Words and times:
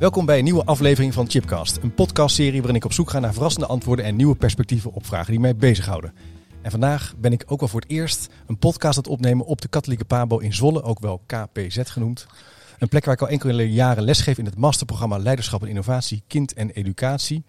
Welkom 0.00 0.26
bij 0.26 0.38
een 0.38 0.44
nieuwe 0.44 0.64
aflevering 0.64 1.14
van 1.14 1.30
Chipcast. 1.30 1.76
Een 1.76 1.94
podcastserie 1.94 2.58
waarin 2.58 2.76
ik 2.76 2.84
op 2.84 2.92
zoek 2.92 3.10
ga 3.10 3.18
naar 3.18 3.32
verrassende 3.32 3.66
antwoorden 3.66 4.04
en 4.04 4.16
nieuwe 4.16 4.36
perspectieven 4.36 4.92
op 4.92 5.06
vragen 5.06 5.30
die 5.30 5.40
mij 5.40 5.56
bezighouden. 5.56 6.14
En 6.62 6.70
vandaag 6.70 7.14
ben 7.16 7.32
ik 7.32 7.44
ook 7.46 7.60
wel 7.60 7.68
voor 7.68 7.80
het 7.80 7.90
eerst 7.90 8.28
een 8.46 8.58
podcast 8.58 8.96
aan 8.96 9.02
het 9.02 9.12
opnemen 9.12 9.46
op 9.46 9.60
de 9.60 9.68
Katholieke 9.68 10.04
Pabo 10.04 10.38
in 10.38 10.54
Zwolle, 10.54 10.82
ook 10.82 10.98
wel 11.00 11.22
KPZ 11.26 11.78
genoemd. 11.84 12.26
Een 12.78 12.88
plek 12.88 13.04
waar 13.04 13.14
ik 13.14 13.20
al 13.20 13.28
enkele 13.28 13.72
jaren 13.72 14.02
lesgeef 14.02 14.38
in 14.38 14.44
het 14.44 14.56
masterprogramma 14.56 15.18
Leiderschap 15.18 15.62
en 15.62 15.68
Innovatie, 15.68 16.22
Kind 16.26 16.52
en 16.52 16.70
Educatie. 16.70 17.44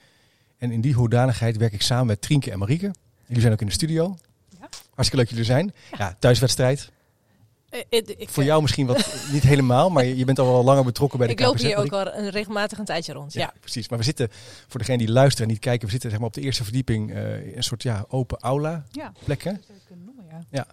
En 0.58 0.72
in 0.72 0.82
die 0.82 0.94
hoedanigheid 0.94 1.58
werk 1.58 1.74
ik 1.74 1.82
samen 1.82 2.06
met 2.06 2.22
Trienke 2.22 2.52
en 2.52 2.60
Marieke. 2.60 2.94
Jullie 3.26 3.42
zijn 3.42 3.54
ook 3.54 3.62
in 3.62 3.68
de 3.68 3.74
studio. 3.74 4.18
Ja. 4.50 4.70
Hartstikke 4.94 5.16
leuk 5.16 5.30
dat 5.30 5.30
jullie 5.30 5.40
er 5.40 5.46
zijn. 5.46 5.74
Ja, 5.98 6.16
thuiswedstrijd. 6.20 6.92
Eh, 7.72 7.80
eh, 7.90 8.04
ik, 8.18 8.30
Voor 8.30 8.44
jou 8.44 8.62
misschien 8.62 8.86
wat 8.86 9.16
niet 9.34 9.44
helemaal, 9.44 9.90
maar 9.90 10.06
je 10.06 10.18
je 10.18 10.26
bent 10.26 10.40
al 10.40 10.46
wel 10.46 10.64
langer 10.64 10.84
betrokken 10.84 11.18
bij 11.20 11.28
de 11.28 11.34
ik 11.34 11.40
loop 11.40 11.56
KPZ. 11.56 11.64
hier 11.64 11.78
ook 11.78 11.92
al 11.92 12.14
een 12.14 12.30
regelmatig 12.30 12.78
een 12.78 12.86
tijdje 12.86 13.14
rond. 13.14 13.34
Ja. 13.34 13.54
precies. 13.60 13.90
Maar 13.90 13.98
we 13.98 14.04
zitten, 14.04 14.30
voor 14.68 14.80
degenen 14.80 15.06
die 15.06 15.12
luisteren 15.12 15.48
en 15.48 15.54
niet 15.54 15.64
kijken, 15.64 15.86
we 15.86 15.92
zitten 15.92 16.10
zeg 16.10 16.20
maar, 16.20 16.28
op 16.28 16.34
de 16.34 16.42
eerste 16.42 16.64
verdieping 16.64 17.14
eh, 17.14 17.48
in 17.48 17.58
een 17.58 17.64
soort 17.64 17.84
ja, 17.84 18.06
open 18.08 18.40
aula 18.40 18.84
Ja, 18.92 19.12
plekken. 19.24 19.54
dat 19.54 19.64
zou 19.66 19.78
je 19.78 19.86
kunnen 19.88 20.06
noemen, 20.06 20.46
ja. 20.52 20.66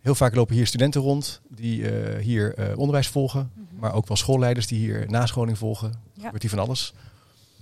Heel 0.00 0.14
vaak 0.14 0.34
lopen 0.34 0.54
hier 0.54 0.66
studenten 0.66 1.00
rond 1.00 1.40
die 1.48 1.90
eh, 1.90 2.22
hier 2.22 2.54
eh, 2.54 2.78
onderwijs 2.78 3.08
volgen, 3.08 3.50
maar 3.78 3.94
ook 3.94 4.08
wel 4.08 4.16
schoolleiders 4.16 4.66
die 4.66 4.78
hier 4.78 5.10
nascholing 5.10 5.58
volgen. 5.58 5.92
Ja. 6.12 6.22
Gebeurt 6.24 6.42
hier 6.42 6.50
van 6.50 6.58
alles. 6.58 6.94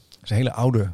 Het 0.08 0.22
is 0.22 0.30
een 0.30 0.36
hele 0.36 0.52
oude, 0.52 0.82
eh, 0.82 0.90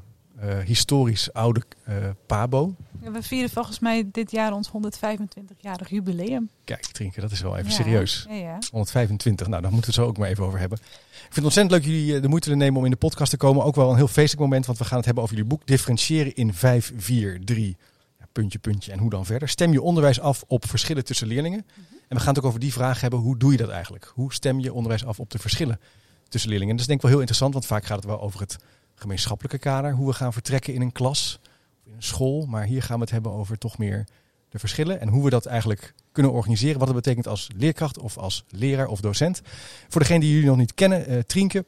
historisch 0.65 1.33
oude 1.33 1.63
eh, 1.85 1.97
pabo. 2.27 2.75
Ja, 3.03 3.11
We 3.11 3.23
vieren 3.23 3.51
volgens 3.51 3.79
mij 3.79 4.09
dit 4.13 4.31
jaar 4.31 4.53
ons 4.53 4.69
125-jarig 4.69 5.89
jubileum. 5.91 6.49
Kijk, 6.65 6.85
Trinken, 6.85 7.23
dat 7.23 7.31
is 7.31 7.41
wel 7.41 7.57
even 7.57 7.71
Ja. 7.71 7.75
serieus. 7.77 8.27
Ja, 8.29 8.35
ja. 8.35 8.59
125, 8.71 9.47
nou 9.47 9.63
daar 9.63 9.73
moeten 9.73 9.91
we 9.91 9.97
het 9.97 10.05
zo 10.07 10.11
ook 10.11 10.19
maar 10.19 10.29
even 10.29 10.45
over 10.45 10.59
hebben. 10.59 10.79
Ik 10.79 11.21
vind 11.21 11.35
het 11.35 11.45
ontzettend 11.45 11.75
leuk 11.75 11.85
jullie 11.95 12.15
eh, 12.17 12.23
de 12.23 12.29
moeite 12.29 12.49
te 12.49 12.55
nemen 12.57 12.79
om 12.79 12.85
in 12.85 12.91
de 12.91 12.97
podcast 12.97 13.31
te 13.31 13.37
komen. 13.37 13.65
Ook 13.65 13.75
wel 13.75 13.91
een 13.91 13.97
heel 13.97 14.07
feestelijk 14.09 14.41
moment, 14.41 14.67
want 14.67 14.79
we 14.79 14.85
gaan 14.85 14.97
het 14.97 15.05
hebben 15.05 15.23
over 15.25 15.37
jullie 15.37 15.51
boek 15.51 15.67
Differentiëren 15.67 16.35
in 16.35 16.55
5, 16.55 16.93
4, 16.97 17.41
3. 17.45 17.77
Ja, 18.19 18.27
puntje, 18.33 18.59
puntje 18.59 18.93
en 18.93 18.99
hoe 18.99 19.11
dan 19.11 19.25
verder. 19.27 19.49
Stem 19.49 19.73
je 19.73 19.83
onderwijs 19.83 20.21
af 20.21 20.45
op 20.47 20.69
verschillen 20.69 21.05
tussen 21.05 21.27
leerlingen. 21.27 21.67
En 22.09 22.17
we 22.17 22.23
gaan 22.23 22.29
het 22.35 22.39
ook 22.39 22.49
over 22.49 22.61
die 22.61 22.73
vraag 22.73 23.01
hebben, 23.01 23.19
hoe 23.19 23.37
doe 23.39 23.51
je 23.53 23.57
dat 23.59 23.69
eigenlijk? 23.69 24.13
Hoe 24.15 24.33
stem 24.33 24.61
je 24.61 24.73
onderwijs 24.73 25.05
af 25.05 25.21
op 25.21 25.31
de 25.31 25.39
verschillen 25.39 25.81
tussen 26.29 26.51
leerlingen? 26.51 26.77
En 26.77 26.81
dat 26.81 26.81
is 26.81 26.87
denk 26.87 26.99
ik 26.99 27.03
wel 27.05 27.11
heel 27.11 27.21
interessant, 27.29 27.53
want 27.53 27.67
vaak 27.67 27.85
gaat 27.85 27.97
het 27.97 28.07
wel 28.07 28.21
over 28.21 28.41
het 28.41 28.57
gemeenschappelijke 28.95 29.59
kader. 29.59 29.93
Hoe 29.93 30.07
we 30.07 30.13
gaan 30.13 30.33
vertrekken 30.33 30.75
in 30.75 30.81
een 30.81 30.93
klas 30.93 31.39
of 31.43 31.87
in 31.87 31.93
een 31.95 32.03
school. 32.03 32.47
Maar 32.47 32.65
hier 32.65 32.83
gaan 32.83 32.97
we 32.97 33.03
het 33.03 33.11
hebben 33.13 33.33
over 33.33 33.59
toch 33.59 33.79
meer 33.79 34.05
de 34.49 34.59
verschillen 34.59 35.01
en 35.01 35.09
hoe 35.09 35.25
we 35.25 35.31
dat 35.31 35.47
eigenlijk 35.47 35.95
kunnen 36.13 36.33
organiseren. 36.33 36.79
Wat 36.79 36.89
het 36.89 36.97
betekent 36.97 37.27
als 37.29 37.49
leerkracht 37.57 37.99
of 37.99 38.19
als 38.19 38.45
leraar 38.49 38.87
of 38.87 39.01
docent. 39.01 39.43
Voor 39.89 40.01
degenen 40.01 40.21
die 40.21 40.31
jullie 40.33 40.47
nog 40.49 40.57
niet 40.57 40.75
kennen, 40.75 41.27
Trienke. 41.27 41.65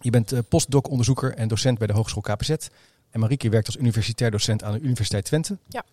Je 0.00 0.10
bent 0.10 0.32
eh, 0.32 0.38
postdoc-onderzoeker 0.48 1.34
en 1.34 1.48
docent 1.48 1.78
bij 1.78 1.86
de 1.86 1.92
Hogeschool 1.92 2.22
KPZ. 2.22 2.50
En 3.10 3.20
Marieke 3.20 3.48
werkt 3.48 3.66
als 3.66 3.76
universitair 3.76 4.30
docent 4.30 4.62
aan 4.62 4.72
de 4.72 4.80
Universiteit 4.80 5.24
Twente. 5.24 5.58
Ja. 5.68 5.84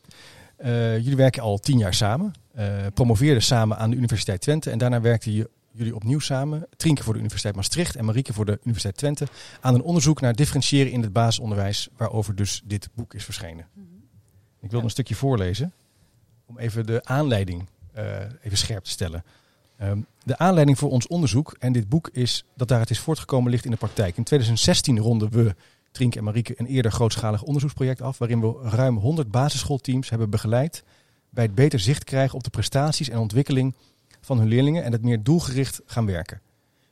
Eh, 0.56 0.98
jullie 0.98 1.16
werken 1.16 1.42
al 1.42 1.58
tien 1.59 1.78
jaar 1.78 1.94
samen. 1.94 2.34
promoveerden 2.94 3.44
samen 3.44 3.78
aan 3.78 3.90
de 3.90 3.96
Universiteit 3.96 4.42
Twente. 4.42 4.70
En 4.70 4.78
daarna 4.78 5.02
werkten 5.02 5.31
je- 5.31 5.50
jullie 5.75 5.96
opnieuw 5.96 6.19
samen. 6.19 6.68
Trienke 6.78 7.03
voor 7.03 7.13
de 7.13 7.19
Universiteit 7.19 7.56
Maastricht 7.56 7.96
en 7.96 8.06
Marieke 8.06 8.34
voor 8.34 8.46
de 8.46 8.59
Universiteit 8.63 8.97
Twente. 8.97 9.28
Aan 9.62 9.74
een 9.74 9.81
onderzoek 9.81 10.22
naar 10.22 10.36
differentiëren 10.36 10.91
in 10.91 11.02
het 11.02 11.13
basisonderwijs. 11.13 11.90
Waarover 11.97 12.36
dus 12.36 12.62
dit 12.66 12.90
boek 12.94 13.13
is 13.13 13.24
verschenen. 13.24 13.68
Ik 14.62 14.72
wil 14.72 14.81
een 14.81 14.90
stukje 14.90 15.16
voorlezen. 15.16 15.74
Om 16.46 16.58
even 16.58 16.86
de 16.86 17.03
aanleiding 17.03 17.66
eh, 17.91 18.19
even 18.41 18.58
scherp 18.58 18.84
te 18.84 18.90
stellen. 18.90 19.24
Ehm, 19.78 20.00
de 20.24 20.38
aanleiding 20.38 20.78
voor 20.78 20.90
ons 20.90 21.08
onderzoek 21.08 21.56
en 21.59 21.74
dit 21.74 21.90
boek 21.90 22.09
is 22.12 22.46
dat 22.56 22.68
daar 22.68 22.80
het 22.80 22.90
is 22.90 23.00
voortgekomen 23.00 23.52
ligt 23.52 23.66
in 23.66 23.72
de 23.72 23.78
praktijk. 23.78 24.18
In 24.18 24.24
2016 24.24 25.00
ronden 25.00 25.30
we, 25.30 25.56
Trink 25.92 26.16
en 26.16 26.24
Marieke, 26.24 26.53
een 26.57 26.66
eerder 26.66 26.92
grootschalig 26.92 27.44
onderzoeksproject 27.44 28.02
af. 28.02 28.18
Waarin 28.18 28.42
we 28.42 28.53
ruim 28.62 28.97
100 28.97 29.31
basisschoolteams 29.31 30.09
hebben 30.09 30.30
begeleid 30.30 30.84
bij 31.30 31.44
het 31.44 31.56
beter 31.56 31.80
zicht 31.80 32.03
krijgen 32.03 32.36
op 32.36 32.44
de 32.44 32.50
prestaties 32.50 33.09
en 33.09 33.18
ontwikkeling 33.18 33.74
van 34.25 34.38
hun 34.38 34.47
leerlingen 34.47 34.84
en 34.84 34.91
het 34.91 35.02
meer 35.02 35.24
doelgericht 35.24 35.81
gaan 35.86 36.06
werken. 36.06 36.41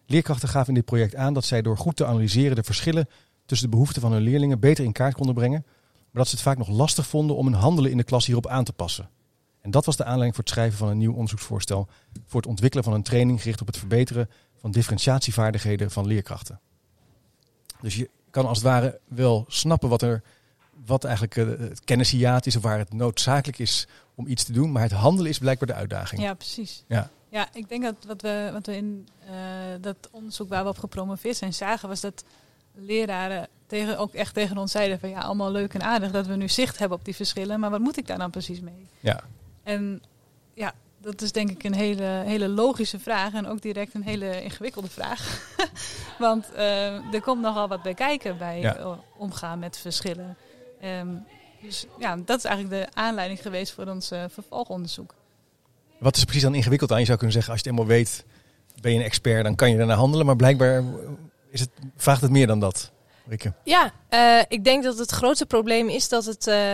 Leerkrachten 0.05 0.49
gaven 0.49 0.67
in 0.67 0.73
dit 0.73 0.85
project 0.85 1.15
aan 1.15 1.33
dat 1.33 1.45
zij 1.45 1.61
door 1.61 1.77
goed 1.77 1.95
te 1.95 2.05
analyseren 2.05 2.55
de 2.55 2.63
verschillen 2.63 3.07
tussen 3.45 3.69
de 3.69 3.75
behoeften 3.75 4.01
van 4.01 4.11
hun 4.11 4.21
leerlingen 4.21 4.59
beter 4.59 4.83
in 4.83 4.91
kaart 4.91 5.15
konden 5.15 5.35
brengen, 5.35 5.63
maar 5.65 6.21
dat 6.23 6.27
ze 6.27 6.35
het 6.35 6.43
vaak 6.43 6.57
nog 6.57 6.69
lastig 6.69 7.07
vonden 7.07 7.35
om 7.35 7.45
hun 7.45 7.55
handelen 7.55 7.91
in 7.91 7.97
de 7.97 8.03
klas 8.03 8.25
hierop 8.25 8.47
aan 8.47 8.63
te 8.63 8.73
passen. 8.73 9.09
En 9.61 9.71
dat 9.71 9.85
was 9.85 9.95
de 9.95 10.03
aanleiding 10.03 10.35
voor 10.35 10.43
het 10.43 10.53
schrijven 10.53 10.77
van 10.77 10.87
een 10.87 10.97
nieuw 10.97 11.13
onderzoeksvoorstel 11.13 11.87
voor 12.25 12.41
het 12.41 12.49
ontwikkelen 12.49 12.83
van 12.83 12.93
een 12.93 13.03
training 13.03 13.41
gericht 13.41 13.61
op 13.61 13.67
het 13.67 13.77
verbeteren 13.77 14.29
van 14.59 14.71
differentiatievaardigheden 14.71 15.91
van 15.91 16.07
leerkrachten. 16.07 16.59
Dus 17.81 17.95
je 17.95 18.09
kan 18.29 18.45
als 18.45 18.57
het 18.57 18.67
ware 18.67 18.99
wel 19.07 19.45
snappen 19.47 19.89
wat 19.89 20.01
er 20.01 20.23
wat 20.85 21.03
eigenlijk 21.03 21.37
eh, 21.37 21.45
het 21.47 21.83
kennishiaat 21.83 22.45
is 22.45 22.55
of 22.55 22.61
waar 22.61 22.77
het 22.77 22.93
noodzakelijk 22.93 23.59
is 23.59 23.87
om 24.15 24.27
iets 24.27 24.43
te 24.43 24.51
doen, 24.51 24.71
maar 24.71 24.81
het 24.81 24.91
handelen 24.91 25.31
is 25.31 25.37
blijkbaar 25.37 25.67
de 25.67 25.73
uitdaging. 25.73 26.21
ja, 26.21 26.33
precies. 26.33 26.83
Ja. 26.87 27.09
Ja, 27.33 27.47
ik 27.53 27.69
denk 27.69 27.83
dat 27.83 27.95
wat 28.07 28.21
we, 28.21 28.49
wat 28.53 28.65
we 28.65 28.75
in 28.75 29.07
eh, 29.25 29.33
dat 29.81 29.95
onderzoek 30.11 30.49
waar 30.49 30.63
we 30.63 30.69
op 30.69 30.77
gepromoveerd 30.77 31.37
zijn 31.37 31.53
zagen, 31.53 31.89
was 31.89 32.01
dat 32.01 32.23
leraren 32.73 33.47
tegen, 33.67 33.97
ook 33.97 34.13
echt 34.13 34.33
tegen 34.33 34.57
ons 34.57 34.71
zeiden 34.71 34.99
van 34.99 35.09
ja, 35.09 35.19
allemaal 35.19 35.51
leuk 35.51 35.73
en 35.73 35.83
aardig 35.83 36.11
dat 36.11 36.27
we 36.27 36.35
nu 36.35 36.49
zicht 36.49 36.77
hebben 36.77 36.97
op 36.97 37.05
die 37.05 37.15
verschillen, 37.15 37.59
maar 37.59 37.69
wat 37.69 37.79
moet 37.79 37.97
ik 37.97 38.07
daar 38.07 38.17
dan 38.17 38.29
precies 38.31 38.59
mee? 38.59 38.87
Ja. 38.99 39.19
En 39.63 40.03
ja, 40.53 40.73
dat 40.97 41.21
is 41.21 41.31
denk 41.31 41.49
ik 41.49 41.63
een 41.63 41.73
hele, 41.73 42.03
hele 42.25 42.47
logische 42.47 42.99
vraag 42.99 43.33
en 43.33 43.47
ook 43.47 43.61
direct 43.61 43.93
een 43.93 44.03
hele 44.03 44.43
ingewikkelde 44.43 44.89
vraag. 44.89 45.53
Want 46.19 46.51
eh, 46.51 47.13
er 47.13 47.21
komt 47.21 47.41
nogal 47.41 47.67
wat 47.67 47.81
bij 47.81 47.93
kijken 47.93 48.37
bij 48.37 48.59
Ja. 48.59 48.75
eh, 48.75 48.91
omgaan 49.17 49.59
met 49.59 49.77
verschillen. 49.77 50.37
Ehm, 50.79 51.15
dus 51.61 51.85
ja, 51.99 52.17
dat 52.25 52.37
is 52.37 52.45
eigenlijk 52.45 52.85
de 52.85 52.99
aanleiding 52.99 53.41
geweest 53.41 53.73
voor 53.73 53.87
ons 53.87 54.07
vervolgonderzoek. 54.07 55.13
Wat 56.03 56.15
is 56.15 56.19
er 56.21 56.25
precies 56.25 56.43
dan 56.43 56.55
ingewikkeld 56.55 56.91
aan? 56.91 56.99
Je 56.99 57.05
zou 57.05 57.17
kunnen 57.17 57.35
zeggen, 57.35 57.53
als 57.53 57.61
je 57.61 57.69
het 57.69 57.79
eenmaal 57.79 57.95
weet, 57.95 58.25
ben 58.81 58.91
je 58.91 58.97
een 58.97 59.05
expert, 59.05 59.43
dan 59.43 59.55
kan 59.55 59.71
je 59.71 59.77
daarna 59.77 59.95
handelen. 59.95 60.25
Maar 60.25 60.35
blijkbaar 60.35 60.83
is 61.49 61.59
het, 61.59 61.69
vraagt 61.97 62.21
het 62.21 62.31
meer 62.31 62.47
dan 62.47 62.59
dat. 62.59 62.91
Rikke. 63.27 63.53
Ja, 63.63 63.93
eh, 64.09 64.39
ik 64.47 64.63
denk 64.63 64.83
dat 64.83 64.97
het 64.97 65.11
grootste 65.11 65.45
probleem 65.45 65.89
is 65.89 66.09
dat 66.09 66.25
het 66.25 66.47
eh, 66.47 66.73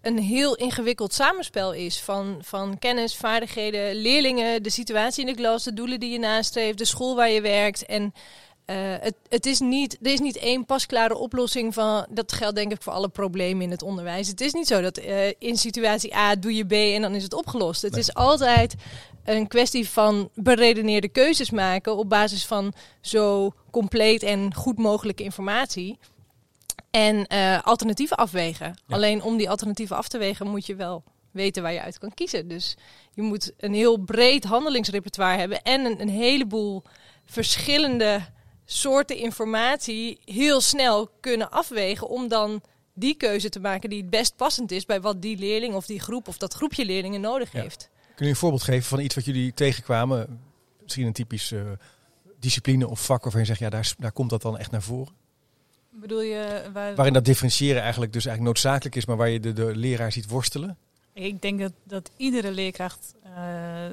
een 0.00 0.18
heel 0.18 0.56
ingewikkeld 0.56 1.14
samenspel 1.14 1.72
is 1.72 2.00
van, 2.00 2.38
van 2.40 2.78
kennis, 2.78 3.16
vaardigheden, 3.16 3.94
leerlingen, 3.94 4.62
de 4.62 4.70
situatie 4.70 5.26
in 5.26 5.34
de 5.34 5.40
klas, 5.40 5.64
de 5.64 5.72
doelen 5.72 6.00
die 6.00 6.12
je 6.12 6.18
nastreeft, 6.18 6.78
de 6.78 6.84
school 6.84 7.16
waar 7.16 7.30
je 7.30 7.40
werkt. 7.40 7.86
En 7.86 8.14
eh, 8.70 8.76
het, 9.00 9.14
het 9.28 9.46
is 9.46 9.60
niet, 9.60 9.98
er 10.02 10.12
is 10.12 10.20
niet 10.20 10.36
één 10.36 10.64
pasklare 10.64 11.16
oplossing 11.16 11.74
van, 11.74 12.06
dat 12.10 12.32
geldt 12.32 12.56
denk 12.56 12.72
ik 12.72 12.82
voor 12.82 12.92
alle 12.92 13.08
problemen 13.08 13.62
in 13.62 13.70
het 13.70 13.82
onderwijs. 13.82 14.28
Het 14.28 14.40
is 14.40 14.52
niet 14.52 14.66
zo 14.66 14.80
dat 14.80 14.96
eh, 14.98 15.28
in 15.38 15.56
situatie 15.56 16.16
A 16.16 16.36
doe 16.36 16.54
je 16.54 16.64
B 16.64 16.72
en 16.72 17.02
dan 17.02 17.14
is 17.14 17.22
het 17.22 17.34
opgelost. 17.34 17.82
Het 17.82 17.90
Nee. 17.92 18.00
is 18.00 18.14
altijd 18.14 18.74
een 19.24 19.46
kwestie 19.48 19.88
van 19.88 20.30
beredeneerde 20.34 21.08
keuzes 21.08 21.50
maken 21.50 21.96
op 21.96 22.08
basis 22.08 22.46
van 22.46 22.72
zo 23.00 23.52
compleet 23.70 24.22
en 24.22 24.54
goed 24.54 24.78
mogelijke 24.78 25.22
informatie. 25.22 25.98
En 26.90 27.26
eh, 27.26 27.62
alternatieven 27.62 28.16
afwegen. 28.16 28.66
Ja. 28.66 28.94
Alleen 28.94 29.22
om 29.22 29.36
die 29.36 29.50
alternatieven 29.50 29.96
af 29.96 30.08
te 30.08 30.18
wegen 30.18 30.48
moet 30.48 30.66
je 30.66 30.74
wel 30.74 31.02
weten 31.30 31.62
waar 31.62 31.72
je 31.72 31.82
uit 31.82 31.98
kan 31.98 32.14
kiezen. 32.14 32.48
Dus 32.48 32.76
je 33.14 33.22
moet 33.22 33.52
een 33.56 33.74
heel 33.74 33.96
breed 33.96 34.44
handelingsrepertoire 34.44 35.38
hebben 35.38 35.62
en 35.62 35.84
een, 35.84 36.00
een 36.00 36.08
heleboel 36.08 36.82
verschillende 37.24 38.20
soorten 38.72 39.16
informatie 39.16 40.18
heel 40.24 40.60
snel 40.60 41.10
kunnen 41.20 41.50
afwegen 41.50 42.08
om 42.08 42.28
dan 42.28 42.62
die 42.94 43.14
keuze 43.14 43.48
te 43.48 43.60
maken 43.60 43.90
die 43.90 44.00
het 44.00 44.10
best 44.10 44.36
passend 44.36 44.70
is 44.70 44.84
bij 44.86 45.00
wat 45.00 45.22
die 45.22 45.38
leerling 45.38 45.74
of 45.74 45.86
die 45.86 46.00
groep 46.00 46.28
of 46.28 46.36
dat 46.36 46.54
groepje 46.54 46.84
leerlingen 46.84 47.20
nodig 47.20 47.52
Ja. 47.52 47.60
heeft. 47.62 47.88
Kun 48.14 48.24
je 48.26 48.30
een 48.32 48.38
voorbeeld 48.38 48.62
geven 48.62 48.82
van 48.88 49.00
iets 49.00 49.14
wat 49.14 49.24
jullie 49.24 49.54
tegenkwamen? 49.54 50.40
Misschien 50.82 51.06
een 51.06 51.12
typisch 51.12 51.52
eh, 51.52 51.60
discipline 52.40 52.88
of 52.88 53.04
vak 53.04 53.22
waarvan 53.22 53.40
je 53.40 53.46
zegt, 53.46 53.58
ja, 53.60 53.70
daar, 53.70 53.94
daar 53.98 54.12
komt 54.12 54.30
dat 54.30 54.42
dan 54.42 54.58
echt 54.58 54.70
naar 54.70 54.82
voren. 54.82 55.12
Bedoel 55.90 56.22
je 56.22 56.62
waar, 56.72 56.94
Waarin 56.94 57.14
dat 57.14 57.24
differentiëren 57.24 57.82
eigenlijk 57.82 58.12
dus 58.12 58.26
eigenlijk 58.26 58.54
noodzakelijk 58.54 58.96
is, 58.96 59.04
maar 59.06 59.16
waar 59.16 59.28
je 59.28 59.40
de, 59.40 59.52
de 59.52 59.76
leraar 59.76 60.12
ziet 60.12 60.28
worstelen. 60.28 60.76
Ik 61.12 61.42
denk 61.42 61.60
dat, 61.60 61.72
dat 61.84 62.10
iedere 62.16 62.50
leerkracht 62.50 63.14
eh, 63.22 63.84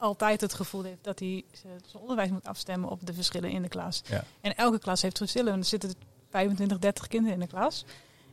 altijd 0.00 0.40
het 0.40 0.54
gevoel 0.54 0.82
heeft 0.82 1.04
dat 1.04 1.18
hij 1.18 1.44
zijn 1.52 2.02
onderwijs 2.02 2.30
moet 2.30 2.46
afstemmen 2.46 2.90
op 2.90 3.06
de 3.06 3.14
verschillen 3.14 3.50
in 3.50 3.62
de 3.62 3.68
klas. 3.68 4.02
Ja. 4.04 4.24
En 4.40 4.56
elke 4.56 4.78
klas 4.78 5.02
heeft 5.02 5.18
verschillen. 5.18 5.58
Er 5.58 5.64
zitten 5.64 5.94
25, 6.30 6.78
30 6.78 7.06
kinderen 7.06 7.34
in 7.34 7.40
de 7.40 7.46
klas. 7.46 7.84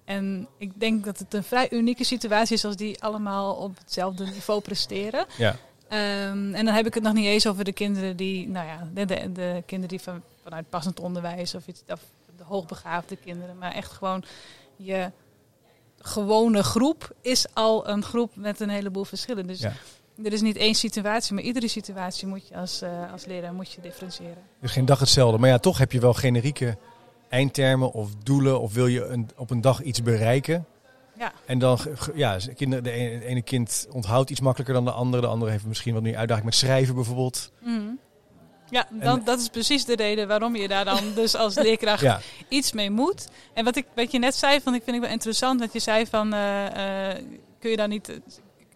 En 0.06 0.48
ik 0.58 0.80
denk 0.80 1.06
dat 1.06 1.20
het 1.20 1.34
een 1.34 1.44
vrij 1.44 1.72
unieke 1.72 2.04
situatie 2.04 2.56
is 2.56 2.66
als 2.66 2.76
die 2.76 3.04
allemaal 3.04 3.56
op 3.56 3.78
hetzelfde 3.78 4.26
niveau 4.26 4.62
presteren. 4.62 5.26
Ja. 5.38 5.56
Ehm, 5.88 6.54
en 6.54 6.66
dan 6.66 6.74
heb 6.74 6.86
ik 6.86 6.94
het 6.94 7.04
nog 7.04 7.14
niet 7.14 7.26
eens 7.26 7.48
over 7.48 7.64
de 7.64 7.74
kinderen 7.74 8.18
die, 8.18 8.48
nou 8.48 8.68
ja, 8.68 8.88
de, 8.94 9.06
de, 9.06 9.32
de 9.32 9.64
kinderen 9.66 9.98
die 9.98 10.02
van, 10.02 10.22
vanuit 10.44 10.70
passend 10.70 11.00
onderwijs 11.00 11.56
of, 11.56 11.68
iets, 11.68 11.84
of 11.88 12.02
de 12.38 12.44
hoogbegaafde 12.44 13.16
kinderen, 13.16 13.58
maar 13.58 13.72
echt 13.72 13.92
gewoon 13.92 14.24
je 14.76 15.12
gewone 16.00 16.64
groep 16.64 17.16
is 17.22 17.46
al 17.54 17.88
een 17.88 18.04
groep 18.04 18.36
met 18.36 18.60
een 18.60 18.70
heleboel 18.70 19.04
verschillen. 19.04 19.48
Dus 19.48 19.60
Ja. 19.60 19.74
Er 20.24 20.34
is 20.34 20.42
niet 20.42 20.58
één 20.58 20.76
situatie, 20.76 21.34
maar 21.34 21.44
iedere 21.44 21.68
situatie 21.68 22.28
moet 22.28 22.48
je 22.48 22.56
als, 22.56 22.82
eh, 22.82 23.12
als 23.12 23.26
leraar 23.26 23.54
moet 23.54 23.72
je 23.72 23.82
differentiëren. 23.82 24.44
Dus 24.62 24.72
geen 24.72 24.86
dag 24.86 25.00
hetzelfde. 25.00 25.38
Maar 25.38 25.50
ja, 25.50 25.58
toch 25.58 25.78
heb 25.78 25.92
je 25.92 26.00
wel 26.00 26.14
generieke 26.14 26.78
eindtermen 27.30 27.92
of 27.92 28.16
doelen. 28.24 28.60
Of 28.62 28.74
wil 28.74 28.88
je 28.88 29.06
een, 29.06 29.30
op 29.36 29.50
een 29.50 29.62
dag 29.62 29.82
iets 29.82 30.02
bereiken. 30.02 30.66
Ja. 31.18 31.34
En 31.46 31.60
dan, 31.60 31.80
ja, 32.16 32.38
kinderen, 32.56 32.84
de 32.84 32.92
ene, 32.92 33.14
het 33.14 33.24
ene 33.24 33.42
kind 33.42 33.88
onthoudt 33.92 34.30
iets 34.30 34.40
makkelijker 34.40 34.76
dan 34.76 34.86
de 34.86 34.92
andere. 34.92 35.22
De 35.22 35.28
andere 35.28 35.52
heeft 35.52 35.66
misschien 35.66 35.94
wat 35.94 36.04
meer 36.04 36.18
uitdaging 36.18 36.46
met 36.46 36.56
schrijven 36.56 36.96
bijvoorbeeld. 36.96 37.52
Ja, 38.70 38.88
dan, 38.92 39.22
dat 39.24 39.40
is 39.40 39.50
precies 39.50 39.86
de 39.86 39.96
reden 39.96 40.28
waarom 40.28 40.56
je 40.56 40.68
daar 40.68 40.86
dan 40.86 41.14
dus 41.16 41.36
als 41.36 41.56
leerkracht 41.66 42.02
Ja, 42.02 42.20
iets 42.48 42.72
mee 42.72 42.90
moet. 42.90 43.28
En 43.54 43.64
wat, 43.64 43.76
ik, 43.76 43.86
wat 43.96 44.12
je 44.12 44.20
net 44.20 44.36
zei, 44.36 44.62
van, 44.62 44.74
ik 44.74 44.84
vind 44.84 44.96
ik 44.96 45.02
wel 45.02 45.12
interessant. 45.12 45.60
Dat 45.60 45.74
je 45.74 45.80
zei 45.80 46.06
van, 46.06 46.34
eh, 46.34 47.10
eh, 47.10 47.24
kun, 47.60 47.70
je 47.70 47.78
dan 47.78 47.90
niet, 47.90 48.20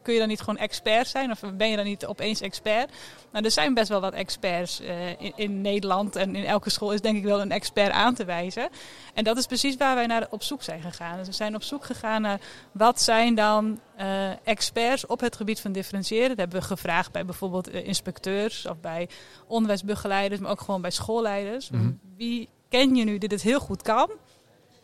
kun 0.01 0.13
je 0.13 0.19
dan 0.19 0.27
niet 0.27 0.39
gewoon 0.39 0.57
expert 0.57 1.07
zijn? 1.07 1.31
Of 1.31 1.41
ben 1.53 1.69
je 1.69 1.75
dan 1.75 1.85
niet 1.85 2.05
opeens 2.05 2.41
expert? 2.41 2.91
Nou, 3.31 3.45
er 3.45 3.51
zijn 3.51 3.73
best 3.73 3.89
wel 3.89 4.01
wat 4.01 4.13
experts 4.13 4.79
eh, 4.79 5.09
in, 5.09 5.33
in 5.35 5.61
Nederland. 5.61 6.15
En 6.15 6.35
in 6.35 6.45
elke 6.45 6.69
school 6.69 6.93
is 6.93 7.01
denk 7.01 7.17
ik 7.17 7.23
wel 7.23 7.41
een 7.41 7.51
expert 7.51 7.91
aan 7.91 8.15
te 8.15 8.25
wijzen. 8.25 8.69
En 9.13 9.23
dat 9.23 9.37
is 9.37 9.45
precies 9.45 9.75
waar 9.75 9.95
wij 9.95 10.05
naar 10.05 10.27
op 10.29 10.43
zoek 10.43 10.63
zijn 10.63 10.81
gegaan. 10.81 11.17
Dus 11.17 11.27
we 11.27 11.33
zijn 11.33 11.55
op 11.55 11.63
zoek 11.63 11.85
gegaan 11.85 12.21
naar 12.21 12.39
wat 12.71 13.01
zijn 13.01 13.35
dan 13.35 13.79
eh, 13.95 14.47
experts 14.47 15.05
op 15.05 15.19
het 15.19 15.35
gebied 15.35 15.59
van 15.59 15.71
differentiëren. 15.71 16.29
Dat 16.29 16.37
hebben 16.37 16.59
we 16.59 16.65
gevraagd 16.65 17.11
bij 17.11 17.25
bijvoorbeeld 17.25 17.69
eh, 17.69 17.87
inspecteurs 17.87 18.65
of 18.65 18.79
bij 18.79 19.09
onderwijsbegeleiders, 19.47 20.41
maar 20.41 20.51
ook 20.51 20.61
gewoon 20.61 20.81
bij 20.81 20.91
schoolleiders. 20.91 21.69
Mhm. 21.69 21.91
Wie 22.17 22.49
ken 22.69 22.95
je 22.95 23.03
nu 23.03 23.17
die 23.17 23.29
dit 23.29 23.41
heel 23.41 23.59
goed 23.59 23.81
kan? 23.81 24.09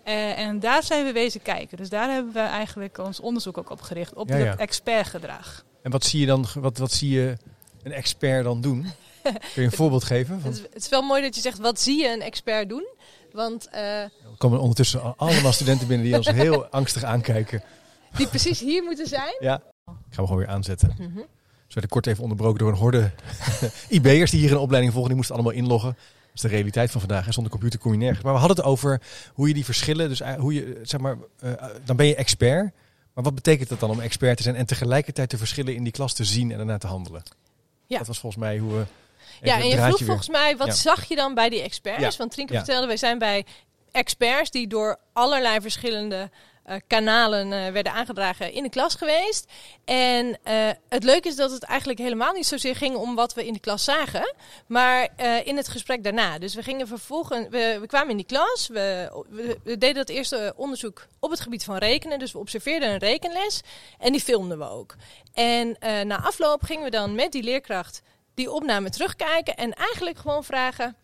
Eh, 0.08 0.40
en 0.40 0.60
daar 0.60 0.84
zijn 0.84 1.06
we 1.06 1.12
wezen 1.12 1.42
kijken. 1.42 1.78
Dus 1.78 1.90
daar 1.90 2.10
hebben 2.10 2.34
we 2.34 2.40
eigenlijk 2.40 2.98
ons 2.98 3.20
onderzoek 3.20 3.58
ook 3.58 3.70
op 3.70 3.82
gericht, 3.82 4.14
op 4.14 4.30
Ja, 4.30 4.38
ja. 4.38 4.46
het 4.46 4.60
expertgedrag. 4.60 5.66
en 5.82 5.92
wat 5.92 6.04
zie 6.06 6.20
je 6.20 6.26
dan, 6.26 6.46
wat, 6.56 6.78
wat 6.78 6.92
zie 6.92 7.10
je 7.10 7.38
een 7.84 7.92
expert 7.92 8.44
dan 8.44 8.62
doen? 8.62 8.82
Kun 9.24 9.34
je 9.56 9.62
een 9.62 9.72
voorbeeld 9.72 10.04
geven? 10.04 10.42
Van, 10.42 10.50
Het, 10.52 10.58
is, 10.60 10.64
het 10.74 10.84
is 10.84 10.90
wel 10.90 11.02
mooi 11.02 11.22
dat 11.22 11.36
je 11.36 11.42
zegt, 11.42 11.58
wat 11.60 11.80
zie 11.82 12.02
je 12.02 12.14
een 12.14 12.22
expert 12.22 12.70
doen? 12.70 12.88
Want 13.32 13.68
eh, 13.70 14.02
er 14.02 14.12
komen 14.38 14.60
ondertussen 14.60 15.02
al- 15.02 15.14
allemaal 15.18 15.52
studenten 15.52 15.88
binnen 15.88 16.06
die 16.06 16.16
ons 16.16 16.28
heel 16.32 16.66
angstig 16.80 17.04
aankijken. 17.04 17.64
die 18.16 18.28
precies 18.28 18.60
hier 18.60 18.84
moeten 18.84 19.08
zijn. 19.08 19.36
Ja, 19.40 19.56
ik 19.56 19.62
ga 19.86 19.94
hem 20.16 20.26
gewoon 20.26 20.38
weer 20.38 20.48
aanzetten. 20.48 20.96
Mhm. 21.00 21.18
Ze 21.68 21.74
werden 21.74 21.90
kort 21.92 22.08
even 22.08 22.24
onderbroken 22.24 22.60
door 22.60 22.70
een 22.72 22.78
horde 22.78 23.12
IB'ers 23.90 24.32
die 24.32 24.40
hier 24.40 24.52
een 24.52 24.58
opleiding 24.58 24.92
volgen. 24.94 25.10
Die 25.10 25.18
moesten 25.18 25.36
allemaal 25.36 25.54
inloggen. 25.54 25.98
Is 26.38 26.44
de 26.44 26.48
realiteit 26.56 26.92
van 26.92 27.00
vandaag. 27.02 27.28
En 27.28 27.34
zonder 27.34 27.52
computer 27.52 27.80
kom 27.80 27.92
je 27.92 27.98
nergens. 27.98 28.24
Maar 28.24 28.34
we 28.34 28.40
hadden 28.40 28.58
het 28.58 28.66
over 28.66 29.02
hoe 29.34 29.48
je 29.48 29.54
die 29.54 29.66
verschillen. 29.66 30.10
Dus 30.10 30.22
eh, 30.22 30.34
hoe 30.36 30.54
je, 30.54 30.80
zeg 30.84 31.00
maar, 31.00 31.18
eh, 31.40 31.52
dan 31.86 31.96
ben 31.96 32.06
je 32.06 32.16
expert. 32.16 32.74
Maar 33.14 33.24
wat 33.24 33.36
betekent 33.36 33.70
dat 33.70 33.80
dan 33.80 33.90
om 33.90 34.00
expert 34.00 34.38
te 34.38 34.44
zijn 34.44 34.56
en 34.56 34.66
tegelijkertijd 34.66 35.32
de 35.32 35.38
verschillen 35.38 35.76
in 35.76 35.84
die 35.84 35.92
klas 35.92 36.14
te 36.14 36.24
zien 36.24 36.52
en 36.52 36.58
daarna 36.58 36.78
te 36.78 36.88
handelen? 36.88 37.24
Ja. 37.88 37.98
Dat 37.98 38.08
was 38.08 38.20
volgens 38.20 38.42
mij 38.44 38.58
hoe 38.58 38.74
we. 38.74 38.86
Ja, 39.42 39.60
en 39.60 39.68
je 39.68 39.76
vroeg 39.78 39.98
weer- 39.98 40.08
volgens 40.08 40.30
mij, 40.30 40.58
wat 40.58 40.68
Ja. 40.68 40.74
zag 40.74 41.06
je 41.08 41.16
dan 41.16 41.34
bij 41.34 41.50
die 41.50 41.62
experts? 41.62 42.02
Ja. 42.02 42.12
Want 42.18 42.32
Trinke 42.32 42.54
Ja. 42.54 42.60
vertelde, 42.60 42.88
wij 42.88 42.98
zijn 42.98 43.18
bij 43.20 43.46
experts 43.92 44.52
die 44.52 44.68
door 44.68 44.98
allerlei 45.14 45.62
verschillende 45.62 46.16
eh, 46.16 46.30
kanalen 46.88 47.54
eh, 47.54 47.72
werden 47.72 47.94
aangedragen 47.94 48.52
in 48.52 48.64
de 48.64 48.70
klas 48.70 48.96
geweest. 48.96 49.52
En 49.86 50.38
eh, 50.44 50.70
het 50.90 51.04
leuke 51.04 51.28
is 51.28 51.36
dat 51.36 51.52
het 51.52 51.64
eigenlijk 51.64 52.00
helemaal 52.00 52.34
niet 52.34 52.48
zozeer 52.48 52.76
ging 52.76 52.96
om 52.96 53.16
wat 53.16 53.34
we 53.34 53.46
in 53.46 53.54
de 53.54 53.60
klas 53.60 53.84
zagen, 53.84 54.34
maar 54.68 55.10
eh, 55.16 55.48
in 55.48 55.58
het 55.58 55.68
gesprek 55.68 56.04
daarna. 56.04 56.40
Dus 56.40 56.56
we 56.56 56.64
gingen 56.64 56.88
vervolgens, 56.88 57.48
we, 57.50 57.78
we 57.82 57.88
kwamen 57.88 58.10
in 58.10 58.18
die 58.18 58.26
klas, 58.26 58.68
we, 58.68 59.12
we, 59.30 59.78
deden 59.78 59.94
dat 59.94 60.10
eerste 60.10 60.54
onderzoek 60.56 61.08
op 61.20 61.30
het 61.30 61.40
gebied 61.40 61.64
van 61.64 61.78
rekenen. 61.78 62.20
Dus 62.20 62.32
we 62.32 62.40
observeerden 62.40 62.90
een 62.90 62.98
rekenles 62.98 63.62
en 64.00 64.12
die 64.12 64.22
filmden 64.22 64.58
we 64.58 64.70
ook. 64.70 64.96
En 65.34 65.80
eh, 65.80 66.02
na 66.02 66.22
afloop 66.22 66.64
gingen 66.64 66.84
we 66.84 66.90
dan 66.90 67.16
met 67.16 67.32
die 67.32 67.44
leerkracht 67.44 68.02
die 68.34 68.52
opname 68.52 68.90
terugkijken 68.90 69.56
en 69.56 69.74
eigenlijk 69.74 70.18
gewoon 70.18 70.44
vragen: 70.44 70.96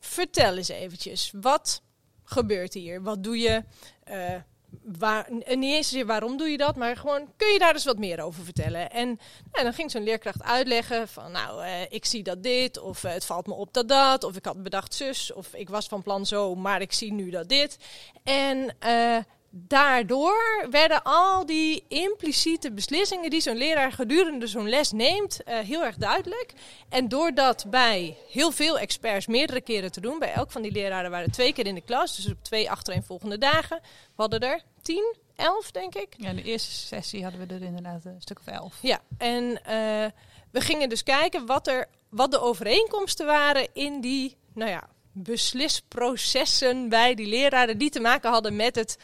vertel 0.00 0.56
eens 0.56 0.68
eventjes, 0.68 1.32
wat 1.40 1.82
gebeurt 2.24 2.74
hier? 2.74 3.02
Wat 3.02 3.24
doe 3.24 3.38
je? 3.38 3.64
Eh, 4.04 4.34
waar, 4.82 5.26
en 5.26 5.58
niet 5.58 5.74
eens 5.74 5.88
zozeer 5.88 6.06
waarom 6.06 6.36
doe 6.36 6.48
je 6.48 6.56
dat, 6.56 6.76
maar 6.76 6.96
gewoon 6.96 7.28
kun 7.36 7.52
je 7.52 7.58
daar 7.58 7.74
eens 7.74 7.84
wat 7.84 7.98
meer 7.98 8.20
over 8.20 8.44
vertellen? 8.44 8.90
En 8.90 9.06
nou, 9.52 9.64
dan 9.64 9.72
ging 9.72 9.90
zo'n 9.90 10.02
leerkracht 10.02 10.42
uitleggen 10.42 11.08
van 11.08 11.32
nou, 11.32 11.64
eh, 11.64 11.82
ik 11.88 12.04
zie 12.04 12.22
dat 12.22 12.42
dit, 12.42 12.78
of 12.78 13.04
eh, 13.04 13.12
het 13.12 13.24
valt 13.24 13.46
me 13.46 13.54
op 13.54 13.72
dat 13.72 13.88
dat, 13.88 14.24
of 14.24 14.36
ik 14.36 14.44
had 14.44 14.62
bedacht 14.62 14.94
zus, 14.94 15.32
of 15.32 15.54
ik 15.54 15.68
was 15.68 15.86
van 15.86 16.02
plan 16.02 16.26
zo, 16.26 16.54
maar 16.54 16.80
ik 16.80 16.92
zie 16.92 17.12
nu 17.12 17.30
dat 17.30 17.48
dit. 17.48 17.76
En 18.22 18.76
eh, 18.78 19.16
daardoor 19.54 20.66
werden 20.70 21.02
al 21.02 21.46
die 21.46 21.84
impliciete 21.88 22.72
beslissingen 22.72 23.30
die 23.30 23.40
zo'n 23.40 23.56
leraar 23.56 23.92
gedurende 23.92 24.46
zo'n 24.46 24.68
les 24.68 24.92
neemt, 24.92 25.42
eh, 25.42 25.58
heel 25.58 25.84
erg 25.84 25.96
duidelijk. 25.96 26.52
En 26.88 27.08
door 27.08 27.34
dat 27.34 27.64
bij 27.70 28.16
heel 28.28 28.50
veel 28.50 28.78
experts 28.78 29.26
meerdere 29.26 29.60
keren 29.60 29.92
te 29.92 30.00
doen, 30.00 30.18
bij 30.18 30.32
elk 30.32 30.50
van 30.50 30.62
die 30.62 30.72
leraren 30.72 31.10
waren 31.10 31.26
er 31.26 31.32
twee 31.32 31.52
keer 31.52 31.66
in 31.66 31.74
de 31.74 31.80
klas, 31.80 32.16
dus 32.16 32.26
op 32.26 32.42
twee 32.42 32.70
achtereenvolgende 32.70 33.38
dagen. 33.38 33.80
We 33.82 34.22
hadden 34.22 34.40
er 34.40 34.62
tien, 34.82 35.16
elf 35.36 35.70
denk 35.70 35.94
ik. 35.94 36.14
Ja, 36.16 36.32
de 36.32 36.42
eerste 36.42 36.70
sessie 36.70 37.22
hadden 37.22 37.46
we 37.46 37.54
er 37.54 37.62
inderdaad 37.62 38.04
een 38.04 38.20
stuk 38.20 38.38
of 38.38 38.46
elf. 38.46 38.78
Ja, 38.82 39.00
en 39.18 39.64
eh, 39.64 40.10
we 40.50 40.60
gingen 40.60 40.88
dus 40.88 41.02
kijken 41.02 41.46
wat, 41.46 41.66
er, 41.66 41.86
wat 42.08 42.30
de 42.30 42.40
overeenkomsten 42.40 43.26
waren 43.26 43.68
in 43.72 44.00
die, 44.00 44.36
nou 44.54 44.70
ja, 44.70 44.88
beslisprocessen 45.12 46.88
bij 46.88 47.14
die 47.14 47.26
leraren 47.26 47.78
die 47.78 47.90
te 47.90 48.00
maken 48.00 48.30
hadden 48.30 48.56
met 48.56 48.74
het 48.74 48.98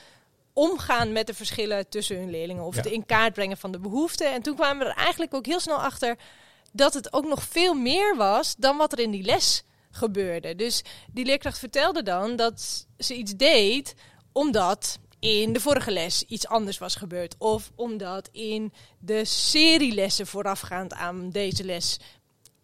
omgaan 0.59 1.13
met 1.13 1.27
de 1.27 1.35
verschillen 1.35 1.89
tussen 1.89 2.17
hun 2.17 2.31
leerlingen 2.31 2.65
of 2.65 2.75
Ja. 2.75 2.83
het 2.83 2.91
in 2.93 3.07
kaart 3.07 3.33
brengen 3.35 3.57
van 3.57 3.73
de 3.73 3.79
behoeften. 3.79 4.33
En 4.33 4.43
toen 4.43 4.55
kwamen 4.55 4.87
we 4.87 4.93
er 4.93 4.97
eigenlijk 4.97 5.35
ook 5.35 5.47
heel 5.47 5.61
snel 5.61 5.83
achter 5.83 6.17
dat 6.73 6.95
het 6.95 7.13
ook 7.13 7.27
nog 7.27 7.43
veel 7.43 7.75
meer 7.75 8.17
was 8.17 8.55
dan 8.57 8.77
wat 8.77 8.93
er 8.93 8.99
in 8.99 9.11
die 9.11 9.23
les 9.23 9.63
gebeurde. 9.91 10.55
Dus 10.55 10.83
die 11.13 11.25
leerkracht 11.25 11.59
vertelde 11.59 12.03
dan 12.03 12.37
dat 12.37 12.87
ze 12.99 13.15
iets 13.15 13.33
deed 13.37 13.95
omdat 14.33 14.99
in 15.21 15.53
de 15.53 15.61
vorige 15.61 15.91
les 15.91 16.23
iets 16.23 16.47
anders 16.47 16.79
was 16.79 16.95
gebeurd. 16.95 17.35
Of 17.39 17.71
omdat 17.75 18.29
in 18.33 18.73
de 18.99 19.25
serielessen 19.25 20.27
voorafgaand 20.27 20.93
aan 20.95 21.31
deze 21.31 21.65
les 21.65 21.97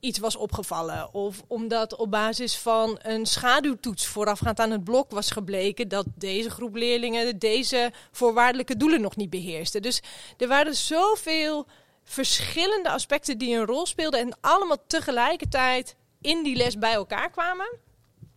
iets 0.04 0.18
was 0.18 0.36
opgevallen. 0.36 1.14
Of 1.14 1.42
omdat 1.46 1.96
op 1.96 2.10
basis 2.10 2.56
van 2.56 2.98
een 3.02 3.26
schaduwtoets 3.26 4.06
voorafgaand 4.06 4.60
aan 4.60 4.70
het 4.70 4.84
blok 4.84 5.10
was 5.10 5.30
gebleken 5.30 5.88
dat 5.88 6.06
deze 6.14 6.50
groep 6.50 6.74
leerlingen 6.74 7.38
deze 7.38 7.92
voorwaardelijke 8.12 8.76
doelen 8.76 9.00
nog 9.00 9.16
niet 9.16 9.30
beheerste. 9.30 9.80
Dus 9.80 10.02
er 10.36 10.48
waren 10.48 10.74
zoveel 10.74 11.66
verschillende 12.04 12.90
aspecten 12.90 13.38
die 13.38 13.56
een 13.56 13.66
rol 13.66 13.86
speelden 13.86 14.20
en 14.20 14.36
allemaal 14.40 14.84
tegelijkertijd 14.86 15.96
in 16.20 16.42
die 16.42 16.56
les 16.56 16.78
bij 16.78 16.92
elkaar 16.92 17.30
kwamen. 17.30 17.78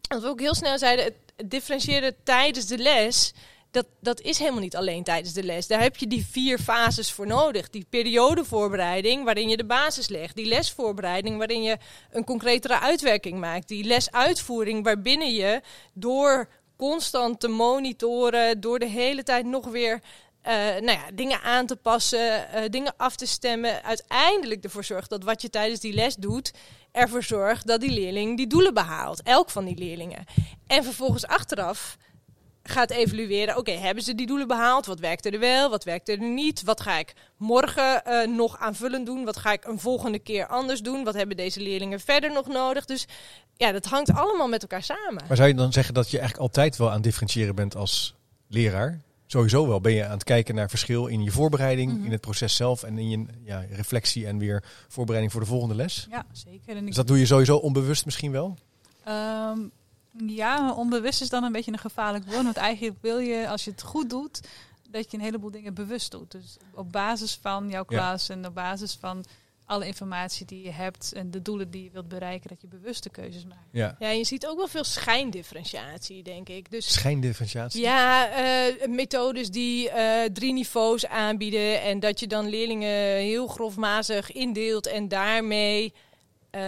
Dat 0.02 0.22
we 0.22 0.28
ook 0.28 0.40
heel 0.40 0.56
snel 0.56 0.78
zeiden, 0.78 1.06
het 1.06 1.50
differentiëren 1.50 2.16
tijdens 2.24 2.66
de 2.66 2.78
les, 2.78 3.34
dat, 3.72 3.86
dat 4.02 4.22
is 4.22 4.40
helemaal 4.40 4.62
niet 4.62 4.76
alleen 4.76 5.04
tijdens 5.04 5.34
de 5.34 5.44
les. 5.44 5.68
Daar 5.68 5.82
heb 5.82 5.98
je 5.98 6.08
die 6.08 6.26
vier 6.26 6.60
fases 6.60 7.12
voor 7.12 7.28
nodig. 7.28 7.70
Die 7.70 7.86
periodevoorbereiding, 7.90 9.24
waarin 9.24 9.50
je 9.50 9.58
de 9.58 9.66
basis 9.66 10.08
legt. 10.08 10.36
Die 10.36 10.46
lesvoorbereiding, 10.46 11.38
waarin 11.38 11.64
je 11.64 11.78
een 12.12 12.24
concretere 12.24 12.80
uitwerking 12.80 13.40
maakt. 13.40 13.68
Die 13.68 13.84
lesuitvoering, 13.84 14.84
waarbinnen 14.84 15.34
je 15.34 15.62
door 15.94 16.50
constant 16.78 17.40
te 17.40 17.48
monitoren, 17.48 18.60
door 18.60 18.80
de 18.80 18.88
hele 18.88 19.24
tijd 19.24 19.46
nog 19.46 19.68
weer 19.68 20.02
eh, 20.42 20.54
nou 20.56 20.92
ja, 20.92 21.12
dingen 21.14 21.42
aan 21.42 21.66
te 21.66 21.76
passen, 21.76 22.52
eh, 22.52 22.70
dingen 22.70 22.94
af 22.98 23.16
te 23.16 23.26
stemmen, 23.26 23.84
uiteindelijk 23.84 24.64
ervoor 24.64 24.84
zorgt 24.84 25.10
dat 25.10 25.24
wat 25.24 25.42
je 25.42 25.50
tijdens 25.50 25.80
die 25.80 25.94
les 25.94 26.16
doet, 26.16 26.54
ervoor 26.92 27.24
zorgt 27.24 27.68
dat 27.68 27.82
die 27.82 27.90
leerling 27.90 28.38
die 28.38 28.48
doelen 28.48 28.74
behaalt. 28.74 29.22
Elk 29.24 29.50
van 29.50 29.66
die 29.66 29.78
leerlingen. 29.78 30.26
En 30.68 30.84
vervolgens 30.84 31.26
achteraf 31.26 31.98
gaat 32.70 32.90
evalueren, 32.92 33.58
oké, 33.58 33.72
hebben 33.72 34.04
ze 34.04 34.16
die 34.16 34.28
doelen 34.28 34.48
behaald? 34.48 34.86
Wat 34.86 35.00
werkte 35.00 35.30
er 35.30 35.40
wel? 35.40 35.70
Wat 35.70 35.84
werkte 35.84 36.12
er 36.12 36.20
niet? 36.22 36.64
Wat 36.64 36.82
ga 36.82 36.98
ik 36.98 37.14
morgen 37.38 38.06
eh, 38.06 38.28
nog 38.28 38.58
aanvullend 38.60 39.06
doen? 39.06 39.26
Wat 39.26 39.38
ga 39.38 39.52
ik 39.52 39.66
een 39.66 39.80
volgende 39.80 40.20
keer 40.20 40.48
anders 40.48 40.82
doen? 40.82 41.04
Wat 41.04 41.14
hebben 41.14 41.38
deze 41.38 41.62
leerlingen 41.62 42.00
verder 42.00 42.32
nog 42.34 42.48
nodig? 42.48 42.86
Dus 42.86 43.08
ja, 43.56 43.72
dat 43.72 43.86
hangt 43.86 44.12
allemaal 44.14 44.48
met 44.48 44.62
elkaar 44.62 44.84
samen. 44.84 45.24
Maar 45.28 45.38
zou 45.38 45.48
je 45.50 45.54
dan 45.56 45.74
zeggen 45.74 45.94
dat 45.94 46.10
je 46.12 46.18
eigenlijk 46.20 46.48
altijd 46.50 46.78
wel 46.78 46.88
aan 46.88 46.94
het 46.94 47.04
differentiëren 47.04 47.56
bent 47.56 47.76
als 47.76 48.16
leraar? 48.48 49.02
sowieso 49.30 49.68
wel 49.68 49.82
ben 49.82 49.94
je 49.94 50.06
aan 50.06 50.12
het 50.12 50.24
kijken 50.24 50.56
naar 50.56 50.70
verschil 50.70 51.08
in 51.08 51.24
je 51.24 51.32
voorbereiding, 51.32 51.94
Mhm. 51.94 52.06
in 52.06 52.12
het 52.12 52.22
proces 52.22 52.56
zelf 52.56 52.84
en 52.84 52.98
in 52.98 53.10
je 53.10 53.26
ja, 53.44 53.66
reflectie 53.72 54.28
en 54.28 54.38
weer 54.38 54.64
voorbereiding 54.88 55.32
voor 55.34 55.42
de 55.42 55.48
volgende 55.48 55.76
les. 55.76 56.08
Ja, 56.10 56.26
zeker. 56.32 56.76
En 56.76 56.86
Dus 56.86 56.96
dat 56.96 57.08
doe 57.08 57.20
je 57.20 57.26
sowieso 57.26 57.56
onbewust 57.58 58.06
misschien 58.06 58.32
wel. 58.32 58.58
Ehm, 59.04 59.60
ja, 60.26 60.74
onbewust 60.74 61.22
is 61.22 61.30
dan 61.30 61.44
een 61.44 61.52
beetje 61.52 61.72
een 61.72 61.78
gevaarlijk 61.78 62.26
woord. 62.26 62.44
Want 62.44 62.58
eigenlijk 62.58 62.98
wil 63.02 63.18
je, 63.20 63.48
als 63.50 63.64
je 63.64 63.72
het 63.72 63.82
goed 63.82 64.10
doet, 64.10 64.40
dat 64.90 65.12
je 65.12 65.18
een 65.18 65.24
heleboel 65.24 65.52
dingen 65.52 65.74
bewust 65.74 66.12
doet. 66.12 66.32
Dus 66.32 66.58
op 66.74 66.92
basis 66.92 67.40
van 67.42 67.70
jouw 67.70 67.86
Ja. 67.88 67.98
klas 67.98 68.30
en 68.30 68.46
op 68.46 68.54
basis 68.54 68.98
van 69.00 69.26
alle 69.66 69.86
informatie 69.88 70.46
die 70.46 70.64
je 70.64 70.72
hebt 70.72 71.14
en 71.14 71.32
de 71.32 71.42
doelen 71.42 71.72
die 71.72 71.84
je 71.84 71.90
wilt 71.92 72.08
bereiken, 72.08 72.50
dat 72.50 72.62
je 72.62 72.68
bewuste 72.68 73.10
keuzes 73.10 73.46
maakt. 73.46 73.68
Ja. 73.72 73.96
Ja, 74.00 74.10
je 74.10 74.24
ziet 74.24 74.48
ook 74.48 74.58
wel 74.58 74.68
veel 74.68 74.84
schijndifferentiatie, 74.84 76.24
denk 76.24 76.50
ik. 76.50 76.72
Dus 76.72 76.94
Schijndifferentiatie. 76.94 77.82
ja, 77.82 78.28
eh, 78.30 78.88
methodes 78.88 79.50
die 79.52 79.90
eh, 79.90 80.30
drie 80.34 80.54
niveaus 80.54 81.06
aanbieden 81.08 81.82
en 81.82 82.00
dat 82.00 82.20
je 82.20 82.28
dan 82.28 82.48
leerlingen 82.50 83.16
heel 83.18 83.48
grofmazig 83.48 84.32
indeelt 84.32 84.88
en 84.88 85.08
daarmee 85.08 85.94
eh, 86.50 86.62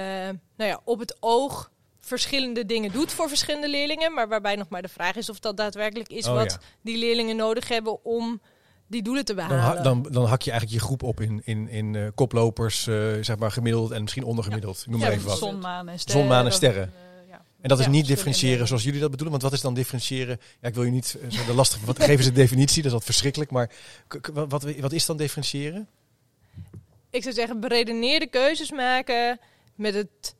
nou 0.56 0.70
ja, 0.70 0.82
op 0.84 1.00
het 1.00 1.18
oog 1.20 1.72
verschillende 2.10 2.66
dingen 2.66 2.92
doet 2.92 3.12
voor 3.12 3.28
verschillende 3.28 3.70
leerlingen, 3.70 4.14
maar 4.14 4.28
waarbij 4.28 4.56
nog 4.56 4.70
maar 4.70 4.82
de 4.82 4.88
vraag 4.88 5.16
is 5.16 5.30
of 5.30 5.40
dat 5.40 5.58
daadwerkelijk 5.58 6.10
is 6.10 6.28
Oh, 6.28 6.34
wat 6.34 6.52
ja. 6.52 6.60
die 6.82 6.98
leerlingen 6.98 7.36
nodig 7.36 7.68
hebben 7.68 8.04
om 8.06 8.42
die 8.88 9.02
doelen 9.02 9.26
te 9.26 9.34
Dan, 9.36 9.48
behalen. 9.48 9.78
ha- 9.78 9.84
dan, 9.84 10.08
dan 10.12 10.26
hak 10.26 10.42
je 10.42 10.52
eigenlijk 10.52 10.82
je 10.82 10.86
groep 10.88 11.04
op 11.04 11.22
in, 11.22 11.42
in, 11.44 11.68
in 11.70 11.96
eh, 11.96 12.08
koplopers, 12.16 12.88
eh, 12.88 12.96
zeg 13.22 13.38
maar 13.38 13.52
gemiddeld 13.52 13.92
en 13.92 14.02
misschien 14.02 14.24
ondergemiddeld. 14.24 14.80
Ik 14.80 14.88
Noem 14.88 15.00
maar 15.00 15.10
Ja, 15.10 15.16
even 15.16 15.28
wat. 15.28 15.38
Zon, 15.38 15.60
maan 15.60 15.90
en 15.90 16.00
sterren. 16.00 16.22
Zon, 16.22 16.32
maan 16.32 16.46
en 16.46 16.52
sterren. 16.52 16.84
eh. 16.84 17.08
En 17.62 17.70
dat 17.70 17.80
is 17.80 17.88
niet 17.88 18.08
differentiëren 18.08 18.68
zoals 18.68 18.84
jullie 18.84 19.00
dat 19.00 19.10
bedoelen. 19.12 19.32
Want 19.32 19.44
wat 19.44 19.54
is 19.54 19.62
dan 19.62 19.74
differentiëren? 19.74 20.40
Ja, 20.62 20.68
ik 20.68 20.74
wil 20.74 20.84
je 20.84 20.92
niet 20.92 21.06
zo 21.30 21.46
de 21.46 21.54
lastig. 21.54 21.82
Wat 21.82 22.04
geven 22.04 22.24
ze 22.24 22.30
een 22.30 22.36
definitie? 22.36 22.78
Dat 22.78 22.86
is 22.86 22.98
wat 22.98 23.04
verschrikkelijk. 23.06 23.52
Maar 23.52 23.72
wat, 24.34 24.48
wat, 24.64 24.76
wat 24.80 24.92
is 24.92 25.06
dan 25.06 25.18
differentiëren? 25.18 25.88
Ik 27.10 27.22
zou 27.24 27.36
zeggen, 27.36 27.60
beredeneerde 27.60 28.28
keuzes 28.28 28.72
maken 28.72 29.40
met 29.76 29.94
het 29.94 30.36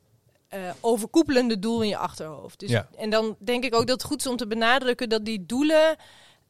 eh, 0.50 0.60
overkoepelende 0.80 1.58
doel 1.58 1.82
in 1.82 1.88
je 1.88 1.96
achterhoofd. 1.96 2.58
Dus, 2.60 2.70
Ja. 2.70 2.88
En 2.96 3.10
dan 3.10 3.36
denk 3.38 3.64
ik 3.64 3.74
ook 3.74 3.86
dat 3.86 3.96
het 4.02 4.10
goed 4.10 4.20
is 4.20 4.26
om 4.26 4.36
te 4.36 4.46
benadrukken 4.46 5.08
dat 5.08 5.24
die 5.24 5.46
doelen, 5.46 5.96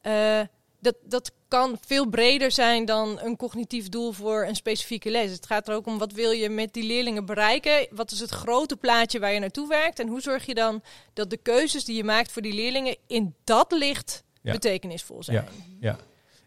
eh, 0.00 0.40
dat, 0.80 0.94
dat 1.04 1.32
kan 1.48 1.78
veel 1.86 2.06
breder 2.08 2.50
zijn 2.50 2.84
dan 2.84 3.20
een 3.20 3.36
cognitief 3.36 3.88
doel 3.88 4.12
voor 4.12 4.44
een 4.46 4.54
specifieke 4.56 5.10
les. 5.10 5.30
Het 5.30 5.46
gaat 5.46 5.68
er 5.68 5.74
ook 5.74 5.86
om 5.86 5.98
wat 5.98 6.12
wil 6.12 6.30
je 6.30 6.48
met 6.48 6.72
die 6.72 6.84
leerlingen 6.84 7.24
bereiken? 7.26 7.86
Wat 7.90 8.10
is 8.10 8.20
het 8.20 8.30
grote 8.30 8.76
plaatje 8.76 9.18
waar 9.20 9.32
je 9.32 9.40
naartoe 9.40 9.68
werkt? 9.68 9.98
En 9.98 10.08
hoe 10.08 10.20
zorg 10.20 10.46
je 10.46 10.54
dan 10.54 10.82
dat 11.12 11.30
de 11.30 11.36
keuzes 11.36 11.84
die 11.84 11.96
je 11.96 12.04
maakt 12.04 12.32
voor 12.32 12.42
die 12.42 12.52
leerlingen 12.54 12.96
in 13.06 13.34
dat 13.44 13.72
licht 13.72 14.24
Ja. 14.42 14.52
betekenisvol 14.52 15.22
zijn? 15.22 15.44
Ja. 15.80 15.96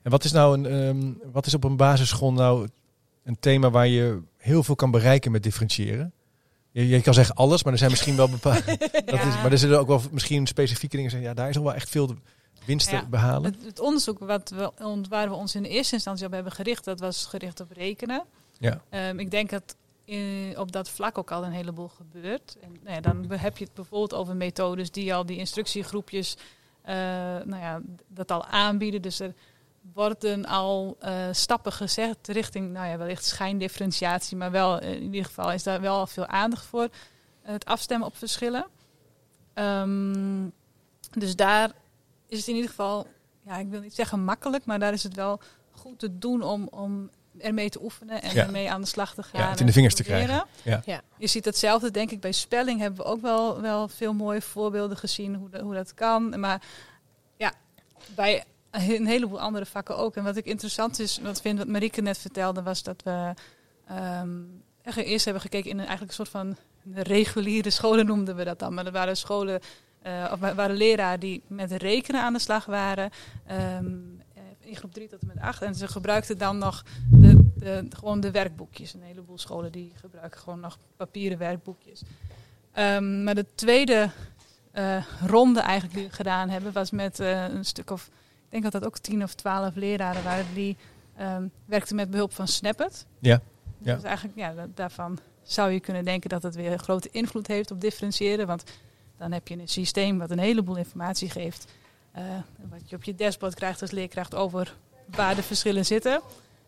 En 0.01 0.11
wat 0.11 0.23
is 0.23 0.31
nou 0.31 0.57
een, 0.57 0.65
ehm, 0.65 1.31
wat 1.31 1.45
is 1.45 1.53
op 1.53 1.63
een 1.63 1.77
basisschool 1.77 2.33
nou 2.33 2.67
een 3.23 3.39
thema 3.39 3.69
waar 3.69 3.87
je 3.87 4.21
heel 4.37 4.63
veel 4.63 4.75
kan 4.75 4.91
bereiken 4.91 5.31
met 5.31 5.43
differentiëren? 5.43 6.13
Je, 6.73 6.87
je 6.87 7.01
kan 7.01 7.13
zeggen 7.13 7.35
alles, 7.35 7.63
maar 7.63 7.71
er 7.73 7.79
zijn 7.79 7.91
misschien 7.91 8.15
wel 8.15 8.29
bepaalde. 8.29 8.61
is, 9.05 9.41
maar 9.41 9.51
er 9.51 9.57
zullen 9.57 9.79
ook 9.79 9.87
wel 9.87 10.01
misschien 10.11 10.47
specifieke 10.47 10.95
dingen 10.95 11.11
zijn. 11.11 11.23
Ja, 11.23 11.33
daar 11.33 11.49
is 11.49 11.57
al 11.57 11.63
wel 11.63 11.73
echt 11.73 11.89
veel 11.89 12.15
winst 12.65 12.89
te 12.89 12.95
Ja. 12.95 13.05
behalen. 13.05 13.51
Het, 13.53 13.65
het 13.65 13.79
onderzoek 13.79 14.19
wat 14.19 14.49
we, 14.49 14.71
waar 15.09 15.29
we 15.29 15.35
ons 15.35 15.55
in 15.55 15.63
de 15.63 15.69
eerste 15.69 15.93
instantie 15.93 16.25
op 16.25 16.31
hebben 16.31 16.51
gericht, 16.51 16.83
dat 16.83 16.99
was 16.99 17.25
gericht 17.25 17.59
op 17.59 17.71
rekenen. 17.71 18.23
Ja. 18.59 18.81
Ehm, 18.89 19.19
ik 19.19 19.31
denk 19.31 19.49
dat 19.49 19.75
in, 20.05 20.53
op 20.57 20.71
dat 20.71 20.89
vlak 20.89 21.17
ook 21.17 21.31
al 21.31 21.43
een 21.45 21.51
heleboel 21.51 21.87
gebeurt. 21.87 22.57
En, 22.61 22.71
nou 22.83 22.95
ja, 22.95 23.01
dan 23.01 23.25
heb 23.31 23.57
je 23.57 23.63
het 23.63 23.73
bijvoorbeeld 23.73 24.13
over 24.13 24.35
methodes 24.35 24.91
die 24.91 25.13
al 25.13 25.25
die 25.25 25.37
instructiegroepjes 25.37 26.37
eh, 26.81 26.95
nou 27.45 27.57
ja, 27.57 27.81
dat 28.07 28.31
al 28.31 28.45
aanbieden. 28.45 29.01
Dus 29.01 29.19
er 29.19 29.33
worden 29.93 30.45
al 30.45 30.97
eh, 30.99 31.13
stappen 31.31 31.71
gezet 31.71 32.27
richting, 32.27 32.71
nou 32.71 32.87
ja, 32.87 32.97
wellicht 32.97 33.25
schijndifferentiatie, 33.25 34.37
maar 34.37 34.51
wel 34.51 34.79
eh, 34.79 34.91
in 34.93 35.01
ieder 35.03 35.25
geval 35.25 35.51
is 35.51 35.63
daar 35.63 35.81
wel 35.81 35.97
al 35.97 36.07
veel 36.07 36.25
aandacht 36.25 36.65
voor. 36.65 36.87
Het 37.41 37.65
afstemmen 37.65 38.07
op 38.07 38.17
verschillen. 38.17 38.65
Ehm, 39.53 40.47
dus 41.11 41.35
daar 41.35 41.71
is 42.27 42.37
het 42.37 42.47
in 42.47 42.53
ieder 42.55 42.69
geval, 42.69 43.07
ja, 43.45 43.57
ik 43.57 43.67
wil 43.69 43.79
niet 43.81 43.95
zeggen 43.95 44.23
makkelijk, 44.23 44.65
maar 44.65 44.79
daar 44.79 44.93
is 44.93 45.03
het 45.03 45.15
wel 45.15 45.39
goed 45.71 45.99
te 45.99 46.17
doen 46.17 46.41
om, 46.41 46.67
om 46.71 47.09
ermee 47.39 47.69
te 47.69 47.83
oefenen 47.83 48.21
en 48.21 48.33
Ja. 48.33 48.45
ermee 48.45 48.71
aan 48.71 48.81
de 48.81 48.87
slag 48.87 49.13
te 49.13 49.23
gaan. 49.23 49.41
Ja, 49.41 49.49
het 49.49 49.59
in 49.59 49.65
de 49.65 49.71
vingers 49.71 49.95
te 49.95 50.03
krijgen. 50.03 50.45
Ja. 50.63 50.81
Ja. 50.85 51.01
Je 51.17 51.27
ziet 51.27 51.45
hetzelfde, 51.45 51.91
denk 51.91 52.11
ik, 52.11 52.19
bij 52.21 52.31
spelling 52.31 52.79
hebben 52.79 52.99
we 52.99 53.05
ook 53.11 53.21
wel, 53.21 53.61
wel 53.61 53.87
veel 53.87 54.13
mooie 54.13 54.41
voorbeelden 54.41 54.97
gezien 54.97 55.35
hoe, 55.35 55.49
dat- 55.49 55.61
hoe 55.61 55.73
dat 55.73 55.93
kan. 55.93 56.39
Maar 56.39 56.61
ja, 57.37 57.53
bij 58.15 58.43
een 58.99 59.05
heleboel 59.07 59.39
andere 59.39 59.65
vakken 59.65 59.97
ook. 59.97 60.15
En 60.15 60.23
wat 60.23 60.35
ik 60.37 60.45
interessant 60.45 60.99
is, 60.99 61.19
wat, 61.21 61.41
vind, 61.41 61.57
wat 61.57 61.67
Marieke 61.67 62.01
net 62.01 62.17
vertelde, 62.17 62.63
was 62.63 62.83
dat 62.83 63.03
we 63.03 63.33
ehm, 63.87 64.39
eerst 64.95 65.25
hebben 65.25 65.41
gekeken 65.43 65.69
in 65.69 65.75
een 65.79 65.85
eigenlijk 65.87 66.09
een 66.09 66.25
soort 66.25 66.29
van 66.29 66.55
reguliere 66.93 67.69
scholen 67.69 68.05
noemden 68.05 68.35
we 68.35 68.43
dat 68.43 68.59
dan. 68.59 68.73
Maar 68.73 68.83
dat 68.83 68.93
waren 68.93 69.17
scholen, 69.17 69.59
eh, 70.01 70.29
of 70.33 70.39
wa- 70.39 70.55
waren 70.55 70.75
leraren 70.75 71.19
die 71.19 71.41
met 71.47 71.71
rekenen 71.71 72.21
aan 72.21 72.33
de 72.33 72.39
slag 72.39 72.65
waren. 72.65 73.09
ehm, 73.45 73.85
eh, 74.33 74.41
in 74.59 74.75
groep 74.75 74.93
3 74.93 75.07
tot 75.07 75.21
en 75.21 75.27
met 75.27 75.39
8. 75.39 75.61
En 75.61 75.75
ze 75.75 75.87
gebruikten 75.87 76.37
dan 76.37 76.57
nog 76.57 76.83
de, 77.11 77.49
de, 77.55 77.85
gewoon 77.89 78.19
de 78.19 78.31
werkboekjes. 78.31 78.93
Een 78.93 79.01
heleboel 79.03 79.37
scholen 79.37 79.71
die 79.71 79.91
gebruiken 79.95 80.39
gewoon 80.39 80.59
nog 80.59 80.77
papieren 80.97 81.37
werkboekjes. 81.37 82.01
Ehm, 82.71 83.23
maar 83.23 83.35
de 83.35 83.45
tweede 83.55 84.09
eh, 84.71 85.05
ronde 85.25 85.59
eigenlijk 85.59 85.93
die 85.99 86.07
we 86.07 86.13
gedaan 86.13 86.49
hebben, 86.49 86.71
was 86.71 86.91
met 86.91 87.19
een 87.19 87.65
stuk 87.65 87.89
of, 87.89 88.09
denk 88.61 88.63
dat 88.63 88.81
dat 88.81 88.85
ook 88.85 88.97
10 88.97 89.23
of 89.23 89.33
12 89.33 89.75
leraren 89.75 90.23
waren, 90.23 90.45
die 90.53 90.77
ehm, 91.17 91.47
werkten 91.65 91.95
met 91.95 92.09
behulp 92.09 92.33
van 92.33 92.47
Snapit. 92.47 93.05
Ja, 93.19 93.41
ja. 93.77 93.93
Dus 93.93 94.03
eigenlijk, 94.03 94.37
ja, 94.37 94.53
da- 94.53 94.67
daarvan 94.73 95.19
zou 95.43 95.71
je 95.71 95.79
kunnen 95.79 96.05
denken 96.05 96.29
dat 96.29 96.43
het 96.43 96.55
weer 96.55 96.71
een 96.71 96.79
grote 96.79 97.09
invloed 97.11 97.47
heeft 97.47 97.71
op 97.71 97.81
differentiëren. 97.81 98.47
Want 98.47 98.63
dan 99.17 99.31
heb 99.31 99.47
je 99.47 99.59
een 99.59 99.67
systeem 99.67 100.17
wat 100.17 100.31
een 100.31 100.39
heleboel 100.39 100.75
informatie 100.77 101.29
geeft. 101.29 101.65
eh, 102.11 102.23
wat 102.69 102.89
je 102.89 102.95
op 102.95 103.03
je 103.03 103.15
dashboard 103.15 103.55
krijgt 103.55 103.81
als 103.81 103.91
leerkracht 103.91 104.35
over 104.35 104.75
waar 105.05 105.35
de 105.35 105.43
verschillen 105.43 105.85
zitten. 105.85 106.21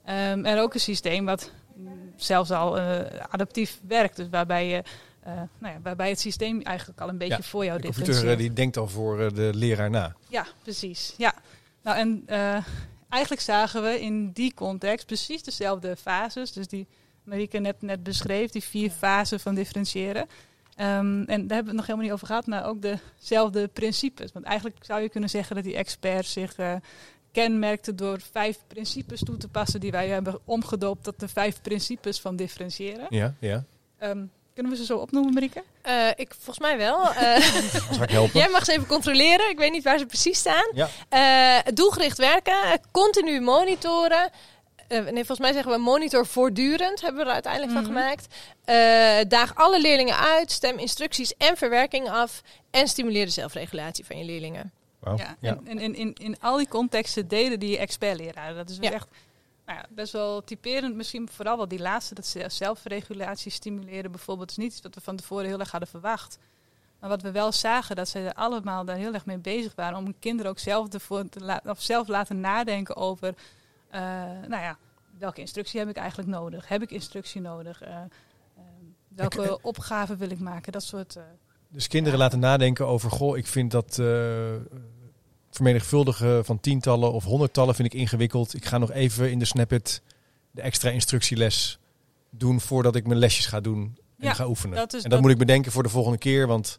Ehm, 0.03 0.45
en 0.45 0.59
ook 0.59 0.73
een 0.73 0.79
systeem 0.79 1.25
wat 1.25 1.51
mm, 1.75 2.13
zelfs 2.15 2.51
al 2.51 2.77
eh, 2.79 3.19
adaptief 3.29 3.79
werkt. 3.87 4.15
Dus 4.15 4.27
waarbij, 4.29 4.67
je, 4.67 4.83
eh, 5.19 5.33
nou 5.57 5.73
ja, 5.73 5.79
waarbij 5.83 6.09
het 6.09 6.19
systeem 6.19 6.61
eigenlijk 6.61 6.99
al 7.01 7.09
een 7.09 7.17
beetje 7.17 7.35
Ja, 7.37 7.41
voor 7.43 7.65
jou 7.65 7.77
De 7.77 7.83
computer 7.83 8.13
differentieert. 8.13 8.47
die 8.49 8.55
denkt 8.63 8.77
al 8.77 8.87
voor 8.87 9.33
de 9.33 9.51
leraar 9.53 9.89
na. 9.89 10.15
Ja, 10.27 10.45
precies. 10.63 11.13
Ja. 11.17 11.33
Nou, 11.85 11.97
en 11.97 12.23
eh, 12.25 12.63
eigenlijk 13.09 13.41
zagen 13.41 13.83
we 13.83 14.01
in 14.01 14.31
die 14.31 14.53
context 14.53 15.05
precies 15.05 15.43
dezelfde 15.43 15.95
fases. 15.95 16.51
Dus 16.51 16.67
die 16.67 16.87
Marieke 17.23 17.59
net, 17.59 17.81
net 17.81 18.03
beschreef, 18.03 18.51
die 18.51 18.63
vier 18.63 18.91
fasen 18.91 19.39
van 19.39 19.55
differentiëren. 19.55 20.27
Ehm, 20.75 21.23
en 21.23 21.25
daar 21.25 21.35
hebben 21.37 21.47
we 21.47 21.55
het 21.55 21.75
nog 21.75 21.85
helemaal 21.85 22.05
niet 22.05 22.13
over 22.13 22.27
gehad, 22.27 22.47
maar 22.47 22.65
ook 22.65 22.81
dezelfde 22.81 23.67
principes. 23.67 24.31
Want 24.31 24.45
eigenlijk 24.45 24.77
zou 24.81 25.01
je 25.01 25.09
kunnen 25.09 25.29
zeggen 25.29 25.55
dat 25.55 25.63
die 25.63 25.75
expert 25.75 26.25
zich 26.25 26.55
eh, 26.55 26.75
kenmerkte 27.31 27.95
door 27.95 28.19
vijf 28.31 28.59
principes 28.67 29.23
toe 29.23 29.37
te 29.37 29.47
passen 29.47 29.79
die 29.79 29.91
wij 29.91 30.07
hebben 30.07 30.39
omgedoopt 30.45 31.03
tot 31.03 31.19
de 31.19 31.27
vijf 31.27 31.61
principes 31.61 32.21
van 32.21 32.35
differentiëren. 32.35 33.05
Ja, 33.09 33.33
ja. 33.39 33.63
Ehm, 33.97 34.25
kunnen 34.55 34.71
we 34.73 34.77
ze 34.77 34.85
zo 34.85 34.97
opnoemen, 34.97 35.33
Marieke? 35.33 35.63
Eh, 35.81 36.07
ik, 36.15 36.33
volgens 36.33 36.59
mij 36.59 36.77
wel. 36.77 37.09
Eh. 37.13 38.33
Jij 38.33 38.49
mag 38.49 38.65
ze 38.65 38.71
even 38.71 38.87
controleren. 38.87 39.49
Ik 39.49 39.57
weet 39.57 39.71
niet 39.71 39.83
waar 39.83 39.99
ze 39.99 40.05
precies 40.05 40.37
staan. 40.39 40.71
Ja. 40.73 40.89
Eh, 41.09 41.73
doelgericht 41.73 42.17
werken, 42.17 42.79
continu 42.91 43.41
monitoren. 43.41 44.29
Eh, 44.87 44.99
nee, 44.99 45.13
volgens 45.13 45.39
mij 45.39 45.53
zeggen 45.53 45.71
we 45.71 45.77
monitor 45.77 46.25
voortdurend, 46.25 47.01
hebben 47.01 47.21
we 47.21 47.27
er 47.27 47.33
uiteindelijk 47.33 47.73
Mhm. 47.73 47.83
van 47.83 47.93
gemaakt. 47.93 48.27
Eh, 48.65 49.29
daag 49.29 49.55
alle 49.55 49.81
leerlingen 49.81 50.17
uit, 50.17 50.51
stem 50.51 50.77
instructies 50.77 51.33
en 51.37 51.57
verwerking 51.57 52.09
af. 52.09 52.41
En 52.71 52.87
stimuleer 52.87 53.25
de 53.25 53.31
zelfregulatie 53.31 54.05
van 54.05 54.17
je 54.17 54.23
leerlingen. 54.23 54.71
Wauw. 54.99 55.17
Ja, 55.17 55.35
Ja. 55.39 55.49
En, 55.49 55.67
en 55.67 55.79
in, 55.79 55.95
in, 55.95 56.13
in 56.13 56.35
al 56.41 56.57
die 56.57 56.67
contexten 56.67 57.27
deden 57.27 57.59
die 57.59 57.77
expertleraren. 57.77 58.55
Dat 58.55 58.69
is 58.69 58.77
dus 58.77 58.87
Ja. 58.89 58.93
echt 58.95 59.07
nou 59.65 59.79
ja, 59.79 59.85
best 59.89 60.13
wel 60.13 60.43
typerend. 60.43 60.95
Misschien 60.95 61.29
vooral 61.29 61.57
wel 61.57 61.67
die 61.67 61.79
laatste, 61.79 62.15
dat 62.15 62.25
ze 62.25 62.45
zelfregulatie 62.47 63.51
stimuleren 63.51 64.11
bijvoorbeeld. 64.11 64.49
is 64.49 64.57
niet 64.57 64.71
iets 64.71 64.81
wat 64.81 64.95
we 64.95 65.01
van 65.01 65.15
tevoren 65.15 65.45
heel 65.45 65.59
erg 65.59 65.71
hadden 65.71 65.89
verwacht. 65.89 66.37
Maar 66.99 67.09
wat 67.09 67.21
we 67.21 67.31
wel 67.31 67.51
zagen, 67.51 67.95
dat 67.95 68.09
ze 68.09 68.19
er 68.19 68.33
allemaal 68.33 68.85
daar 68.85 68.95
heel 68.95 69.13
erg 69.13 69.25
mee 69.25 69.37
bezig 69.37 69.75
waren. 69.75 69.97
Om 69.97 70.19
kinderen 70.19 70.51
ook 70.51 70.59
zelf, 70.59 70.93
ervoor 70.93 71.29
te 71.29 71.39
la- 71.39 71.61
of 71.65 71.81
zelf 71.81 72.07
laten 72.07 72.39
nadenken 72.39 72.95
over... 72.95 73.35
eh, 73.89 74.01
nou 74.47 74.61
ja, 74.61 74.77
welke 75.17 75.41
instructie 75.41 75.79
heb 75.79 75.89
ik 75.89 75.95
eigenlijk 75.95 76.29
nodig? 76.29 76.67
Heb 76.67 76.81
ik 76.81 76.91
instructie 76.91 77.41
nodig? 77.41 77.81
Eh, 77.81 77.95
eh, 77.95 78.03
welke 79.07 79.59
opgave 79.61 80.15
wil 80.15 80.29
ik 80.29 80.39
maken? 80.39 80.71
Dat 80.71 80.83
soort... 80.83 81.17
Dus 81.67 81.87
kinderen 81.87 82.19
laten 82.19 82.39
nadenken 82.39 82.87
over, 82.87 83.11
goh, 83.11 83.37
ik 83.37 83.47
vind 83.47 83.71
dat 83.71 83.99
vermenigvuldigen 85.55 86.45
van 86.45 86.59
tientallen 86.59 87.11
of 87.13 87.23
honderdtallen 87.23 87.75
vind 87.75 87.93
ik 87.93 87.99
ingewikkeld. 87.99 88.53
Ik 88.55 88.65
ga 88.65 88.77
nog 88.77 88.91
even 88.91 89.31
in 89.31 89.39
de 89.39 89.45
Snapit 89.45 90.01
de 90.51 90.61
extra 90.61 90.89
instructieles 90.89 91.79
doen 92.29 92.61
voordat 92.61 92.95
ik 92.95 93.07
mijn 93.07 93.19
lesjes 93.19 93.45
ga 93.45 93.59
doen 93.61 93.79
en 94.19 94.27
Ja, 94.27 94.33
ga 94.33 94.47
oefenen. 94.47 94.75
dat 94.75 94.93
en 94.93 95.01
dat, 95.01 95.11
dat- 95.11 95.21
moet 95.21 95.31
ik 95.31 95.37
bedenken 95.37 95.71
voor 95.71 95.83
de 95.83 95.89
volgende 95.89 96.17
keer, 96.17 96.47
want 96.47 96.77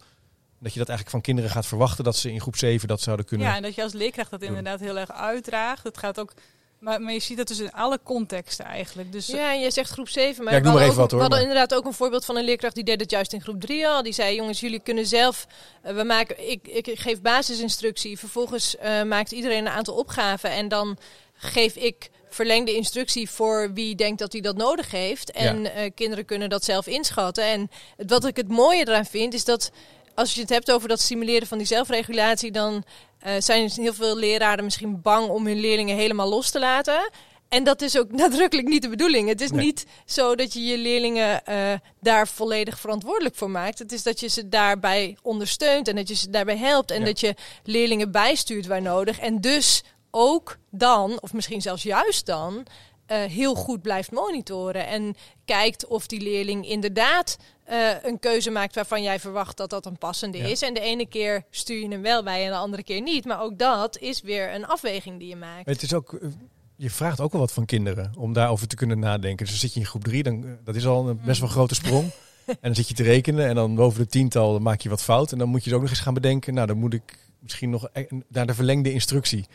Dat 0.59 0.73
je 0.73 0.79
dat 0.79 0.89
eigenlijk 0.89 1.11
van 1.11 1.21
kinderen 1.35 1.51
gaat 1.51 1.67
verwachten 1.67 2.05
dat 2.05 2.17
ze 2.17 2.33
in 2.33 2.41
groep 2.41 2.57
7 2.57 2.89
dat 2.89 3.01
zouden 3.01 3.27
kunnen. 3.27 3.47
Ja, 3.47 3.57
en 3.57 3.63
dat 3.63 3.75
je 3.75 3.83
als 3.83 3.93
leerkracht 3.93 4.31
dat 4.31 4.41
doen. 4.41 4.49
inderdaad 4.49 4.81
heel 4.81 4.99
erg 4.99 5.13
uitdraagt. 5.13 5.85
Het 5.85 5.99
gaat 5.99 6.21
ook, 6.21 6.33
maar, 6.79 7.01
maar 7.01 7.13
je 7.13 7.21
ziet 7.21 7.37
dat 7.37 7.49
dus 7.49 7.59
in 7.59 7.73
alle 7.73 7.99
contexten 8.03 8.65
eigenlijk. 8.65 9.13
Dus 9.13 9.27
Ja, 9.27 9.53
en 9.53 9.61
jij 9.61 9.71
zegt 9.71 9.91
groep 9.91 10.09
7, 10.09 10.45
maar 10.45 10.53
Ja, 10.53 10.59
ik 10.59 10.65
we 10.65 10.69
noem 10.71 10.79
maar 10.79 10.87
hadden, 10.87 10.89
even 10.89 10.93
ook, 10.93 10.99
wat, 10.99 11.11
hoor, 11.11 11.19
we 11.19 11.21
hadden 11.21 11.39
maar- 11.39 11.49
inderdaad 11.49 11.79
ook 11.79 11.85
een 11.87 11.97
voorbeeld 11.99 12.25
van 12.25 12.37
een 12.37 12.45
leerkracht 12.45 12.75
die 12.75 12.85
deed 12.85 13.01
het 13.01 13.11
juist 13.11 13.33
in 13.33 13.41
groep 13.43 13.61
3 13.61 13.89
al. 13.89 14.03
Die 14.03 14.13
zei, 14.13 14.35
jongens, 14.35 14.61
jullie 14.61 14.81
kunnen 14.81 15.07
zelf, 15.07 15.47
eh, 15.83 15.95
we 15.95 16.03
maken, 16.05 16.51
ik, 16.51 16.69
ik 16.69 16.91
geef 17.01 17.21
basisinstructie, 17.21 18.19
vervolgens 18.19 18.77
eh, 18.77 19.03
maakt 19.03 19.33
iedereen 19.33 19.67
een 19.67 19.73
aantal 19.73 19.95
opgaven 19.95 20.51
en 20.51 20.69
dan 20.69 20.97
geef 21.35 21.75
ik 21.77 22.11
verlengde 22.29 22.75
instructie 22.75 23.31
voor 23.31 23.73
wie 23.73 23.95
denkt 23.95 24.19
dat 24.19 24.33
hij 24.33 24.41
dat 24.41 24.57
nodig 24.57 24.91
heeft. 24.91 25.31
En 25.31 25.75
eh, 25.75 25.91
kinderen 25.95 26.25
kunnen 26.25 26.49
dat 26.49 26.65
zelf 26.65 26.87
inschatten. 26.87 27.45
En 27.45 27.71
wat 28.07 28.25
ik 28.25 28.37
het 28.37 28.49
mooie 28.49 28.81
eraan 28.89 29.05
vind, 29.07 29.35
is 29.35 29.45
dat 29.45 29.71
als 30.17 30.35
je 30.35 30.41
het 30.41 30.51
hebt 30.51 30.71
over 30.73 30.89
dat 30.89 31.01
stimuleren 31.01 31.47
van 31.47 31.59
die 31.59 31.67
zelfregulatie, 31.67 32.51
dan 32.51 32.85
eh, 33.19 33.33
zijn 33.39 33.71
heel 33.71 33.95
veel 33.95 34.17
leraren 34.17 34.65
misschien 34.65 35.03
bang 35.03 35.29
om 35.29 35.47
hun 35.47 35.61
leerlingen 35.61 35.97
helemaal 35.97 36.29
los 36.29 36.51
te 36.51 36.59
laten. 36.59 37.11
En 37.49 37.65
dat 37.65 37.83
is 37.83 37.99
ook 37.99 38.13
nadrukkelijk 38.23 38.69
niet 38.69 38.83
de 38.83 38.89
bedoeling. 38.89 39.29
Het 39.29 39.41
is 39.41 39.51
Nee. 39.51 39.65
niet 39.65 39.87
zo 40.07 40.35
dat 40.35 40.53
je 40.53 40.65
je 40.65 40.79
leerlingen 40.79 41.45
eh, 41.45 41.73
daar 42.01 42.29
volledig 42.29 42.81
verantwoordelijk 42.81 43.35
voor 43.35 43.51
maakt. 43.51 43.79
Het 43.79 43.93
is 43.93 44.03
dat 44.03 44.21
je 44.21 44.29
ze 44.29 44.49
daarbij 44.49 45.17
ondersteunt 45.23 45.89
en 45.89 45.97
dat 45.97 46.09
je 46.09 46.15
ze 46.15 46.31
daarbij 46.31 46.57
helpt. 46.57 46.91
En 46.91 46.99
Ja. 47.01 47.05
dat 47.05 47.21
je 47.21 47.35
leerlingen 47.65 48.11
bijstuurt 48.11 48.67
waar 48.67 48.83
nodig. 48.83 49.19
En 49.19 49.41
dus 49.41 49.83
ook 50.11 50.57
dan, 50.71 51.19
of 51.21 51.33
misschien 51.33 51.63
zelfs 51.63 51.83
juist 51.83 52.27
dan, 52.27 52.67
eh, 53.07 53.23
heel 53.23 53.55
goed 53.55 53.83
blijft 53.83 54.11
monitoren. 54.11 54.87
En 54.87 55.15
kijkt 55.45 55.87
of 55.87 56.07
die 56.07 56.21
leerling 56.21 56.69
inderdaad 56.69 57.37
eh, 57.67 57.89
een 58.03 58.19
keuze 58.19 58.51
maakt 58.51 58.75
waarvan 58.75 59.03
jij 59.03 59.21
verwacht 59.21 59.57
dat 59.57 59.71
dat 59.71 59.87
een 59.87 59.99
passende 59.99 60.39
Ja. 60.39 60.45
is. 60.47 60.63
En 60.63 60.75
de 60.75 60.81
ene 60.81 61.07
keer 61.07 61.45
stuur 61.51 61.81
je 61.81 61.89
hem 61.89 62.03
wel 62.03 62.23
bij 62.23 62.45
en 62.45 62.51
de 62.51 62.57
andere 62.57 62.83
keer 62.83 63.01
niet. 63.03 63.25
Maar 63.25 63.41
ook 63.41 63.59
dat 63.59 63.99
is 63.99 64.21
weer 64.21 64.55
een 64.55 64.67
afweging 64.67 65.19
die 65.19 65.29
je 65.29 65.37
maakt. 65.37 65.67
Het 65.67 65.83
is 65.83 65.95
ook, 65.95 66.13
eh, 66.15 66.29
je 66.77 66.91
vraagt 66.91 67.21
ook 67.21 67.33
wel 67.33 67.41
wat 67.41 67.53
van 67.53 67.65
kinderen 67.65 68.13
om 68.19 68.33
daarover 68.33 68.67
te 68.69 68.77
kunnen 68.77 68.99
nadenken. 68.99 69.37
Dus 69.37 69.49
dan 69.51 69.59
zit 69.59 69.75
je 69.75 69.81
in 69.81 69.87
groep 69.87 70.05
3, 70.05 70.23
dan, 70.23 70.45
eh, 70.45 70.51
dat 70.65 70.75
is 70.77 70.87
al 70.87 71.09
een 71.09 71.21
best 71.25 71.41
wel 71.41 71.49
grote 71.49 71.75
sprong. 71.75 72.11
en 72.47 72.57
dan 72.61 72.75
zit 72.75 72.89
je 72.89 72.95
te 72.95 73.03
rekenen 73.03 73.47
en 73.49 73.55
dan 73.55 73.75
boven 73.75 74.01
de 74.01 74.07
tiental 74.07 74.53
dan 74.53 74.63
maak 74.63 74.81
je 74.81 74.89
wat 74.89 75.03
fout. 75.03 75.33
En 75.33 75.39
dan 75.39 75.49
moet 75.49 75.59
je 75.59 75.65
dus 75.65 75.75
ook 75.75 75.81
nog 75.83 75.91
eens 75.91 76.01
gaan 76.01 76.15
bedenken, 76.15 76.55
nou 76.55 76.67
dan 76.67 76.79
moet 76.79 76.95
ik 76.95 77.19
misschien 77.39 77.71
nog 77.71 77.89
e- 77.93 78.07
naar 78.29 78.47
de 78.47 78.55
verlengde 78.55 78.93
instructie. 78.93 79.47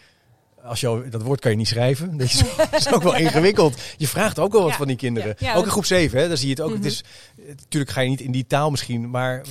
Als 0.64 0.80
je 0.82 1.08
dat 1.10 1.22
woord 1.22 1.40
kan 1.40 1.52
je 1.52 1.58
niet 1.58 1.68
schrijven. 1.68 2.18
Dat 2.18 2.28
is, 2.28 2.38
dat 2.58 2.74
is 2.76 2.94
ook 2.94 3.04
wel 3.04 3.16
ingewikkeld. 3.16 3.82
Je 3.98 4.08
vraagt 4.08 4.40
ook 4.40 4.52
wel 4.52 4.62
wat 4.62 4.72
Ja, 4.72 4.78
van 4.78 4.88
die 4.88 4.96
kinderen. 4.96 5.36
ja, 5.40 5.48
ja, 5.52 5.56
ook 5.56 5.64
in 5.66 5.72
groep 5.72 5.86
7, 5.86 6.20
hè, 6.20 6.28
dan 6.28 6.38
zie 6.38 6.48
je 6.48 6.54
het 6.54 6.62
ook. 6.64 6.70
Mhm. 6.70 6.78
Het 6.78 6.86
is, 6.92 7.04
eh, 7.38 7.48
natuurlijk 7.48 7.92
ga 7.92 8.02
je 8.02 8.10
niet 8.10 8.22
in 8.22 8.32
die 8.32 8.48
taal 8.48 8.70
misschien, 8.72 9.10
maar 9.10 9.42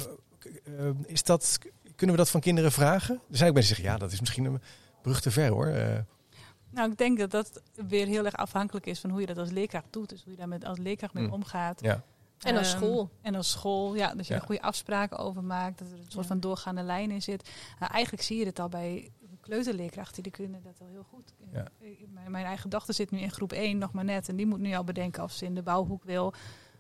eh, 0.78 0.86
is 1.06 1.22
dat, 1.22 1.58
kunnen 1.96 2.16
we 2.16 2.22
dat 2.22 2.30
van 2.30 2.40
kinderen 2.40 2.72
vragen? 2.72 3.14
Er 3.30 3.36
zijn 3.36 3.48
ook 3.48 3.54
mensen 3.54 3.74
die 3.74 3.84
zeggen, 3.84 3.84
ja, 3.84 3.98
dat 3.98 4.12
is 4.12 4.20
misschien 4.20 4.44
een 4.44 4.60
brug 5.02 5.20
te 5.20 5.30
ver 5.30 5.48
hoor. 5.50 5.66
Eh, 5.66 5.98
Nou, 6.70 6.90
ik 6.90 6.98
denk 6.98 7.18
dat 7.18 7.30
dat 7.30 7.60
weer 7.88 8.06
heel 8.06 8.24
erg 8.24 8.36
afhankelijk 8.36 8.86
is 8.86 9.00
van 9.00 9.10
hoe 9.10 9.20
je 9.20 9.26
dat 9.26 9.38
als 9.38 9.50
leerkracht 9.50 9.86
doet. 9.90 10.08
Dus 10.08 10.22
hoe 10.22 10.32
je 10.32 10.38
daar 10.38 10.48
met, 10.48 10.64
als 10.64 10.78
leerkracht 10.78 11.14
mee 11.14 11.24
Mm. 11.26 11.32
omgaat. 11.32 11.80
ja. 11.80 12.02
En 12.40 12.56
als 12.56 12.68
Ehm, 12.72 12.76
school. 12.76 13.10
En 13.22 13.34
als 13.34 13.50
school, 13.50 13.94
ja. 13.94 14.14
Dat 14.14 14.26
je 14.26 14.34
Ja. 14.34 14.40
er 14.40 14.46
goede 14.46 14.62
afspraken 14.62 15.18
over 15.18 15.44
maakt. 15.44 15.78
Dat 15.78 15.88
er 15.88 15.94
een 15.98 16.04
soort 16.08 16.26
van 16.26 16.40
doorgaande 16.40 16.82
lijn 16.82 17.10
in 17.10 17.22
zit. 17.22 17.48
Nou, 17.78 17.92
eigenlijk 17.92 18.22
zie 18.24 18.38
je 18.38 18.44
het 18.46 18.58
al 18.58 18.68
bij 18.68 19.10
kleuterleerkrachten. 19.50 20.22
Die 20.22 20.32
kunnen 20.32 20.60
dat 20.62 20.80
al 20.80 20.86
heel 20.90 21.06
goed. 21.10 21.32
Ja. 21.52 21.64
Mijn, 22.14 22.30
mijn 22.30 22.44
eigen 22.44 22.70
dochter 22.70 22.94
zit 22.94 23.10
nu 23.10 23.18
in 23.20 23.30
groep 23.30 23.52
1 23.52 23.78
nog 23.78 23.92
maar 23.92 24.04
net. 24.04 24.28
En 24.28 24.36
die 24.36 24.46
moet 24.46 24.58
nu 24.60 24.74
al 24.74 24.84
bedenken 24.84 25.22
of 25.22 25.32
ze 25.32 25.44
in 25.44 25.54
de 25.54 25.62
bouwhoek 25.62 26.04
wil. 26.04 26.32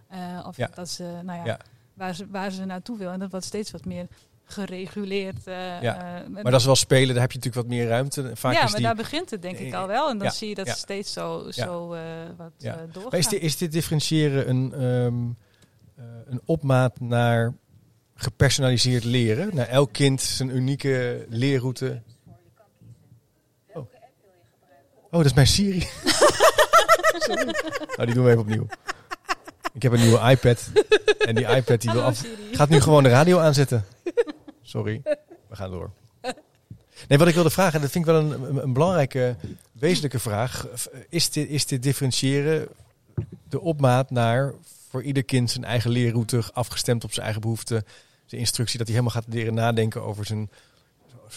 eh, 0.08 0.44
of 0.46 0.56
Ja. 0.56 0.70
dat 0.74 0.88
ze, 0.88 1.02
nou 1.24 1.38
ja, 1.38 1.44
Ja. 1.44 1.58
Waar, 1.94 2.14
ze, 2.14 2.26
waar 2.28 2.50
ze 2.50 2.64
naartoe 2.64 2.98
wil. 2.98 3.10
En 3.10 3.18
dat 3.18 3.30
wordt 3.30 3.46
steeds 3.46 3.70
wat 3.70 3.84
meer 3.84 4.06
gereguleerd. 4.44 5.46
eh, 5.46 5.82
Ja. 5.82 6.22
eh, 6.22 6.28
Maar 6.28 6.42
dat 6.44 6.60
is 6.60 6.66
wel 6.66 6.76
spelen, 6.76 7.08
daar 7.14 7.20
heb 7.22 7.32
je 7.32 7.38
natuurlijk 7.38 7.66
wat 7.68 7.76
meer 7.76 7.86
ruimte. 7.88 8.30
Vaak 8.36 8.52
ja, 8.54 8.62
maar 8.62 8.72
die, 8.72 8.82
daar 8.82 8.94
begint 8.94 9.30
het 9.30 9.42
denk 9.42 9.58
ik 9.58 9.74
al 9.74 9.86
wel. 9.86 10.10
En 10.10 10.18
dan 10.18 10.30
zie 10.30 10.48
je 10.48 10.54
dat 10.54 10.66
ja. 10.66 10.74
steeds 10.74 11.12
zo, 11.12 11.50
zo 11.50 11.88
wat 12.36 12.52
doorgaat. 12.92 13.10
Maar 13.10 13.18
is, 13.18 13.28
dit, 13.28 13.42
is 13.42 13.56
dit 13.56 13.72
differentiëren 13.72 14.48
een, 14.48 14.72
ehm, 14.72 15.28
eh, 15.96 16.04
een 16.32 16.40
opmaat 16.44 17.00
naar 17.00 17.54
gepersonaliseerd 18.14 19.04
leren? 19.04 19.54
Naar 19.54 19.66
elk 19.68 19.92
kind 19.92 20.20
zijn 20.20 20.56
unieke 20.56 21.26
leerroute? 21.28 22.02
Oh, 25.10 25.16
dat 25.16 25.24
is 25.24 25.32
mijn 25.32 25.46
Siri. 25.46 25.80
Sorry. 27.18 27.44
Nou, 27.96 28.04
die 28.04 28.14
doen 28.14 28.24
we 28.24 28.30
even 28.30 28.42
opnieuw. 28.42 28.66
Ik 29.72 29.82
heb 29.82 29.92
een 29.92 30.00
nieuwe 30.00 30.30
iPad. 30.30 30.70
En 31.18 31.34
die 31.34 31.46
iPad 31.46 31.80
die 31.80 31.90
wil 31.90 32.02
af, 32.02 32.24
gaat 32.52 32.68
nu 32.68 32.80
gewoon 32.80 33.02
de 33.02 33.08
radio 33.08 33.38
aanzetten. 33.38 33.84
Sorry, 34.62 35.00
we 35.48 35.56
gaan 35.56 35.70
door. 35.70 35.90
Nee, 37.08 37.18
wat 37.18 37.28
ik 37.28 37.34
wilde 37.34 37.50
vragen, 37.50 37.74
en 37.74 37.80
dat 37.80 37.90
vind 37.90 38.06
ik 38.06 38.12
wel 38.12 38.20
een, 38.20 38.62
een, 38.62 38.72
belangrijke, 38.72 39.36
wezenlijke 39.72 40.18
vraag. 40.18 40.66
Is 41.08 41.30
dit, 41.30 41.48
is 41.48 41.66
dit 41.66 41.82
differentiëren 41.82 42.68
de 43.48 43.60
opmaat 43.60 44.10
naar 44.10 44.54
voor 44.88 45.02
ieder 45.02 45.22
kind 45.22 45.50
zijn 45.50 45.64
eigen 45.64 45.90
leerroute, 45.90 46.42
afgestemd 46.52 47.04
op 47.04 47.12
zijn 47.12 47.24
eigen 47.24 47.42
behoeften, 47.42 47.84
zijn 48.26 48.40
instructie, 48.40 48.78
dat 48.78 48.86
hij 48.86 48.96
helemaal 48.96 49.22
gaat 49.22 49.32
leren 49.34 49.54
nadenken 49.54 50.02
over 50.02 50.24
zijn, 50.24 50.50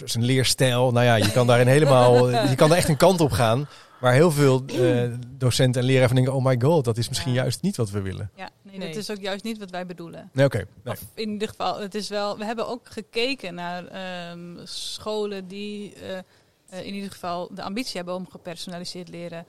zijn 0.06 0.24
leerstijl. 0.24 0.92
Nou 0.92 1.06
ja, 1.06 1.16
je 1.16 1.32
kan 1.32 1.48
daarin 1.48 1.68
helemaal, 1.68 2.30
je 2.50 2.56
kan 2.56 2.72
er 2.72 2.78
echt 2.78 2.90
een 2.90 2.98
kant 2.98 3.22
op 3.22 3.32
gaan, 3.32 3.68
waar 4.00 4.14
heel 4.14 4.32
veel 4.32 4.64
eh, 4.66 5.04
docenten 5.38 5.82
en 5.82 5.88
leraren 5.88 6.08
van 6.08 6.16
denken, 6.18 6.34
oh 6.36 6.46
my 6.46 6.56
god, 6.62 6.86
dat 6.86 6.98
is 6.98 7.10
misschien 7.10 7.34
Ja. 7.34 7.42
juist 7.42 7.62
niet 7.62 7.78
wat 7.78 7.90
we 7.90 8.02
willen. 8.02 8.32
Ja, 8.36 8.50
nee, 8.62 8.78
Nee. 8.78 8.88
dat 8.88 8.98
is 8.98 9.10
ook 9.12 9.20
juist 9.22 9.44
niet 9.44 9.58
wat 9.58 9.70
wij 9.70 9.86
bedoelen. 9.86 10.30
Nee, 10.34 10.46
oké. 10.46 10.66
Nee. 10.84 10.96
In 11.14 11.30
ieder 11.32 11.48
geval, 11.48 11.80
het 11.80 11.96
is 11.96 12.10
wel. 12.10 12.38
We 12.38 12.46
hebben 12.46 12.68
ook 12.68 12.88
gekeken 12.90 13.54
naar 13.56 13.86
ehm, 13.88 14.58
scholen 14.64 15.48
die 15.48 15.94
eh, 15.94 16.18
eh, 16.18 16.86
in 16.86 16.94
ieder 16.94 17.12
geval 17.12 17.50
de 17.54 17.62
ambitie 17.62 17.96
hebben 17.96 18.16
om 18.16 18.28
gepersonaliseerd 18.30 19.10
leren 19.10 19.46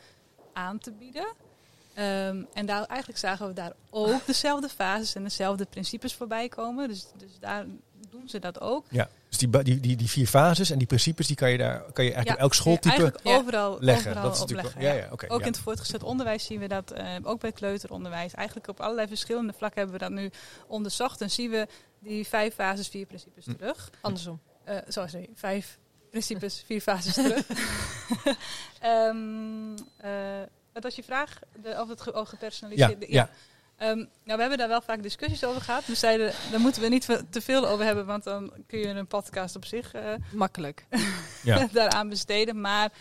aan 0.52 0.78
te 0.78 0.92
bieden. 0.92 1.26
Ehm, 1.94 2.42
en 2.52 2.66
daar, 2.66 2.84
eigenlijk 2.84 3.18
zagen 3.18 3.46
we 3.46 3.52
daar 3.52 3.72
ook 3.90 4.26
dezelfde 4.26 4.68
fases 4.68 5.14
en 5.14 5.22
dezelfde 5.22 5.64
principes 5.70 6.14
voorbij 6.14 6.48
komen. 6.48 6.88
Dus, 6.88 7.06
dus 7.16 7.30
daar 7.40 7.64
doen 8.10 8.28
ze 8.28 8.38
dat 8.38 8.60
ook. 8.60 8.84
Ja, 8.90 9.08
dus 9.38 9.50
die, 9.50 9.62
die, 9.62 9.80
die, 9.80 9.96
die 9.96 10.08
vier 10.08 10.26
fases 10.26 10.70
en 10.70 10.78
die 10.78 10.86
principes, 10.86 11.26
die 11.26 11.36
kan 11.36 11.50
je 11.50 11.58
daar 11.58 11.78
kan 11.92 12.04
je 12.04 12.12
eigenlijk 12.12 12.26
Ja, 12.28 12.34
op 12.34 12.40
elk 12.40 12.54
schooltype 12.54 12.88
Eigenlijk 12.88 13.20
Ja. 13.26 13.36
overal, 13.36 13.76
leggen. 13.80 14.10
overal 14.10 14.22
Dat 14.24 14.34
is 14.34 14.40
natuurlijk, 14.40 14.68
opleggen, 14.68 14.94
ja, 14.96 15.02
ja, 15.04 15.12
oké. 15.12 15.24
Ook 15.28 15.40
ja. 15.40 15.46
in 15.46 15.52
het 15.52 15.60
voortgezet 15.60 16.02
onderwijs 16.02 16.44
zien 16.44 16.60
we 16.60 16.68
dat, 16.68 16.90
eh, 16.90 17.06
ook 17.22 17.40
bij 17.40 17.52
kleuteronderwijs. 17.52 18.34
Eigenlijk 18.34 18.68
op 18.68 18.80
allerlei 18.80 19.08
verschillende 19.08 19.52
vlakken 19.52 19.80
hebben 19.82 19.98
we 20.00 20.04
dat 20.04 20.14
nu 20.22 20.30
onderzocht. 20.66 21.20
En 21.20 21.30
zien 21.30 21.50
we 21.50 21.66
die 21.98 22.26
vijf 22.26 22.54
fases, 22.54 22.88
vier 22.88 23.06
principes 23.06 23.44
Hm. 23.44 23.54
terug. 23.54 23.90
Andersom. 24.00 24.40
Eh 24.64 24.76
sorry, 24.88 25.28
vijf 25.34 25.78
principes, 26.10 26.62
vier 26.66 26.80
fases 26.80 27.14
terug. 27.14 27.46
Ehm, 28.80 29.76
eh, 29.96 30.10
wat 30.72 30.82
was 30.82 30.94
je 30.94 31.02
vraag? 31.02 31.38
De, 31.62 31.76
of 31.80 31.88
het 31.88 32.00
ge, 32.00 32.10
oh, 32.10 32.16
Ja, 32.16 32.24
gepersonaliseerde? 32.24 33.06
ja. 33.08 33.30
Ehm, 33.76 33.96
nou, 33.96 34.06
we 34.24 34.40
hebben 34.40 34.58
daar 34.58 34.68
wel 34.68 34.82
vaak 34.82 35.02
discussies 35.02 35.44
over 35.44 35.60
gehad. 35.60 35.86
We 35.86 35.94
zeiden, 35.94 36.32
daar 36.50 36.60
moeten 36.60 36.82
we 36.82 36.88
niet 36.88 37.06
te 37.30 37.40
veel 37.40 37.68
over 37.68 37.84
hebben, 37.84 38.06
want 38.06 38.24
dan 38.24 38.52
kun 38.66 38.78
je 38.78 38.86
een 38.86 39.06
podcast 39.06 39.56
op 39.56 39.64
zich 39.64 39.92
eh, 39.92 40.12
Makkelijk. 40.32 40.86
Ja. 41.42 41.68
daaraan 41.72 42.08
besteden. 42.08 42.60
Maar 42.60 42.92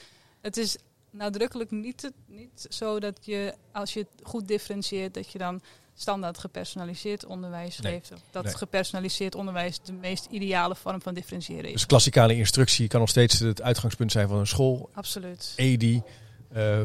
het 0.42 0.58
is 0.58 0.76
nadrukkelijk 1.12 1.72
niet, 1.72 2.12
niet 2.28 2.66
zo 2.70 3.00
dat 3.00 3.18
je, 3.22 3.54
als 3.72 3.94
je 3.94 4.00
het 4.00 4.10
goed 4.24 4.48
differentieert, 4.48 5.14
dat 5.14 5.32
je 5.32 5.38
dan 5.38 5.62
standaard 5.96 6.38
gepersonaliseerd 6.38 7.26
onderwijs 7.26 7.80
Nee. 7.80 7.94
geeft. 7.94 8.14
Dat 8.32 8.44
Nee. 8.44 8.54
gepersonaliseerd 8.54 9.36
onderwijs 9.36 9.80
de 9.84 9.94
meest 9.94 10.28
ideale 10.30 10.76
vorm 10.76 11.02
van 11.02 11.14
differentiëren 11.14 11.66
is. 11.66 11.72
Dus 11.72 11.86
klassikale 11.86 12.36
instructie 12.36 12.88
kan 12.88 13.00
nog 13.00 13.10
steeds 13.10 13.40
het 13.40 13.62
uitgangspunt 13.62 14.12
zijn 14.12 14.28
van 14.28 14.38
een 14.38 14.48
school. 14.48 14.90
Absoluut. 14.94 15.54
EDI, 15.56 16.02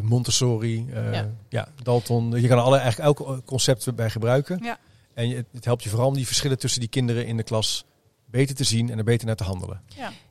Montessori, 0.03 0.87
eh, 0.95 1.13
ja. 1.13 1.31
Ja. 1.49 1.69
Dalton. 1.83 2.41
Je 2.41 2.49
kan 2.49 2.59
er 2.59 2.65
alle, 2.65 2.79
eigenlijk 2.79 3.19
elk 3.19 3.47
concept 3.47 3.95
bij 3.95 4.11
gebruiken. 4.11 4.61
Ja. 4.63 4.79
En 5.15 5.47
het 5.53 5.65
helpt 5.65 5.83
je 5.83 5.89
vooral 5.89 6.09
om 6.09 6.15
die 6.15 6.27
verschillen 6.27 6.59
tussen 6.59 6.81
die 6.81 6.89
kinderen 6.89 7.27
in 7.27 7.37
de 7.37 7.43
klas 7.43 7.85
beter 8.27 8.55
te 8.55 8.65
zien 8.65 8.91
en 8.91 8.99
er 8.99 9.05
beter 9.05 9.27
naar 9.27 9.37
te 9.37 9.45
handelen. 9.45 9.83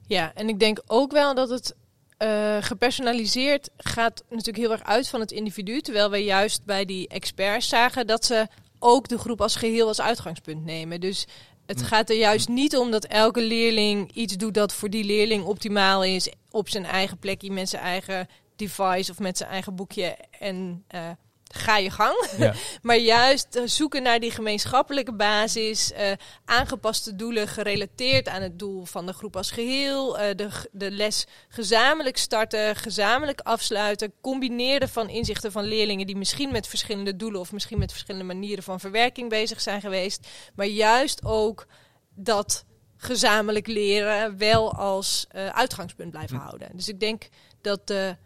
Ja, 0.07 0.31
en 0.35 0.49
ik 0.49 0.59
denk 0.59 0.81
ook 0.85 1.11
wel 1.11 1.35
dat 1.35 1.49
het 1.49 1.75
eh, 2.17 2.57
gepersonaliseerd 2.59 3.69
gaat 3.77 4.23
natuurlijk 4.29 4.57
heel 4.57 4.71
erg 4.71 4.83
uit 4.83 5.09
van 5.09 5.19
het 5.19 5.31
individu. 5.31 5.81
Terwijl 5.81 6.09
we 6.09 6.17
juist 6.17 6.65
bij 6.65 6.85
die 6.85 7.07
experts 7.07 7.69
zagen 7.69 8.07
dat 8.07 8.25
ze 8.25 8.47
ook 8.79 9.07
de 9.07 9.17
groep 9.17 9.41
als 9.41 9.55
geheel 9.55 9.87
als 9.87 10.01
uitgangspunt 10.01 10.65
nemen. 10.65 10.99
Dus 10.99 11.25
het 11.65 11.79
Mm. 11.79 11.85
gaat 11.85 12.09
er 12.09 12.15
juist 12.17 12.47
niet 12.47 12.77
om 12.77 12.91
dat 12.91 13.05
elke 13.05 13.41
leerling 13.41 14.11
iets 14.13 14.37
doet 14.37 14.53
dat 14.53 14.73
voor 14.73 14.89
die 14.89 15.03
leerling 15.03 15.43
optimaal 15.43 16.03
is. 16.03 16.31
Op 16.51 16.69
zijn 16.69 16.85
eigen 16.85 17.17
plekje, 17.17 17.51
met 17.51 17.69
zijn 17.69 17.81
eigen 17.83 18.27
device 18.57 19.11
of 19.11 19.19
met 19.19 19.37
zijn 19.37 19.49
eigen 19.49 19.75
boekje. 19.75 20.17
En 20.39 20.83
eh, 20.87 21.09
ga 21.51 21.77
je 21.77 21.89
gang. 21.89 22.27
Ja. 22.37 22.53
Maar 22.81 22.97
juist 22.97 23.55
eh, 23.55 23.63
zoeken 23.65 24.03
naar 24.03 24.19
die 24.19 24.31
gemeenschappelijke 24.31 25.13
basis, 25.13 25.91
eh, 25.91 26.11
aangepaste 26.45 27.15
doelen 27.15 27.47
gerelateerd 27.47 28.27
aan 28.27 28.41
het 28.41 28.59
doel 28.59 28.85
van 28.85 29.05
de 29.05 29.13
groep 29.13 29.35
als 29.35 29.51
geheel, 29.51 30.19
eh, 30.19 30.35
de, 30.35 30.49
de 30.71 30.91
les 30.91 31.25
gezamenlijk 31.47 32.17
starten, 32.17 32.75
gezamenlijk 32.75 33.41
afsluiten, 33.41 34.13
combineren 34.21 34.89
van 34.89 35.09
inzichten 35.09 35.51
van 35.51 35.63
leerlingen 35.63 36.07
die 36.07 36.17
misschien 36.17 36.51
met 36.51 36.67
verschillende 36.67 37.15
doelen 37.15 37.39
of 37.39 37.51
misschien 37.51 37.79
met 37.79 37.91
verschillende 37.91 38.25
manieren 38.25 38.63
van 38.63 38.79
verwerking 38.79 39.29
bezig 39.29 39.61
zijn 39.61 39.81
geweest, 39.81 40.27
maar 40.55 40.65
juist 40.65 41.25
ook 41.25 41.67
dat 42.15 42.65
gezamenlijk 42.97 43.67
leren 43.67 44.37
wel 44.37 44.73
als 44.73 45.27
uitgangspunt 45.51 46.11
blijven 46.11 46.37
houden. 46.37 46.69
Dus 46.73 46.87
ik 46.87 46.99
denk 46.99 47.27
dat 47.61 47.87
de, 47.87 48.17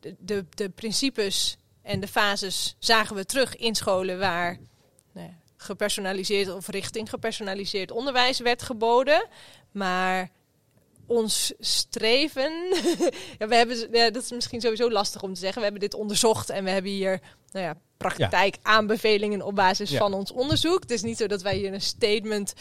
de, 0.00 0.14
de, 0.18 0.44
de 0.54 0.68
principes 0.68 1.56
en 1.82 2.00
de 2.00 2.08
fases 2.08 2.76
zagen 2.78 3.16
we 3.16 3.24
terug 3.24 3.56
in 3.56 3.74
scholen 3.74 4.18
waar 4.18 4.58
nou 5.12 5.26
ja, 5.26 5.34
gepersonaliseerd 5.56 6.54
of 6.54 6.68
richting 6.68 7.10
gepersonaliseerd 7.10 7.90
onderwijs 7.90 8.38
werd 8.38 8.62
geboden. 8.62 9.28
Maar 9.70 10.30
ons 11.06 11.52
streven. 11.58 12.52
ja, 13.38 13.48
we 13.48 13.54
hebben, 13.54 13.88
ja, 13.92 14.10
dat 14.10 14.22
is 14.22 14.30
misschien 14.30 14.60
sowieso 14.60 14.90
lastig 14.90 15.22
om 15.22 15.34
te 15.34 15.40
zeggen. 15.40 15.58
We 15.58 15.62
hebben 15.62 15.88
dit 15.88 15.94
onderzocht 15.94 16.50
en 16.50 16.64
we 16.64 16.70
hebben 16.70 16.90
hier 16.90 17.20
nou 17.50 17.64
ja, 17.64 17.76
praktijkaanbevelingen 17.96 19.42
op 19.42 19.54
basis 19.54 19.90
Ja. 19.90 19.98
van 19.98 20.14
ons 20.14 20.32
onderzoek. 20.32 20.80
Het 20.80 20.90
is 20.90 21.02
niet 21.02 21.16
zo 21.16 21.26
dat 21.26 21.42
wij 21.42 21.56
hier 21.56 21.72
een 21.72 21.80
statement 21.80 22.52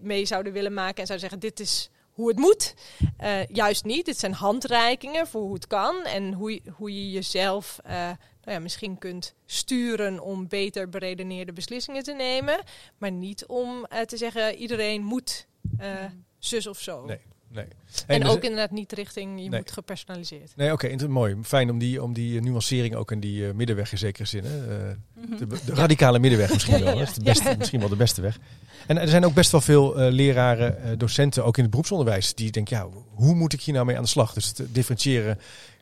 mee 0.00 0.26
zouden 0.26 0.52
willen 0.52 0.74
maken 0.74 1.00
en 1.00 1.06
zouden 1.06 1.28
zeggen: 1.28 1.48
dit 1.48 1.60
is 1.60 1.90
hoe 2.12 2.28
het 2.28 2.38
moet. 2.38 2.74
Eh, 3.16 3.46
juist 3.46 3.84
niet. 3.84 4.04
Dit 4.04 4.18
zijn 4.18 4.32
handreikingen 4.32 5.26
voor 5.26 5.42
hoe 5.42 5.54
het 5.54 5.66
kan 5.66 6.04
en 6.04 6.32
hoe 6.32 6.52
je, 6.52 6.62
hoe 6.76 6.94
je 6.94 7.10
jezelf 7.10 7.80
eh, 7.84 8.10
nou 8.44 8.56
ja, 8.56 8.60
misschien 8.60 8.98
kunt 8.98 9.34
sturen 9.46 10.20
om 10.20 10.48
beter 10.48 10.88
beredeneerde 10.88 11.52
beslissingen 11.52 12.02
te 12.02 12.12
nemen. 12.12 12.62
Maar 12.98 13.12
niet 13.12 13.46
om 13.46 13.84
eh, 13.84 14.00
te 14.00 14.16
zeggen: 14.16 14.54
iedereen 14.54 15.02
moet 15.04 15.46
eh, 15.78 16.04
zus 16.38 16.66
of 16.66 16.80
zo. 16.80 17.04
Nee. 17.04 17.20
Nee. 17.52 17.64
En 18.06 18.20
dus- 18.20 18.30
ook 18.30 18.42
inderdaad 18.42 18.70
niet 18.70 18.92
richting 18.92 19.42
je 19.42 19.48
Nee. 19.48 19.60
moet 19.60 19.72
gepersonaliseerd. 19.72 20.52
Nee, 20.56 20.72
oké, 20.72 21.08
mooi. 21.08 21.36
Fijn 21.42 21.70
om 21.70 21.78
die, 21.78 22.02
om 22.02 22.12
die 22.12 22.38
eh, 22.38 22.44
nuancering 22.44 22.94
ook 22.94 23.10
in 23.12 23.20
die 23.20 23.46
eh, 23.48 23.54
middenweg 23.54 23.92
in 23.92 23.98
zekere 23.98 24.24
zin. 24.24 24.44
Hè? 24.44 24.88
eh, 24.88 24.94
Mhm. 25.14 25.36
de, 25.38 25.46
de 25.64 25.74
radicale 25.74 26.18
middenweg 26.18 26.52
misschien 26.52 26.84
wel. 26.84 26.96
De 27.14 27.22
beste, 27.22 27.54
misschien 27.58 27.80
wel 27.80 27.88
de 27.88 27.96
beste 27.96 28.20
weg. 28.20 28.38
En 28.86 28.98
er 28.98 29.08
zijn 29.08 29.24
ook 29.24 29.34
best 29.34 29.50
wel 29.50 29.60
veel 29.60 30.00
eh, 30.00 30.12
leraren, 30.12 30.82
eh, 30.82 30.90
docenten, 30.98 31.44
ook 31.44 31.56
in 31.56 31.62
het 31.62 31.70
beroepsonderwijs, 31.70 32.34
die 32.34 32.50
denken, 32.50 32.76
ja, 32.76 32.88
hoe 33.14 33.34
moet 33.34 33.52
ik 33.52 33.60
hier 33.60 33.74
nou 33.74 33.86
mee 33.86 33.96
aan 33.96 34.02
de 34.02 34.08
slag? 34.08 34.32
Dus 34.32 34.46
het 34.46 34.62
differentiëren 34.74 35.38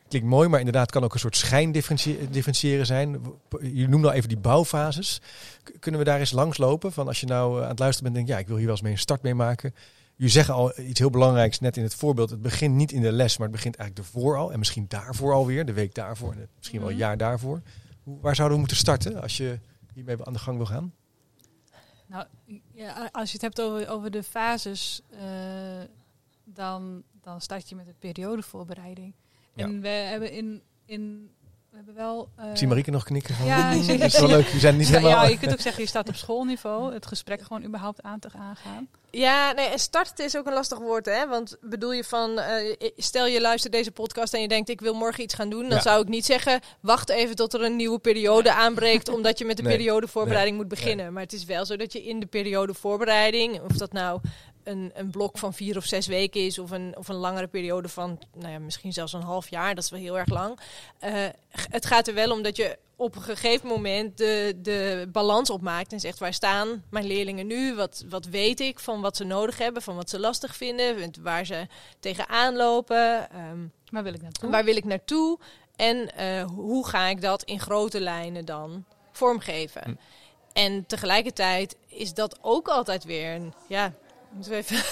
klinkt 0.07 0.27
mooi, 0.27 0.47
maar 0.49 0.59
inderdaad 0.59 0.91
kan 0.91 1.03
ook 1.03 1.13
een 1.13 1.19
soort 1.19 1.35
schijndifferentiëren 1.37 2.85
zijn. 2.85 3.21
Je 3.73 3.87
noemde 3.87 4.07
al 4.07 4.13
even 4.13 4.29
die 4.29 4.37
bouwfases. 4.37 5.21
K- 5.63 5.71
Kunnen 5.79 5.99
we 5.99 6.05
daar 6.05 6.19
eens 6.19 6.31
langslopen? 6.31 6.91
Van 6.91 7.07
als 7.07 7.19
je 7.19 7.25
nou 7.25 7.61
aan 7.63 7.69
het 7.69 7.79
luisteren 7.79 8.11
bent 8.11 8.15
en 8.21 8.25
denkt, 8.25 8.29
ja, 8.29 8.37
ik 8.37 8.47
wil 8.47 8.55
hier 8.55 8.65
wel 8.65 8.73
eens 8.75 8.83
mee 8.83 8.91
een 8.91 8.97
start 8.99 9.21
mee 9.21 9.33
maken. 9.35 9.73
Jullie 10.19 10.33
zeggen 10.33 10.53
al 10.53 10.79
iets 10.79 10.99
heel 10.99 11.09
belangrijks 11.09 11.59
net 11.59 11.77
in 11.77 11.83
het 11.83 11.95
voorbeeld. 11.95 12.29
Het 12.29 12.41
begint 12.41 12.75
niet 12.75 12.91
in 12.91 13.01
de 13.01 13.11
les, 13.11 13.37
maar 13.37 13.47
het 13.47 13.55
begint 13.55 13.75
eigenlijk 13.75 14.07
ervoor 14.07 14.37
al. 14.37 14.51
En 14.51 14.59
misschien 14.59 14.85
daarvoor 14.87 15.33
alweer, 15.33 15.65
de 15.65 15.73
week 15.73 15.95
daarvoor 15.95 16.31
en 16.33 16.47
misschien 16.57 16.79
wel 16.79 16.87
een 16.89 16.95
Mhm. 16.95 17.03
jaar 17.03 17.17
daarvoor. 17.17 17.61
Hoe, 18.03 18.19
waar 18.21 18.35
zouden 18.35 18.53
we 18.53 18.59
moeten 18.59 18.77
starten 18.77 19.21
als 19.21 19.37
je 19.37 19.59
hiermee 19.93 20.25
aan 20.25 20.33
de 20.33 20.39
gang 20.39 20.57
wil 20.57 20.65
gaan? 20.65 20.93
Nou, 22.07 22.25
ja, 22.73 23.09
als 23.11 23.27
je 23.27 23.33
het 23.33 23.41
hebt 23.41 23.61
over, 23.61 23.89
over 23.89 24.11
de 24.11 24.23
fases, 24.23 25.01
eh, 25.09 25.19
dan, 26.43 27.03
dan 27.21 27.41
start 27.41 27.69
je 27.69 27.75
met 27.75 27.87
een 27.87 27.97
periodevoorbereiding. 27.99 29.13
Ja. 29.53 29.63
En 29.65 29.81
we 29.81 29.87
hebben 29.87 30.31
in, 30.31 30.61
in 30.85 31.29
we 31.69 31.75
hebben 31.75 31.95
wel. 31.95 32.29
eh, 32.35 32.49
Ik 32.51 32.57
zie 32.57 32.67
Marieke 32.67 32.91
nog 32.91 33.03
knikken. 33.03 33.35
Van, 33.35 33.45
Ja, 33.45 33.75
dat 33.75 33.87
is 33.87 34.19
wel 34.19 34.27
leuk. 34.27 34.47
We 34.47 34.59
zijn 34.59 34.77
niet 34.77 34.87
helemaal... 34.87 35.09
ja, 35.11 35.23
je 35.27 35.37
kunt 35.39 35.51
ook 35.51 35.59
zeggen, 35.59 35.81
je 35.83 35.89
staat 35.89 36.07
op 36.09 36.15
schoolniveau, 36.15 36.93
het 36.93 37.05
gesprek 37.05 37.41
gewoon 37.41 37.63
überhaupt 37.63 38.01
aan 38.03 38.19
te 38.19 38.29
aangaan. 38.33 38.87
Ja, 39.11 39.51
nee, 39.51 39.65
en 39.67 39.79
starten 39.79 40.25
is 40.25 40.37
ook 40.37 40.45
een 40.47 40.53
lastig 40.53 40.77
woord, 40.77 41.05
hè? 41.05 41.27
Want 41.27 41.57
bedoel 41.61 41.91
je 41.91 42.03
van, 42.03 42.39
eh, 42.39 42.75
stel 42.97 43.25
je 43.27 43.41
luistert 43.41 43.73
deze 43.73 43.91
podcast 43.91 44.33
en 44.33 44.41
je 44.41 44.47
denkt, 44.47 44.69
ik 44.69 44.81
wil 44.81 44.93
morgen 44.93 45.23
iets 45.23 45.33
gaan 45.33 45.49
doen, 45.49 45.61
dan 45.61 45.77
Ja. 45.77 45.81
zou 45.81 46.01
ik 46.01 46.07
niet 46.07 46.25
zeggen, 46.25 46.59
wacht 46.79 47.09
even 47.09 47.35
tot 47.35 47.53
er 47.53 47.61
een 47.63 47.75
nieuwe 47.75 47.99
periode 47.99 48.51
aanbreekt, 48.53 49.09
omdat 49.09 49.37
je 49.37 49.45
met 49.45 49.57
de 49.57 49.63
Nee, 49.69 49.75
periodevoorbereiding 49.77 50.57
moet 50.57 50.67
beginnen. 50.67 51.13
Maar 51.13 51.23
het 51.23 51.33
is 51.33 51.45
wel 51.45 51.65
zo 51.65 51.75
dat 51.75 51.93
je 51.93 52.03
in 52.03 52.19
de 52.19 52.25
periodevoorbereiding, 52.25 53.61
of 53.61 53.71
dat 53.77 53.91
nou 53.93 54.19
een, 54.63 54.91
een 54.95 55.09
blok 55.11 55.37
van 55.37 55.53
vier 55.53 55.77
of 55.77 55.85
zes 55.85 56.07
weken 56.07 56.41
is, 56.45 56.59
of 56.59 56.71
een, 56.71 56.93
of 56.97 57.07
een 57.07 57.15
langere 57.15 57.47
periode 57.47 57.87
van, 57.89 58.19
nou 58.35 58.51
ja, 58.51 58.59
misschien 58.59 58.93
zelfs 58.93 59.13
een 59.13 59.21
half 59.21 59.49
jaar, 59.49 59.75
dat 59.75 59.83
is 59.83 59.89
wel 59.89 59.99
heel 59.99 60.17
erg 60.17 60.29
lang. 60.29 60.59
Eh, 60.99 61.11
het 61.69 61.85
gaat 61.85 62.07
er 62.07 62.13
wel 62.13 62.31
om 62.31 62.41
dat 62.41 62.55
je 62.55 62.77
op 62.99 63.15
een 63.15 63.21
gegeven 63.21 63.67
moment 63.67 64.17
de, 64.17 64.53
de 64.61 65.09
balans 65.11 65.49
opmaakt 65.49 65.91
en 65.91 65.99
zegt 65.99 66.19
waar 66.19 66.33
staan 66.33 66.83
mijn 66.89 67.05
leerlingen 67.05 67.47
nu? 67.47 67.75
Wat, 67.75 68.03
wat 68.09 68.25
weet 68.25 68.59
ik 68.59 68.79
van 68.79 69.01
wat 69.01 69.17
ze 69.17 69.23
nodig 69.23 69.57
hebben, 69.57 69.81
van 69.81 69.95
wat 69.95 70.09
ze 70.09 70.19
lastig 70.19 70.55
vinden, 70.55 71.11
waar 71.21 71.45
ze 71.45 71.67
tegenaan 71.99 72.55
lopen, 72.55 73.31
ehm, 73.31 73.67
Waar 73.91 74.03
wil 74.03 74.13
ik 74.13 74.21
naartoe? 74.21 74.49
waar 74.49 74.63
wil 74.63 74.75
ik 74.75 74.85
naartoe 74.85 75.39
en 75.75 76.15
eh, 76.15 76.43
hoe 76.45 76.87
ga 76.87 77.07
ik 77.07 77.21
dat 77.21 77.43
in 77.43 77.59
grote 77.59 77.99
lijnen 77.99 78.45
dan 78.45 78.85
vormgeven? 79.11 79.81
Hm. 79.83 79.93
En 80.53 80.85
tegelijkertijd 80.85 81.75
is 81.87 82.13
dat 82.13 82.37
ook 82.41 82.67
altijd 82.67 83.03
weer 83.03 83.35
een, 83.35 83.53
ja, 83.67 83.93
moeten 84.31 84.51
we 84.51 84.57
even, 84.57 84.83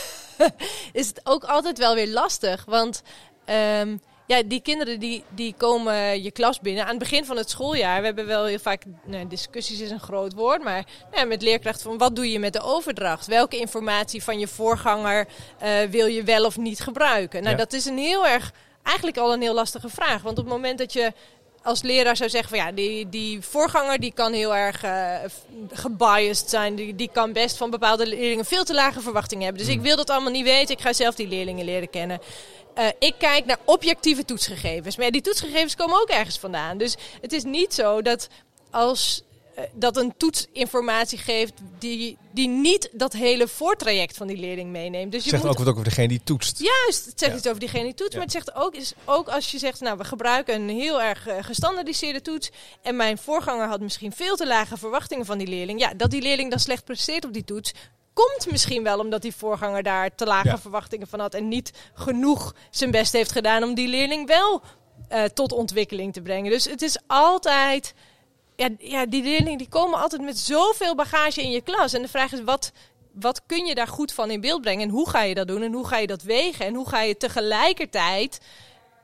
is 1.02 1.08
het 1.08 1.22
ook 1.24 1.44
altijd 1.44 1.78
wel 1.78 1.96
weer 1.96 2.10
lastig, 2.10 2.66
want 2.66 3.02
ehm, 3.46 3.98
ja, 4.28 4.42
die 4.46 4.62
kinderen 4.62 5.00
die, 5.00 5.24
die 5.30 5.54
komen 5.58 6.24
je 6.24 6.32
klas 6.32 6.60
binnen 6.60 6.84
aan 6.84 6.90
het 6.90 7.00
begin 7.00 7.26
van 7.26 7.38
het 7.38 7.50
schooljaar. 7.50 8.00
We 8.00 8.06
hebben 8.06 8.26
wel 8.26 8.46
heel 8.46 8.60
vaak, 8.60 8.84
nou, 9.06 9.28
discussies 9.28 9.80
is 9.80 9.90
een 9.92 10.00
groot 10.00 10.34
woord, 10.34 10.64
maar 10.64 10.86
nou 11.12 11.28
met 11.28 11.42
leerkrachten 11.42 11.84
van 11.84 11.98
wat 11.98 12.16
doe 12.16 12.32
je 12.32 12.40
met 12.40 12.54
de 12.54 12.62
overdracht? 12.62 13.28
Welke 13.28 13.58
informatie 13.58 14.24
van 14.24 14.40
je 14.40 14.48
voorganger 14.48 15.28
eh, 15.60 15.72
wil 15.90 16.06
je 16.06 16.24
wel 16.24 16.46
of 16.46 16.58
niet 16.58 16.80
gebruiken? 16.80 17.40
Nou, 17.44 17.52
Ja. 17.52 17.64
dat 17.64 17.74
is 17.74 17.86
een 17.86 17.98
heel 17.98 18.28
erg, 18.28 18.52
eigenlijk 18.84 19.18
al 19.18 19.34
een 19.34 19.42
heel 19.42 19.54
lastige 19.54 19.90
vraag. 19.90 20.22
Want 20.22 20.38
op 20.38 20.44
het 20.46 20.54
moment 20.54 20.78
dat 20.78 20.94
je 20.94 21.12
als 21.64 21.82
leraar 21.82 22.18
zou 22.18 22.30
zeggen 22.30 22.50
van 22.50 22.58
ja, 22.58 22.72
die, 22.72 23.10
die 23.10 23.42
voorganger 23.42 24.00
die 24.00 24.14
kan 24.14 24.34
heel 24.34 24.56
erg 24.56 24.80
f- 25.32 25.46
gebiased 25.72 26.50
zijn. 26.50 26.76
Die, 26.76 26.96
die 26.96 27.10
kan 27.14 27.34
best 27.34 27.58
van 27.58 27.70
bepaalde 27.70 28.08
leerlingen 28.08 28.46
veel 28.46 28.64
te 28.64 28.74
lage 28.74 29.02
verwachtingen 29.02 29.44
hebben. 29.46 29.64
Dus 29.66 29.74
ik 29.74 29.82
wil 29.82 29.96
dat 29.96 30.10
allemaal 30.10 30.32
niet 30.32 30.44
weten. 30.46 30.76
Ik 30.76 30.82
ga 30.82 30.94
zelf 30.94 31.16
die 31.16 31.28
leerlingen 31.28 31.66
leren 31.66 31.90
kennen. 31.90 32.20
Eh, 32.78 32.88
ik 33.00 33.16
kijk 33.18 33.46
naar 33.46 33.60
objectieve 33.66 34.26
toetsgegevens. 34.26 34.96
Maar 34.96 35.06
ja, 35.06 35.12
die 35.12 35.22
toetsgegevens 35.22 35.76
komen 35.76 36.02
ook 36.02 36.10
ergens 36.10 36.40
vandaan. 36.40 36.78
Dus 36.78 36.96
het 37.22 37.34
is 37.34 37.44
niet 37.44 37.74
zo 37.74 38.02
dat 38.02 38.28
als 38.70 39.24
eh, 39.56 39.64
dat 39.74 39.98
een 39.98 40.14
toets 40.18 40.48
informatie 40.52 41.18
geeft 41.18 41.54
die, 41.80 42.18
die 42.32 42.48
niet 42.48 42.90
dat 42.92 43.14
hele 43.14 43.48
voortraject 43.48 44.18
van 44.18 44.28
die 44.28 44.38
leerling 44.38 44.72
meeneemt. 44.72 45.12
Dus 45.12 45.22
Het 45.22 45.24
je 45.24 45.30
zegt 45.30 45.44
moet 45.44 45.52
ook 45.52 45.58
wat 45.58 45.68
over 45.74 45.84
degene 45.84 46.08
die 46.08 46.22
toetst. 46.24 46.60
Juist, 46.60 47.06
het 47.06 47.20
zegt 47.20 47.32
Ja. 47.32 47.38
iets 47.38 47.48
over 47.48 47.60
diegene 47.60 47.84
die 47.84 47.94
toetst. 47.94 48.12
Ja. 48.14 48.18
Maar 48.18 48.28
het 48.28 48.36
zegt 48.36 48.56
ook, 48.56 48.76
is 48.76 48.94
ook 49.06 49.28
als 49.28 49.52
je 49.52 49.58
zegt, 49.58 49.80
nou 49.80 49.98
we 49.98 50.04
gebruiken 50.04 50.56
een 50.56 50.70
heel 50.70 51.02
erg 51.02 51.28
eh, 51.28 51.44
gestandardiseerde 51.44 52.22
toets. 52.22 52.50
En 52.82 52.96
mijn 52.96 53.18
voorganger 53.18 53.68
had 53.68 53.80
misschien 53.80 54.12
veel 54.12 54.36
te 54.36 54.48
lage 54.48 54.78
verwachtingen 54.78 55.26
van 55.26 55.38
die 55.38 55.48
leerling. 55.48 55.80
Ja, 55.80 55.94
dat 55.94 56.12
die 56.12 56.22
leerling 56.22 56.50
dan 56.50 56.60
slecht 56.60 56.84
presteert 56.84 57.26
op 57.26 57.34
die 57.34 57.44
toets. 57.44 57.74
Komt 58.26 58.52
misschien 58.52 58.84
wel 58.84 59.00
omdat 59.00 59.22
die 59.22 59.36
voorganger 59.36 59.84
daar 59.84 60.16
te 60.16 60.26
lage 60.26 60.48
Ja. 60.48 60.58
verwachtingen 60.58 61.08
van 61.08 61.20
had. 61.20 61.34
En 61.34 61.48
niet 61.48 61.72
genoeg 61.94 62.56
zijn 62.70 62.92
best 62.92 63.14
heeft 63.14 63.32
gedaan 63.32 63.64
om 63.64 63.74
die 63.74 63.88
leerling 63.88 64.28
wel 64.28 64.62
eh, 65.10 65.24
tot 65.24 65.52
ontwikkeling 65.52 66.14
te 66.14 66.22
brengen. 66.22 66.52
Dus 66.52 66.66
het 66.66 66.82
is 66.82 66.98
altijd. 67.08 67.94
Ja, 68.56 68.70
ja, 68.80 69.06
die 69.06 69.24
leerlingen 69.24 69.58
die 69.58 69.70
komen 69.70 70.00
altijd 70.00 70.22
met 70.22 70.38
zoveel 70.38 70.96
bagage 70.96 71.42
in 71.42 71.52
je 71.52 71.62
klas. 71.62 71.94
En 71.94 72.02
de 72.02 72.08
vraag 72.08 72.32
is, 72.32 72.44
wat, 72.44 72.72
wat 73.12 73.42
kun 73.46 73.66
je 73.66 73.76
daar 73.76 73.88
goed 73.88 74.14
van 74.14 74.32
in 74.32 74.42
beeld 74.42 74.62
brengen? 74.62 74.84
En 74.84 74.90
hoe 74.94 75.10
ga 75.10 75.22
je 75.22 75.36
dat 75.36 75.48
doen? 75.48 75.62
En 75.62 75.74
hoe 75.74 75.88
ga 75.88 75.98
je 75.98 76.08
dat 76.08 76.22
wegen? 76.22 76.66
En 76.66 76.74
hoe 76.76 76.90
ga 76.90 77.02
je 77.02 77.18
tegelijkertijd 77.18 78.40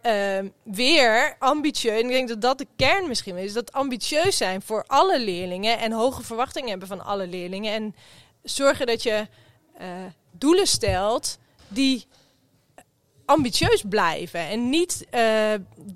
ehm, 0.01 0.47
weer 0.63 1.35
ambitieus... 1.39 1.99
En 1.99 2.05
ik 2.05 2.11
denk 2.11 2.27
dat 2.27 2.41
dat 2.41 2.57
de 2.57 2.67
kern 2.75 3.07
misschien 3.07 3.37
is. 3.37 3.53
Dat 3.53 3.71
ambitieus 3.71 4.37
zijn 4.37 4.61
voor 4.61 4.83
alle 4.87 5.19
leerlingen. 5.19 5.79
En 5.79 5.91
hoge 5.91 6.23
verwachtingen 6.23 6.69
hebben 6.69 6.87
van 6.87 7.05
alle 7.05 7.27
leerlingen. 7.27 7.73
En 7.73 7.95
zorgen 8.43 8.85
dat 8.87 9.03
je 9.03 9.27
eh, 9.77 9.87
doelen 10.31 10.67
stelt 10.67 11.37
die 11.67 12.05
ambitieus 13.25 13.83
blijven. 13.89 14.39
En 14.39 14.69
niet 14.69 15.05
eh, 15.09 15.19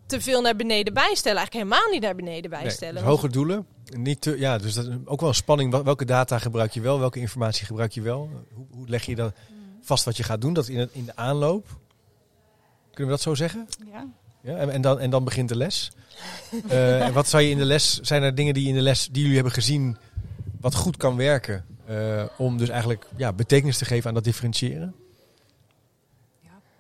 te 0.06 0.22
veel 0.22 0.42
naar 0.42 0.56
beneden 0.56 0.94
bijstellen. 0.94 1.38
Eigenlijk 1.38 1.70
helemaal 1.70 1.92
niet 1.94 2.02
naar 2.02 2.16
beneden 2.16 2.52
Nee, 2.52 2.62
bijstellen. 2.62 2.94
dus 2.94 3.04
Want- 3.04 3.16
hoge 3.16 3.30
doelen. 3.32 3.66
Niet 3.98 4.22
te, 4.22 4.40
ja, 4.40 4.58
dus 4.58 4.74
dat 4.74 4.86
is 4.86 4.96
ook 5.06 5.20
wel 5.20 5.30
een 5.30 5.36
spanning. 5.36 5.72
Wel- 5.72 5.84
Welke 5.84 6.06
data 6.06 6.40
gebruik 6.40 6.72
je 6.74 6.82
wel? 6.82 7.00
Welke 7.00 7.20
informatie 7.20 7.66
gebruik 7.66 7.92
je 7.92 8.02
wel? 8.02 8.30
Hoe, 8.54 8.66
hoe 8.72 8.90
leg 8.90 9.06
je 9.06 9.16
dan 9.16 9.32
vast 9.82 10.06
wat 10.06 10.18
je 10.18 10.24
gaat 10.24 10.42
doen? 10.42 10.54
Dat 10.54 10.68
in, 10.68 10.90
in 10.92 11.06
de 11.06 11.16
aanloop. 11.16 11.66
Kunnen 12.92 13.06
we 13.14 13.18
dat 13.18 13.22
zo 13.22 13.36
zeggen? 13.36 13.68
Ja. 13.92 14.08
Ja, 14.42 14.56
en, 14.56 14.70
en, 14.70 14.82
dan, 14.82 15.00
en 15.00 15.10
dan 15.10 15.24
begint 15.24 15.50
de 15.50 15.56
les. 15.56 15.92
Eh, 16.70 17.06
en 17.06 17.14
wat 17.14 17.28
zou 17.28 17.44
je 17.44 17.50
in 17.50 17.58
de 17.58 17.66
les... 17.66 18.00
Zijn 18.00 18.24
er 18.24 18.36
dingen 18.36 18.54
die 18.54 18.68
in 18.68 18.74
de 18.76 18.82
les 18.82 19.08
die 19.12 19.20
jullie 19.22 19.36
hebben 19.36 19.54
gezien... 19.54 19.98
wat 20.62 20.76
goed 20.76 20.98
kan 20.98 21.16
werken... 21.16 21.66
eh, 21.88 22.24
om 22.38 22.58
dus 22.58 22.70
eigenlijk 22.70 23.06
ja, 23.16 23.34
betekenis 23.34 23.78
te 23.78 23.86
geven 23.86 24.08
aan 24.08 24.14
dat 24.14 24.24
differentiëren? 24.24 24.96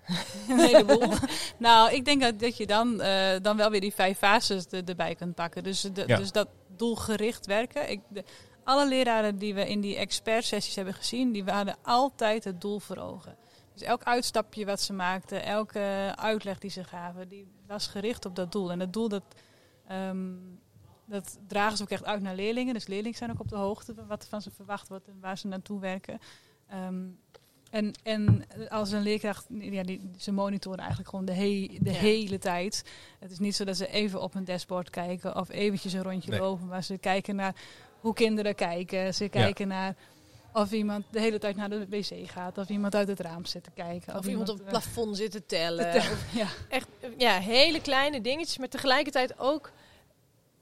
Een 0.49 0.59
heleboel. 0.59 1.13
nou, 1.57 1.93
ik 1.93 2.05
denk 2.05 2.21
dat, 2.21 2.39
dat 2.39 2.57
je 2.57 2.67
dan, 2.67 3.01
eh, 3.01 3.39
dan 3.41 3.57
wel 3.57 3.69
weer 3.69 3.81
die 3.81 3.93
vijf 3.93 4.17
fases 4.17 4.65
er- 4.69 4.83
erbij 4.85 5.15
kunt 5.15 5.35
pakken. 5.35 5.63
Dus, 5.63 5.81
de, 5.81 6.03
Ja. 6.07 6.17
dus 6.17 6.31
dat 6.31 6.47
doelgericht 6.75 7.45
werken. 7.45 7.89
Ik, 7.89 7.99
de, 8.09 8.23
alle 8.63 8.87
leraren 8.87 9.37
die 9.37 9.53
we 9.53 9.69
in 9.69 9.81
die 9.81 9.95
expertsessies 9.95 10.75
hebben 10.75 10.93
gezien, 10.93 11.31
die 11.31 11.43
hadden 11.43 11.75
altijd 11.81 12.43
het 12.43 12.61
doel 12.61 12.79
voor 12.79 12.97
ogen. 12.97 13.35
Dus 13.73 13.81
elk 13.81 14.03
uitstapje 14.03 14.65
wat 14.65 14.81
ze 14.81 14.93
maakten, 14.93 15.43
elke 15.43 16.13
uitleg 16.15 16.59
die 16.59 16.69
ze 16.69 16.83
gaven, 16.83 17.27
die 17.27 17.47
was 17.67 17.87
gericht 17.87 18.25
op 18.25 18.35
dat 18.35 18.51
doel. 18.51 18.71
En 18.71 18.79
dat 18.79 18.93
doel, 18.93 19.09
dat, 19.09 19.23
ehm, 19.87 20.27
dat 21.07 21.37
dragen 21.47 21.77
ze 21.77 21.83
ook 21.83 21.89
echt 21.89 22.05
uit 22.05 22.21
naar 22.21 22.35
leerlingen. 22.35 22.73
Dus 22.73 22.87
leerlingen 22.87 23.17
zijn 23.17 23.31
ook 23.31 23.39
op 23.39 23.49
de 23.49 23.55
hoogte 23.55 23.93
van 23.93 24.07
wat 24.07 24.25
van 24.29 24.41
ze 24.41 24.51
verwacht 24.51 24.87
wordt 24.87 25.07
en 25.07 25.17
waar 25.21 25.37
ze 25.37 25.47
naartoe 25.47 25.79
werken. 25.79 26.19
Ehm, 26.69 27.03
en, 27.71 27.93
en 28.03 28.45
als 28.69 28.91
een 28.91 29.01
leerkracht, 29.01 29.45
ja, 29.49 29.83
die, 29.83 30.11
ze 30.17 30.31
monitoren 30.31 30.79
eigenlijk 30.79 31.09
gewoon 31.09 31.25
de, 31.25 31.33
he- 31.33 31.77
de 31.81 31.91
Ja. 31.91 31.97
hele 31.97 32.37
tijd. 32.37 32.83
Het 33.19 33.31
is 33.31 33.39
niet 33.39 33.55
zo 33.55 33.63
dat 33.65 33.77
ze 33.77 33.87
even 33.87 34.21
op 34.21 34.35
een 34.35 34.45
dashboard 34.45 34.89
kijken 34.89 35.35
of 35.35 35.49
eventjes 35.49 35.93
een 35.93 36.03
rondje 36.03 36.31
Nee. 36.31 36.39
lopen, 36.39 36.67
maar 36.67 36.83
ze 36.83 36.97
kijken 36.97 37.35
naar 37.35 37.55
hoe 37.99 38.13
kinderen 38.13 38.55
kijken. 38.55 39.13
Ze 39.13 39.29
kijken 39.29 39.67
naar 39.67 39.95
of 40.53 40.71
iemand 40.71 41.05
de 41.11 41.19
hele 41.19 41.37
tijd 41.39 41.55
naar 41.55 41.69
de 41.69 41.87
wc 41.89 42.29
gaat, 42.29 42.57
of 42.57 42.69
iemand 42.69 42.95
uit 42.95 43.07
het 43.07 43.19
raam 43.19 43.45
zit 43.45 43.63
te 43.63 43.71
kijken. 43.71 44.15
Of 44.17 44.27
iemand 44.27 44.49
op 44.49 44.55
het 44.57 44.65
eh, 44.65 44.71
plafond 44.71 45.17
zit 45.17 45.31
te 45.31 45.45
tellen. 45.45 45.91
te- 45.91 45.97
Of 45.97 46.33
ja. 46.41 46.47
echt 46.69 46.87
ja, 47.17 47.39
hele 47.39 47.81
kleine 47.81 48.21
dingetjes, 48.21 48.57
maar 48.57 48.67
tegelijkertijd 48.69 49.39
ook 49.39 49.71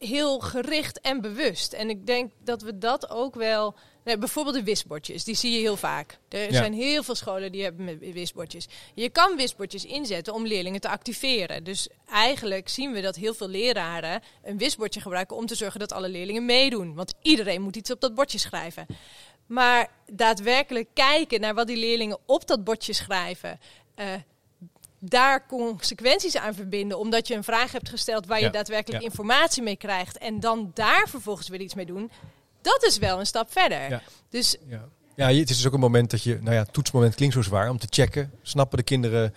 heel 0.06 0.40
gericht 0.40 1.00
en 1.02 1.22
bewust. 1.22 1.74
En 1.74 1.90
ik 1.90 2.06
denk 2.06 2.32
dat 2.44 2.62
we 2.62 2.78
dat 2.78 3.10
ook 3.10 3.36
wel. 3.36 3.76
Nee, 4.04 4.18
bijvoorbeeld 4.18 4.56
de 4.56 4.64
wisbordjes, 4.64 5.24
die 5.24 5.36
zie 5.36 5.52
je 5.52 5.60
heel 5.60 5.78
vaak. 5.78 6.18
Er 6.30 6.40
Ja. 6.44 6.52
zijn 6.52 6.74
heel 6.74 7.04
veel 7.04 7.16
scholen 7.16 7.52
die 7.52 7.64
hebben 7.64 7.86
met 7.86 8.00
wisbordjes. 8.14 8.68
Je 8.94 9.10
kan 9.10 9.36
wisbordjes 9.36 9.86
inzetten 9.86 10.34
om 10.34 10.48
leerlingen 10.48 10.82
te 10.82 10.90
activeren. 10.90 11.64
Dus 11.64 11.88
eigenlijk 12.10 12.70
zien 12.70 12.92
we 12.92 13.02
dat 13.02 13.16
heel 13.16 13.34
veel 13.34 13.48
leraren 13.48 14.22
een 14.44 14.58
wisbordje 14.58 15.02
gebruiken 15.02 15.36
om 15.38 15.46
te 15.46 15.56
zorgen 15.56 15.80
dat 15.80 15.92
alle 15.92 16.10
leerlingen 16.10 16.46
meedoen. 16.46 16.94
Want 16.96 17.14
iedereen 17.22 17.62
moet 17.62 17.76
iets 17.76 17.92
op 17.92 18.02
dat 18.02 18.16
bordje 18.16 18.38
schrijven. 18.40 18.86
Maar 19.48 19.92
daadwerkelijk 20.12 20.88
kijken 20.94 21.40
naar 21.42 21.54
wat 21.54 21.68
die 21.68 21.78
leerlingen 21.78 22.18
op 22.26 22.48
dat 22.48 22.64
bordje 22.64 22.94
schrijven. 22.94 23.60
eh, 23.96 24.08
daar 25.00 25.46
consequenties 25.48 26.38
aan 26.38 26.54
verbinden, 26.54 27.00
omdat 27.00 27.28
je 27.28 27.36
een 27.36 27.44
vraag 27.44 27.72
hebt 27.72 27.90
gesteld 27.90 28.26
waar 28.26 28.40
je 28.40 28.46
Ja, 28.46 28.52
daadwerkelijk 28.52 29.04
ja. 29.04 29.10
informatie 29.10 29.64
mee 29.64 29.76
krijgt 29.76 30.18
en 30.18 30.40
dan 30.40 30.72
daar 30.74 31.08
vervolgens 31.10 31.48
weer 31.48 31.62
iets 31.62 31.76
mee 31.76 31.86
doen, 31.86 32.12
dat 32.62 32.84
is 32.84 32.98
wel 32.98 33.20
een 33.20 33.26
stap 33.26 33.52
verder. 33.52 33.90
Ja. 33.90 34.02
Dus 34.30 34.58
Ja. 35.16 35.28
het 35.28 35.50
is 35.50 35.56
dus 35.58 35.68
ook 35.68 35.74
een 35.74 35.80
moment 35.80 36.12
dat 36.12 36.24
je, 36.24 36.40
nou 36.42 36.56
ja, 36.56 36.64
toetsmoment 36.66 37.16
klinkt 37.16 37.36
zo 37.36 37.42
zwaar 37.42 37.70
om 37.70 37.78
te 37.78 37.88
checken. 37.90 38.32
Snappen 38.42 38.78
de 38.78 38.84
kinderen 38.84 39.34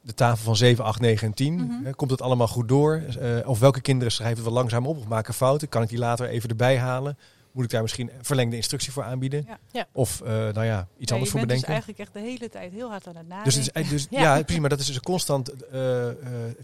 de 0.00 0.14
tafel 0.14 0.44
van 0.44 0.56
7, 0.56 0.84
8, 0.84 1.00
9 1.00 1.26
en 1.26 1.34
10? 1.34 1.54
Mhm. 1.54 1.92
Komt 1.92 2.10
het 2.10 2.22
allemaal 2.22 2.48
goed 2.48 2.68
door? 2.68 3.02
Eh, 3.20 3.48
of 3.48 3.58
welke 3.58 3.80
kinderen 3.80 4.12
schrijven 4.12 4.44
wel 4.44 4.52
langzaam 4.52 4.86
op 4.86 4.96
of 4.98 5.06
maken 5.06 5.34
fouten? 5.34 5.68
Kan 5.68 5.82
ik 5.82 5.88
die 5.88 5.98
later 5.98 6.28
even 6.28 6.48
erbij 6.48 6.78
halen? 6.78 7.18
Moet 7.52 7.64
ik 7.64 7.70
daar 7.70 7.82
misschien 7.82 8.10
verlengde 8.20 8.56
instructie 8.56 8.92
voor 8.92 9.02
aanbieden? 9.02 9.44
Ja. 9.48 9.58
Ja. 9.72 9.86
Of 9.92 10.20
eh, 10.20 10.28
nou 10.28 10.64
ja, 10.64 10.88
iets 10.98 11.10
Ja, 11.10 11.16
anders 11.16 11.32
je 11.32 11.38
voor 11.38 11.46
bent 11.46 11.48
dus 11.50 11.60
bedenken? 11.60 11.68
eigenlijk 11.68 11.98
echt 11.98 12.12
de 12.12 12.20
hele 12.20 12.48
tijd 12.48 12.72
heel 12.72 12.90
hard 12.90 13.06
aan 13.06 13.16
het 13.16 13.28
nadenken. 13.28 13.44
Dus, 13.44 13.54
het 13.54 13.62
is, 13.66 13.70
eigenlijk- 13.72 14.10
dus 14.10 14.18
Ja. 14.54 14.60
maar 14.60 14.68
dat 14.70 14.80
is 14.80 14.86
dus 14.86 14.96
een 14.96 15.02
constant 15.02 15.66
eh, 15.66 16.08
eh, 16.08 16.14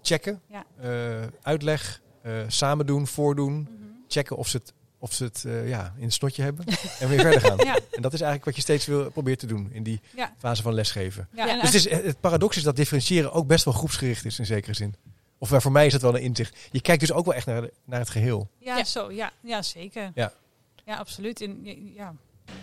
checken, 0.03 0.41
Ja. 0.47 0.65
eh, 0.81 1.27
uitleg, 1.43 2.01
eh, 2.23 2.33
samen 2.47 2.87
doen, 2.87 3.07
voordoen, 3.07 3.53
Mhm. 3.61 3.71
checken 4.09 4.37
of 4.37 4.49
ze 4.49 4.57
het, 4.57 4.73
of 4.99 5.13
ze 5.13 5.25
het 5.25 5.45
eh, 5.47 5.69
ja, 5.69 5.95
in 5.97 6.03
het 6.05 6.13
snotje 6.13 6.43
hebben 6.43 6.65
en 7.01 7.09
weer 7.09 7.21
verder 7.21 7.41
gaan. 7.41 7.57
Ja, 7.57 7.75
En 7.91 8.03
dat 8.03 8.13
is 8.13 8.21
eigenlijk 8.21 8.45
wat 8.45 8.55
je 8.57 8.61
steeds 8.61 8.87
wil 8.87 9.11
proberen 9.11 9.39
te 9.39 9.47
doen 9.47 9.69
in 9.73 9.83
die 9.83 10.01
ja, 10.17 10.33
fase 10.39 10.63
van 10.63 10.75
lesgeven. 10.75 11.29
ja, 11.33 11.47
Ja. 11.47 11.53
en 11.53 11.61
Dus 11.61 11.73
het, 11.73 11.87
is, 11.87 12.05
het 12.07 12.21
paradox 12.21 12.57
is 12.57 12.63
dat 12.63 12.77
differentiëren 12.77 13.33
ook 13.33 13.47
best 13.47 13.65
wel 13.65 13.75
groepsgericht 13.75 14.25
is 14.25 14.39
in 14.39 14.47
zekere 14.47 14.75
zin. 14.75 14.95
Of 15.39 15.49
voor 15.57 15.73
mij 15.73 15.87
is 15.87 15.93
dat 15.93 16.03
wel 16.03 16.15
een 16.17 16.23
inzicht. 16.23 16.59
Je 16.71 16.81
kijkt 16.81 17.01
dus 17.01 17.13
ook 17.13 17.25
wel 17.25 17.35
echt 17.35 17.47
naar, 17.47 17.61
de- 17.61 17.73
naar 17.85 17.99
het 18.01 18.11
geheel. 18.11 18.49
Ja, 18.59 18.77
Ja. 18.77 18.85
zo. 18.85 19.13
Ja, 19.13 19.31
ja 19.41 19.63
zeker. 19.63 20.11
Ja. 20.15 20.33
Ja 20.89 20.97
absoluut. 20.97 21.41
En, 21.41 21.61
ja, 21.95 22.15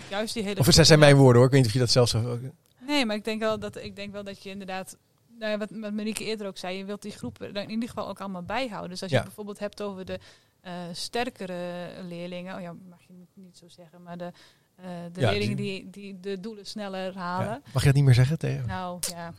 juist 0.10 0.34
die 0.34 0.44
hele... 0.44 0.60
Of 0.60 0.66
het 0.66 0.76
zijn, 0.76 0.86
zijn 0.88 1.00
mijn 1.00 1.16
woorden 1.16 1.36
hoor. 1.36 1.46
Ik 1.46 1.52
weet 1.52 1.60
niet 1.60 1.68
of 1.70 1.74
je 1.74 1.80
dat 1.80 1.90
zelf 1.92 2.10
zo... 2.10 2.40
Nee, 2.80 3.06
maar 3.06 3.16
ik 3.16 3.24
denk 3.24 3.40
wel 3.40 3.60
dat, 3.60 3.76
ik 3.84 3.96
denk 3.96 4.12
wel 4.12 4.24
dat 4.24 4.44
je 4.44 4.50
inderdaad... 4.50 4.98
Nou 5.40 5.52
ja, 5.52 5.58
wat, 5.58 5.70
wat 5.72 5.94
Marieke 5.94 6.24
eerder 6.24 6.48
ook 6.48 6.58
zei, 6.58 6.78
je 6.78 6.86
wilt 6.86 7.02
die 7.02 7.12
groepen 7.12 7.54
er 7.56 7.62
in 7.64 7.70
ieder 7.70 7.90
geval 7.90 8.08
ook 8.08 8.20
allemaal 8.20 8.44
bijhouden. 8.44 8.90
Dus 8.90 9.02
als 9.02 9.12
je 9.12 9.18
Ja. 9.18 9.24
bijvoorbeeld 9.24 9.60
hebt 9.60 9.82
over 9.82 10.06
de 10.06 10.20
eh, 10.62 10.74
sterkere 10.92 11.88
leerlingen, 12.08 12.56
oh 12.56 12.62
ja, 12.62 12.74
mag 12.90 13.02
je 13.08 13.14
niet, 13.14 13.30
niet 13.34 13.58
zo 13.58 13.66
zeggen, 13.68 14.04
maar 14.04 14.18
de, 14.18 14.32
eh, 14.76 14.86
de 15.14 15.20
Ja, 15.22 15.30
leerlingen 15.30 15.56
die- 15.58 15.90
die, 15.90 16.20
de 16.20 16.40
doelen 16.40 16.66
sneller 16.66 17.18
halen. 17.18 17.62
Mag 17.74 17.82
je 17.82 17.88
dat 17.88 17.96
niet 17.96 18.04
meer 18.06 18.14
zeggen 18.14 18.38
tegen? 18.40 18.68
Nou 18.68 19.00
ja, 19.10 19.34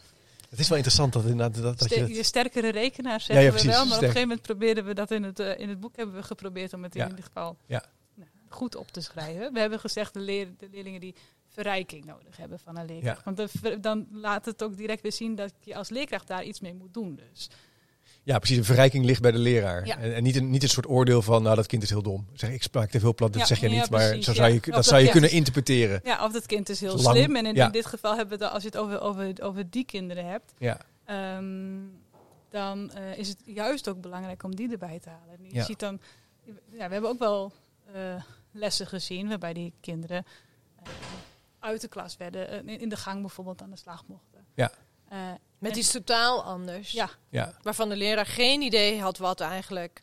Het 0.50 0.58
is 0.58 0.68
wel 0.68 0.76
interessant 0.76 1.12
dat, 1.12 1.24
inderdaad 1.24 1.62
dat, 1.62 1.78
dat 1.78 1.94
je... 1.94 2.00
Dat- 2.00 2.16
je 2.16 2.22
sterkere 2.22 2.70
rekenaar 2.70 3.12
Ja, 3.12 3.18
zeggen 3.18 3.44
ja, 3.44 3.50
we 3.52 3.56
precies, 3.58 3.70
wel, 3.76 3.86
maar 3.86 3.96
op 3.96 4.02
een 4.02 4.08
gegeven 4.08 4.28
moment 4.28 4.46
probeerden 4.46 4.84
we 4.84 4.94
dat 4.94 5.10
in 5.10 5.22
het, 5.22 5.38
eh, 5.40 5.58
in 5.58 5.68
het 5.68 5.80
boek 5.80 5.96
hebben 5.96 6.14
we 6.14 6.22
geprobeerd 6.22 6.72
om 6.72 6.82
het 6.82 6.94
Ja. 6.94 7.02
in 7.04 7.08
ieder 7.10 7.24
geval 7.24 7.56
Ja. 7.66 7.84
Goed 8.56 8.76
op 8.76 8.90
te 8.90 9.00
schrijven. 9.00 9.52
We 9.52 9.60
hebben 9.60 9.80
gezegd 9.80 10.14
de, 10.14 10.20
leer, 10.20 10.48
de 10.58 10.68
leerlingen 10.72 11.00
die 11.00 11.14
verrijking 11.48 12.04
nodig 12.04 12.36
hebben 12.36 12.58
van 12.58 12.78
een 12.78 12.86
leerkracht. 12.86 13.22
Ja. 13.24 13.32
Want 13.34 13.36
de 13.62 13.80
dan 13.80 14.06
laat 14.12 14.44
het 14.44 14.62
ook 14.62 14.76
direct 14.76 15.02
weer 15.02 15.12
zien 15.12 15.34
dat 15.34 15.52
je 15.60 15.76
als 15.76 15.88
leerkracht 15.88 16.26
daar 16.26 16.44
iets 16.44 16.60
mee 16.60 16.74
moet 16.74 16.94
doen. 16.94 17.20
Dus. 17.32 17.50
Ja, 18.22 18.38
precies. 18.38 18.56
De 18.56 18.64
verrijking 18.64 19.04
ligt 19.04 19.20
bij 19.20 19.32
de 19.32 19.38
leraar. 19.38 19.86
Ja. 19.86 19.98
En, 19.98 20.14
en 20.14 20.22
niet, 20.22 20.36
een, 20.36 20.50
niet 20.50 20.62
een 20.62 20.68
soort 20.68 20.88
oordeel 20.88 21.22
van, 21.22 21.42
nou, 21.42 21.56
dat 21.56 21.66
kind 21.66 21.82
is 21.82 21.90
heel 21.90 22.02
dom. 22.02 22.26
Zeg, 22.32 22.50
ik 22.50 22.62
spraak 22.62 22.90
te 22.90 23.00
veel 23.00 23.14
plat, 23.14 23.32
dat 23.32 23.40
Ja, 23.40 23.46
zeg 23.46 23.60
je 23.60 23.68
niet. 23.68 23.90
maar 23.90 24.22
zo 24.22 24.32
zou 24.32 24.52
je, 24.52 24.60
dat 24.60 24.84
zou 24.84 25.02
je 25.02 25.10
kunnen 25.10 25.30
interpreteren. 25.30 26.00
Ja, 26.04 26.24
of 26.24 26.32
dat 26.32 26.46
kind 26.46 26.68
is 26.68 26.80
heel 26.80 26.98
slim. 26.98 27.36
En 27.36 27.46
in, 27.46 27.70
dit 27.70 27.86
geval 27.86 28.16
hebben 28.16 28.38
we 28.38 28.44
het, 28.44 28.52
als 28.52 28.62
je 28.62 28.68
het 28.68 28.78
over, 28.78 29.00
over, 29.00 29.32
over 29.42 29.70
die 29.70 29.84
kinderen 29.84 30.26
hebt, 30.26 30.52
Ja, 30.58 30.78
ehm, 31.04 31.44
dan 32.50 32.90
eh, 32.92 33.18
is 33.18 33.28
het 33.28 33.38
juist 33.44 33.88
ook 33.88 34.00
belangrijk 34.00 34.42
om 34.42 34.54
die 34.56 34.70
erbij 34.70 34.98
te 35.00 35.08
halen. 35.08 35.38
En 35.38 35.44
Je 35.44 35.54
Ja. 35.54 35.64
ziet 35.64 35.78
dan, 35.78 36.00
ja, 36.70 36.86
we 36.86 36.92
hebben 36.92 37.10
ook 37.10 37.18
wel 37.18 37.52
eh, 37.94 38.22
lessen 38.56 38.86
gezien 38.86 39.28
waarbij 39.28 39.52
die 39.52 39.72
kinderen 39.80 40.24
eh, 40.82 40.88
uit 41.58 41.80
de 41.80 41.88
klas 41.88 42.16
werden, 42.16 42.66
eh, 42.66 42.80
in- 42.80 42.88
de 42.88 42.96
gang 42.96 43.20
bijvoorbeeld 43.20 43.62
aan 43.62 43.70
de 43.70 43.76
slag 43.76 44.04
mochten. 44.06 44.44
Ja. 44.54 44.70
Eh, 45.08 45.18
met 45.58 45.76
iets 45.76 45.90
totaal 45.90 46.42
anders. 46.44 46.90
Ja, 46.90 47.10
ja. 47.28 47.54
Waarvan 47.62 47.88
de 47.88 47.96
leraar 47.96 48.26
geen 48.26 48.60
idee 48.62 49.00
had 49.00 49.18
wat 49.18 49.40
eigenlijk. 49.40 50.02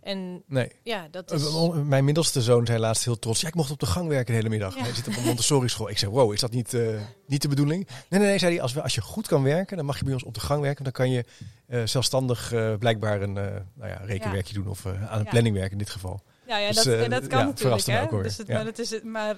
En 0.00 0.42
Nee. 0.46 0.70
ja, 0.82 1.08
dat 1.10 1.30
is... 1.32 1.42
Mijn 1.84 2.04
middelste 2.04 2.42
zoon 2.42 2.66
zei 2.66 2.78
laatst 2.78 3.04
heel 3.04 3.18
trots. 3.18 3.40
Ja, 3.40 3.48
ik 3.48 3.54
mocht 3.54 3.70
op 3.70 3.80
de 3.80 3.86
gang 3.86 4.08
werken 4.08 4.26
de 4.26 4.32
hele 4.32 4.48
middag. 4.48 4.74
Ja. 4.76 4.82
Hij 4.82 4.94
zit 4.94 5.08
op 5.08 5.16
een 5.16 5.22
Montessori 5.24 5.68
school. 5.68 5.88
Ik 5.90 5.98
zei, 5.98 6.10
wow, 6.10 6.32
is 6.32 6.40
dat 6.40 6.50
niet, 6.50 6.74
eh, 6.74 7.00
niet 7.26 7.42
de 7.42 7.48
bedoeling? 7.48 7.86
Nee, 8.08 8.20
nee, 8.20 8.28
nee, 8.28 8.38
zei 8.38 8.52
hij. 8.52 8.62
Als, 8.62 8.72
we, 8.72 8.82
als 8.82 8.94
je 8.94 9.00
goed 9.00 9.26
kan 9.26 9.42
werken, 9.42 9.76
dan 9.76 9.86
mag 9.86 9.98
je 9.98 10.04
bij 10.04 10.12
ons 10.14 10.22
op 10.22 10.34
de 10.34 10.40
gang 10.40 10.60
werken. 10.60 10.84
Dan 10.84 10.92
kan 10.92 11.10
je 11.10 11.24
eh, 11.66 11.86
zelfstandig 11.86 12.52
eh, 12.52 12.74
blijkbaar 12.74 13.22
een 13.22 13.36
eh, 13.36 13.44
nou 13.74 13.90
ja, 13.90 13.96
rekenwerkje 14.04 14.54
doen. 14.54 14.68
Of 14.68 14.86
aan 14.86 14.94
een 15.18 15.24
Ja. 15.24 15.30
planning 15.30 15.54
werken 15.54 15.72
in 15.72 15.78
dit 15.78 15.90
geval. 15.90 16.22
Ja, 16.46 16.56
ja 16.56 16.66
Dus, 16.66 16.76
dat, 16.76 16.86
eh, 16.86 17.02
en 17.02 17.10
dat 17.10 17.26
kan 17.26 17.38
ja, 17.38 17.44
natuurlijk. 17.44 17.86
Hè? 17.86 18.02
ook. 18.02 18.22
Dus 18.22 18.36
het, 18.36 18.46
Ja. 18.46 18.54
Maar, 18.54 18.64
het 18.64 18.78
is 18.78 18.90
het, 18.90 19.04
maar 19.04 19.36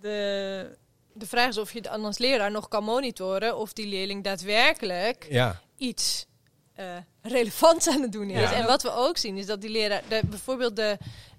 de, 0.00 0.76
De 1.12 1.26
vraag 1.26 1.48
is 1.48 1.58
of 1.58 1.72
je 1.72 1.82
dan 1.82 2.04
als 2.04 2.18
leraar 2.18 2.50
nog 2.50 2.68
kan 2.68 2.84
monitoren 2.84 3.56
of 3.56 3.72
die 3.72 3.86
leerling 3.86 4.24
daadwerkelijk 4.24 5.26
Ja, 5.30 5.60
iets 5.76 6.26
eh, 6.74 6.84
relevants 7.22 7.88
aan 7.88 8.02
het 8.02 8.12
doen 8.12 8.30
is. 8.30 8.40
Ja. 8.40 8.52
En 8.52 8.66
wat 8.66 8.82
we 8.82 8.92
ook 8.92 9.16
zien 9.16 9.36
is 9.36 9.46
dat 9.46 9.60
die 9.60 9.70
leraar, 9.70 10.02
de, 10.08 10.20
bijvoorbeeld 10.24 10.76
de, 10.76 10.98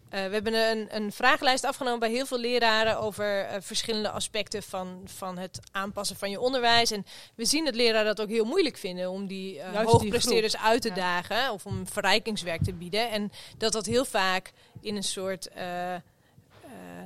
eh, 0.09 0.25
we 0.25 0.33
hebben 0.33 0.53
een, 0.53 0.87
een 0.95 1.11
vragenlijst 1.11 1.63
afgenomen 1.63 1.99
bij 1.99 2.09
heel 2.09 2.25
veel 2.25 2.39
leraren 2.39 2.99
over 2.99 3.45
eh, 3.45 3.55
verschillende 3.61 4.09
aspecten 4.09 4.63
van, 4.63 5.01
van 5.05 5.37
het 5.37 5.59
aanpassen 5.71 6.15
van 6.17 6.29
je 6.29 6.39
onderwijs. 6.39 6.91
En 6.91 7.05
we 7.35 7.45
zien 7.45 7.65
dat 7.65 7.75
leraren 7.75 8.15
dat 8.15 8.21
ook 8.21 8.29
heel 8.31 8.45
moeilijk 8.45 8.77
vinden 8.77 9.09
om 9.09 9.27
die 9.27 9.59
eh, 9.59 9.73
Juist 9.73 9.89
die 9.89 9.91
hoogpresteerders 9.99 10.57
uit 10.57 10.81
te 10.81 10.87
Ja. 10.89 10.95
dagen 10.95 11.51
of 11.51 11.65
om 11.65 11.87
verrijkingswerk 11.87 12.63
te 12.63 12.73
bieden. 12.73 13.09
En 13.09 13.31
dat 13.57 13.71
dat 13.71 13.85
heel 13.85 14.05
vaak 14.05 14.51
in 14.81 14.95
een 14.95 15.03
soort. 15.03 15.49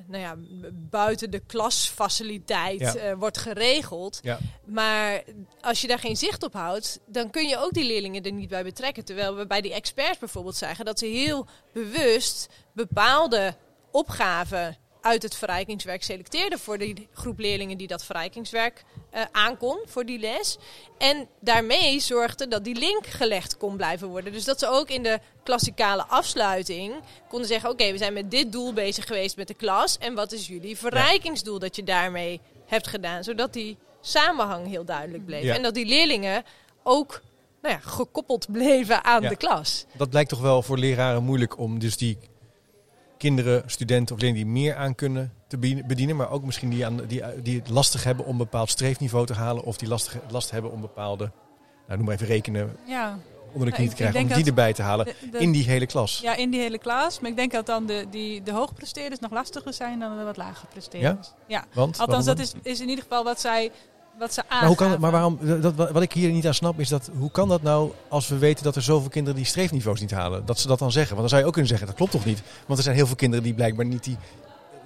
nou 0.08 0.24
ja, 0.24 0.36
buiten 0.90 1.32
de 1.32 1.40
klasfaciliteit 1.48 2.80
Ja. 2.80 3.16
wordt 3.16 3.38
geregeld. 3.38 4.20
ja. 4.22 4.40
Maar 4.66 5.24
als 5.62 5.82
je 5.82 5.88
daar 5.88 6.00
geen 6.00 6.18
zicht 6.18 6.44
op 6.44 6.54
houdt, 6.54 7.00
dan 7.06 7.30
kun 7.30 7.48
je 7.48 7.58
ook 7.58 7.72
die 7.74 7.86
leerlingen 7.86 8.24
er 8.24 8.32
niet 8.32 8.50
bij 8.50 8.64
betrekken. 8.64 9.06
Terwijl 9.06 9.36
we 9.36 9.48
bij 9.48 9.62
die 9.62 9.74
experts 9.74 10.18
bijvoorbeeld 10.18 10.56
zagen 10.56 10.86
dat 10.86 11.00
ze 11.00 11.06
heel 11.06 11.48
bewust 11.74 12.48
bepaalde 12.74 13.56
opgaven 13.92 14.78
uit 15.02 15.24
het 15.24 15.36
verrijkingswerk 15.36 16.04
selecteerden 16.04 16.60
voor 16.60 16.78
die 16.78 17.08
groep 17.14 17.40
leerlingen 17.40 17.78
die 17.78 17.88
dat 17.88 18.04
verrijkingswerk 18.04 18.84
eh, 19.10 19.22
aankon 19.32 19.80
voor 19.86 20.06
die 20.06 20.20
les. 20.20 20.58
En 20.98 21.28
daarmee 21.40 22.00
zorgde 22.00 22.48
dat 22.48 22.64
die 22.64 22.76
link 22.76 23.08
gelegd 23.08 23.58
kon 23.58 23.76
blijven 23.76 24.08
worden. 24.08 24.34
Dus 24.34 24.46
dat 24.46 24.60
ze 24.60 24.68
ook 24.68 24.90
in 24.90 25.04
de 25.04 25.20
klassikale 25.44 26.06
afsluiting 26.06 26.94
konden 27.30 27.48
zeggen: 27.48 27.70
Oké, 27.70 27.92
we 27.92 27.98
zijn 27.98 28.14
met 28.14 28.32
dit 28.32 28.52
doel 28.52 28.74
bezig 28.74 29.06
geweest 29.06 29.38
met 29.38 29.48
de 29.48 29.54
klas. 29.54 29.98
En 29.98 30.14
wat 30.14 30.32
is 30.32 30.48
jullie 30.48 30.78
verrijkingsdoel 30.78 31.60
dat 31.60 31.76
je 31.76 31.84
daarmee 31.84 32.40
hebt 32.66 32.88
gedaan? 32.88 33.24
Zodat 33.24 33.54
die 33.54 33.78
samenhang 34.02 34.68
heel 34.68 34.86
duidelijk 34.86 35.26
bleef. 35.26 35.44
Ja. 35.44 35.56
En 35.56 35.62
dat 35.64 35.74
die 35.74 35.86
leerlingen 35.86 36.44
ook 36.84 37.22
nou 37.62 37.74
ja, 37.76 37.80
gekoppeld 37.84 38.52
bleven 38.52 39.04
aan 39.04 39.22
Ja. 39.22 39.30
de 39.30 39.36
klas. 39.36 39.86
Dat 39.98 40.10
blijkt 40.10 40.30
toch 40.30 40.42
wel 40.42 40.62
voor 40.62 40.78
leraren 40.78 41.24
moeilijk 41.24 41.58
om 41.58 41.80
dus 41.80 41.98
die 41.98 42.18
kinderen, 43.22 43.64
studenten 43.66 44.16
of 44.16 44.22
leerlingen 44.22 44.46
die 44.48 44.62
meer 44.62 44.76
aan 44.76 44.96
kunnen 44.96 45.34
te 45.48 45.58
bedien- 45.58 45.84
bedienen. 45.88 46.16
Maar 46.16 46.30
ook 46.32 46.44
misschien 46.44 46.70
die, 46.70 46.86
aan, 46.86 46.98
die, 47.08 47.24
die 47.44 47.60
het 47.60 47.70
lastig 47.70 48.04
hebben 48.04 48.26
om 48.26 48.32
een 48.32 48.38
bepaald 48.38 48.70
streefniveau 48.70 49.26
te 49.26 49.34
halen. 49.34 49.64
Of 49.64 49.78
die 49.78 49.88
lastig, 49.88 50.18
last 50.30 50.52
hebben 50.52 50.72
om 50.72 50.82
bepaalde, 50.82 51.32
nou 51.86 51.98
noem 51.98 52.06
maar 52.06 52.16
even 52.16 52.28
rekenen, 52.28 52.76
ja, 52.88 53.18
onder 53.54 53.66
de 53.66 53.70
Ja, 53.72 53.76
knie 53.78 53.90
te 53.90 53.96
krijgen. 53.96 54.22
Om 54.22 54.28
die 54.28 54.46
erbij 54.46 54.74
te 54.74 54.82
halen 54.82 55.06
de- 55.06 55.30
de- 55.32 55.38
in 55.38 55.52
die 55.52 55.64
hele 55.64 55.86
klas. 55.86 56.20
ja, 56.20 56.36
in 56.36 56.50
die 56.50 56.60
hele 56.60 56.78
klas. 56.78 57.20
Maar 57.20 57.30
ik 57.30 57.36
denk 57.36 57.52
dat 57.52 57.66
dan 57.66 57.86
de, 57.86 58.06
die, 58.10 58.44
de 58.44 58.52
hoogpresteerders 58.52 59.20
nog 59.20 59.32
lastiger 59.32 59.74
zijn 59.74 60.00
dan 60.00 60.18
de 60.18 60.24
wat 60.24 60.38
lager 60.38 60.68
presteerders. 60.68 61.32
Ja? 61.48 61.66
Want, 61.74 62.00
Althans, 62.00 62.26
dat 62.26 62.40
is, 62.40 62.54
is 62.64 62.80
in 62.80 62.90
ieder 62.90 63.04
geval 63.04 63.24
wat 63.24 63.40
zij, 63.40 63.72
wat 64.22 64.34
ze 64.34 64.42
aangaven. 64.48 64.58
Maar, 64.60 64.68
hoe 64.68 64.76
kan 64.76 64.92
het, 64.92 65.00
maar 65.00 65.12
waarom, 65.12 65.62
dat, 65.62 65.92
wat 65.92 66.02
ik 66.02 66.14
hier 66.14 66.32
niet 66.32 66.48
aan 66.48 66.54
snap 66.54 66.80
is 66.80 66.90
dat, 66.90 67.10
hoe 67.18 67.32
kan 67.32 67.48
dat 67.48 67.62
nou 67.62 67.92
als 68.08 68.28
we 68.28 68.38
weten 68.38 68.64
dat 68.64 68.76
er 68.76 68.82
zoveel 68.82 69.10
kinderen 69.10 69.38
die 69.38 69.48
streefniveaus 69.48 70.00
niet 70.00 70.12
halen, 70.12 70.46
dat 70.46 70.60
ze 70.60 70.68
dat 70.68 70.80
dan 70.80 70.92
zeggen? 70.92 71.16
Want 71.16 71.22
dan 71.22 71.30
zou 71.30 71.42
je 71.42 71.48
ook 71.48 71.54
kunnen 71.54 71.70
zeggen, 71.70 71.88
dat 71.88 71.96
klopt 71.96 72.12
toch 72.12 72.26
niet? 72.26 72.42
Want 72.66 72.78
er 72.78 72.84
zijn 72.84 72.96
heel 72.96 73.08
veel 73.08 73.16
kinderen 73.16 73.44
die 73.44 73.54
blijkbaar 73.54 73.86
niet 73.86 74.04
die 74.04 74.18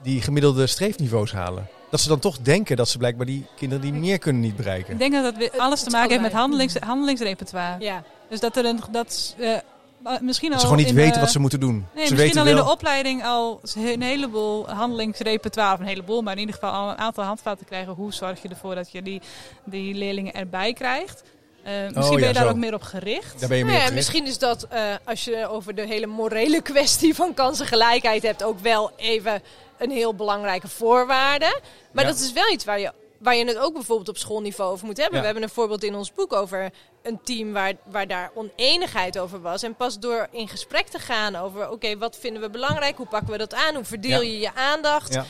die 0.05 0.21
gemiddelde 0.21 0.67
streefniveaus 0.67 1.31
halen. 1.31 1.67
Dat 1.89 1.99
ze 1.99 2.07
dan 2.07 2.19
toch 2.19 2.37
denken 2.37 2.75
dat 2.75 2.89
ze 2.89 2.97
blijkbaar 2.97 3.25
die 3.25 3.45
kinderen 3.55 3.83
die 3.83 3.93
meer 3.93 4.17
kunnen 4.17 4.41
niet 4.41 4.55
bereiken. 4.55 4.93
Ik 4.93 4.99
denk 4.99 5.13
dat 5.13 5.39
dat 5.39 5.57
alles 5.57 5.83
te 5.83 5.89
maken 5.89 6.09
heeft 6.09 6.21
met 6.21 6.33
allebei. 6.33 6.41
handdelings, 6.41 6.75
handelingsrepertoire. 6.79 7.83
Ja. 7.83 8.03
Dus 8.29 8.39
dat 8.39 8.57
er 8.57 8.65
een. 8.65 8.79
Dat, 8.91 9.35
eh, 9.37 9.57
maar 10.05 10.23
misschien 10.23 10.49
Dat 10.49 10.53
al 10.59 10.65
ze 10.65 10.69
gewoon 10.71 10.81
niet 10.83 10.91
in 10.91 10.99
weten 11.01 11.13
de- 11.13 11.19
wat 11.19 11.31
ze 11.31 11.39
moeten 11.39 11.59
doen. 11.59 11.73
Nee, 11.75 11.83
ze 11.93 11.93
misschien 11.99 12.17
weten 12.17 12.41
al 12.41 12.47
in 12.47 12.55
wel, 12.55 12.65
de 12.65 12.71
opleiding 12.71 13.25
al 13.25 13.61
een 13.75 14.01
heleboel 14.01 14.69
handelingsrepertoire, 14.69 15.73
of 15.73 15.79
een 15.79 15.85
heleboel, 15.85 16.21
maar 16.21 16.33
in 16.33 16.39
ieder 16.39 16.55
geval 16.55 16.71
al 16.71 16.89
een 16.89 16.97
aantal 16.97 17.23
handvaten 17.23 17.65
krijgen. 17.65 17.93
Hoe 17.93 18.13
zorg 18.13 18.41
je 18.41 18.47
ervoor 18.49 18.75
dat 18.75 18.91
je 18.91 19.01
die, 19.01 19.21
die 19.63 19.93
leerlingen 19.93 20.33
erbij 20.33 20.73
krijgt? 20.73 21.23
Eh, 21.63 21.73
misschien 21.73 22.03
Oh, 22.03 22.09
ja, 22.11 22.15
ben 22.17 22.27
je 22.27 22.33
daar 22.33 22.43
zo. 22.43 22.49
ook 22.49 22.55
meer 22.55 22.73
op 22.73 22.81
gericht. 22.81 23.39
daar 23.39 23.49
ben 23.49 23.57
je 23.57 23.63
Nou 23.63 23.75
meer 23.75 23.81
ja, 23.83 23.87
op 23.87 23.93
gericht. 23.93 23.93
misschien 23.93 24.25
is 24.27 24.37
dat, 24.37 24.63
eh, 24.69 24.81
als 25.03 25.23
je 25.23 25.47
over 25.47 25.75
de 25.75 25.85
hele 25.87 26.05
morele 26.05 26.61
kwestie 26.71 27.15
van 27.15 27.33
kansengelijkheid 27.33 28.23
hebt, 28.23 28.43
ook 28.43 28.59
wel 28.59 28.91
even 28.95 29.41
een 29.77 29.91
heel 29.91 30.13
belangrijke 30.15 30.67
voorwaarde. 30.67 31.59
Maar 31.91 32.03
Ja. 32.03 32.09
dat 32.09 32.19
is 32.19 32.33
wel 32.33 32.51
iets 32.51 32.65
waar 32.65 32.79
je, 32.79 32.91
waar 33.25 33.35
je 33.35 33.45
het 33.45 33.57
ook 33.57 33.73
bijvoorbeeld 33.73 34.09
op 34.09 34.17
schoolniveau 34.17 34.71
over 34.71 34.85
moet 34.85 34.97
hebben. 34.97 35.15
Ja. 35.15 35.19
We 35.19 35.25
hebben 35.25 35.43
een 35.43 35.55
voorbeeld 35.55 35.83
in 35.83 35.95
ons 35.95 36.13
boek 36.13 36.33
over 36.33 36.71
een 37.03 37.19
team 37.23 37.53
waar, 37.53 37.73
waar 37.83 38.07
daar 38.07 38.31
oneenigheid 38.33 39.19
over 39.19 39.41
was. 39.41 39.63
En 39.63 39.75
pas 39.75 39.99
door 39.99 40.27
in 40.31 40.47
gesprek 40.47 40.87
te 40.87 40.99
gaan 40.99 41.35
over, 41.35 41.69
oké, 41.69 41.97
wat 41.97 42.17
vinden 42.17 42.41
we 42.41 42.49
belangrijk? 42.49 42.97
Hoe 42.97 43.05
pakken 43.07 43.31
we 43.31 43.37
dat 43.37 43.53
aan? 43.53 43.75
Hoe 43.75 43.83
verdeel 43.83 44.21
Ja. 44.21 44.27
je 44.31 44.39
je 44.39 44.53
aandacht? 44.55 45.13
Ja. 45.13 45.25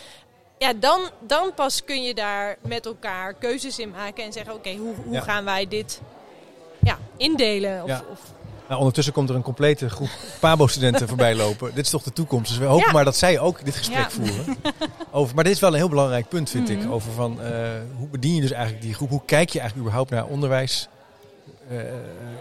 Ja, 0.57 0.73
dan, 0.73 1.09
dan 1.19 1.53
pas 1.53 1.83
kun 1.83 2.03
je 2.03 2.13
daar 2.13 2.57
met 2.61 2.85
elkaar 2.85 3.33
keuzes 3.33 3.79
in 3.79 3.89
maken 3.91 4.23
en 4.23 4.33
zeggen: 4.33 4.53
Oké, 4.53 4.75
hoe, 4.75 4.95
hoe 5.05 5.21
gaan 5.21 5.45
wij 5.45 5.67
dit 5.67 6.01
ja, 6.81 6.97
indelen? 7.17 7.83
Of, 7.83 8.03
of 8.11 8.19
Nou, 8.67 8.79
ondertussen 8.79 9.13
komt 9.13 9.29
er 9.29 9.35
een 9.35 9.41
complete 9.41 9.89
groep 9.89 10.09
Pabo-studenten 10.39 11.07
voorbij 11.07 11.35
lopen. 11.35 11.71
Dit 11.73 11.85
is 11.85 11.91
toch 11.91 12.03
de 12.03 12.13
toekomst. 12.13 12.49
Dus 12.49 12.57
we 12.57 12.65
hopen 12.65 12.85
Ja. 12.85 12.91
maar 12.91 13.05
dat 13.05 13.15
zij 13.15 13.39
ook 13.39 13.65
dit 13.65 13.75
gesprek 13.75 13.97
Ja. 13.97 14.09
voeren. 14.09 14.57
Over, 15.11 15.35
maar 15.35 15.43
dit 15.43 15.53
is 15.53 15.59
wel 15.59 15.69
een 15.69 15.75
heel 15.77 15.89
belangrijk 15.89 16.27
punt, 16.27 16.49
vind 16.49 16.69
ik. 16.69 16.77
Mhm. 16.79 16.91
Over 16.91 17.11
van, 17.11 17.41
eh, 17.41 17.51
hoe 17.97 18.07
bedien 18.07 18.35
je 18.35 18.41
dus 18.41 18.51
eigenlijk 18.51 18.83
die 18.83 18.93
groep? 18.93 19.09
Hoe 19.09 19.21
kijk 19.25 19.49
je 19.49 19.59
eigenlijk 19.59 19.87
überhaupt 19.87 20.11
naar 20.11 20.25
onderwijs? 20.25 20.87
Eh, 21.69 21.77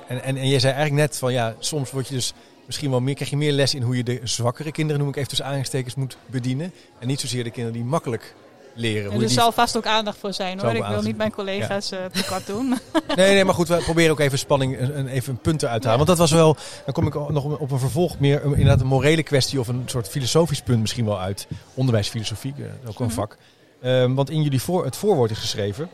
en, 0.09 0.23
en, 0.23 0.37
en 0.37 0.49
jij 0.49 0.59
zei 0.59 0.73
eigenlijk 0.73 1.09
net 1.09 1.19
van, 1.19 1.33
ja, 1.33 1.55
soms 1.59 1.91
word 1.91 2.09
je 2.09 2.15
dus 2.15 2.33
misschien 2.67 2.91
wel 2.91 3.01
meer, 3.01 3.15
krijg 3.15 3.31
je 3.31 3.37
meer 3.37 3.53
les 3.53 3.75
in 3.75 3.83
hoe 3.83 3.97
je 3.97 4.03
de 4.05 4.21
zwakkere 4.23 4.73
kinderen, 4.73 5.01
noem 5.01 5.09
ik 5.11 5.17
even 5.17 5.29
tussen 5.29 5.45
aanhalingstekens, 5.47 5.95
moet 5.95 6.17
bedienen. 6.27 6.73
En 6.99 7.07
niet 7.07 7.21
zozeer 7.21 7.45
de 7.45 7.51
kinderen 7.51 7.79
die 7.81 7.89
makkelijk 7.89 8.35
leren. 8.75 9.05
En 9.11 9.13
Hoe 9.15 9.23
er 9.23 9.31
zal 9.31 9.53
vast 9.53 9.77
ook 9.77 9.87
aandacht 9.87 10.19
voor 10.19 10.33
zijn 10.33 10.61
hoor. 10.61 10.75
Ik 10.75 10.85
wil 10.85 11.03
niet 11.03 11.17
mijn 11.17 11.31
collega's 11.33 11.91
eh 11.91 11.99
tekort 12.13 12.47
doen. 12.47 12.69
Nee, 13.17 13.35
nee, 13.35 13.45
maar 13.45 13.55
goed, 13.55 13.69
we 13.69 13.77
proberen 13.77 14.11
ook 14.11 14.21
even 14.21 14.39
spanning, 14.39 14.79
een, 14.81 14.99
een- 14.99 15.07
even 15.09 15.33
een 15.33 15.39
punt 15.41 15.63
eruit 15.63 15.83
te 15.83 15.89
halen. 15.89 16.07
Want 16.07 16.19
dat 16.19 16.29
was 16.29 16.39
wel, 16.39 16.57
dan 16.85 16.95
kom 16.95 17.07
ik 17.07 17.15
nog 17.15 17.45
op 17.59 17.71
een 17.71 17.79
vervolg 17.79 18.19
meer, 18.19 18.45
een- 18.45 18.51
inderdaad 18.53 18.81
een 18.81 18.87
morele 18.87 19.23
kwestie 19.23 19.61
of 19.61 19.69
een 19.69 19.83
soort 19.87 20.09
filosofisch 20.09 20.63
punt 20.63 20.81
misschien 20.81 21.05
wel 21.05 21.21
uit. 21.21 21.47
Onderwijsfilosofie, 21.75 22.55
eh, 22.59 22.89
ook 22.89 22.99
een 23.01 23.07
Mhm. 23.07 23.15
vak. 23.15 23.37
Ehm, 23.83 24.15
want 24.15 24.31
in 24.31 24.43
jullie 24.43 24.61
voor, 24.63 24.85
het 24.85 24.97
voorwoord 24.97 25.31
is 25.31 25.39
geschreven 25.39 25.89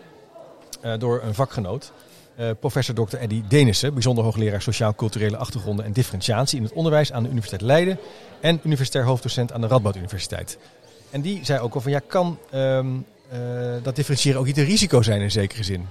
eh, 0.81 0.93
door 0.99 1.21
een 1.25 1.35
vakgenoot. 1.35 1.93
eh, 2.37 2.51
professor 2.61 2.95
Dr. 2.95 3.17
Eddy 3.17 3.43
Denissen, 3.49 3.93
bijzonder 3.95 4.25
hoogleraar 4.25 4.63
sociaal-culturele 4.63 5.37
achtergronden 5.37 5.85
en 5.85 5.93
differentiatie 5.93 6.59
in 6.59 6.65
het 6.65 6.73
onderwijs 6.73 7.13
aan 7.13 7.23
de 7.23 7.29
Universiteit 7.29 7.61
Leiden 7.63 7.99
en 8.41 8.61
universitair 8.65 9.05
hoofddocent 9.05 9.53
aan 9.53 9.61
de 9.61 9.67
Radboud 9.67 9.97
Universiteit. 9.97 10.59
En 11.11 11.21
die 11.21 11.45
zei 11.45 11.61
ook 11.61 11.75
al 11.75 11.81
van 11.81 11.91
ja, 11.91 12.01
kan 12.07 12.39
ehm, 12.51 12.87
eh, 13.29 13.39
dat 13.83 13.97
differentiëren 13.97 14.41
ook 14.41 14.47
niet 14.47 14.59
een 14.59 14.65
risico 14.65 15.03
zijn 15.03 15.21
in 15.21 15.31
zekere 15.31 15.63
zin? 15.63 15.89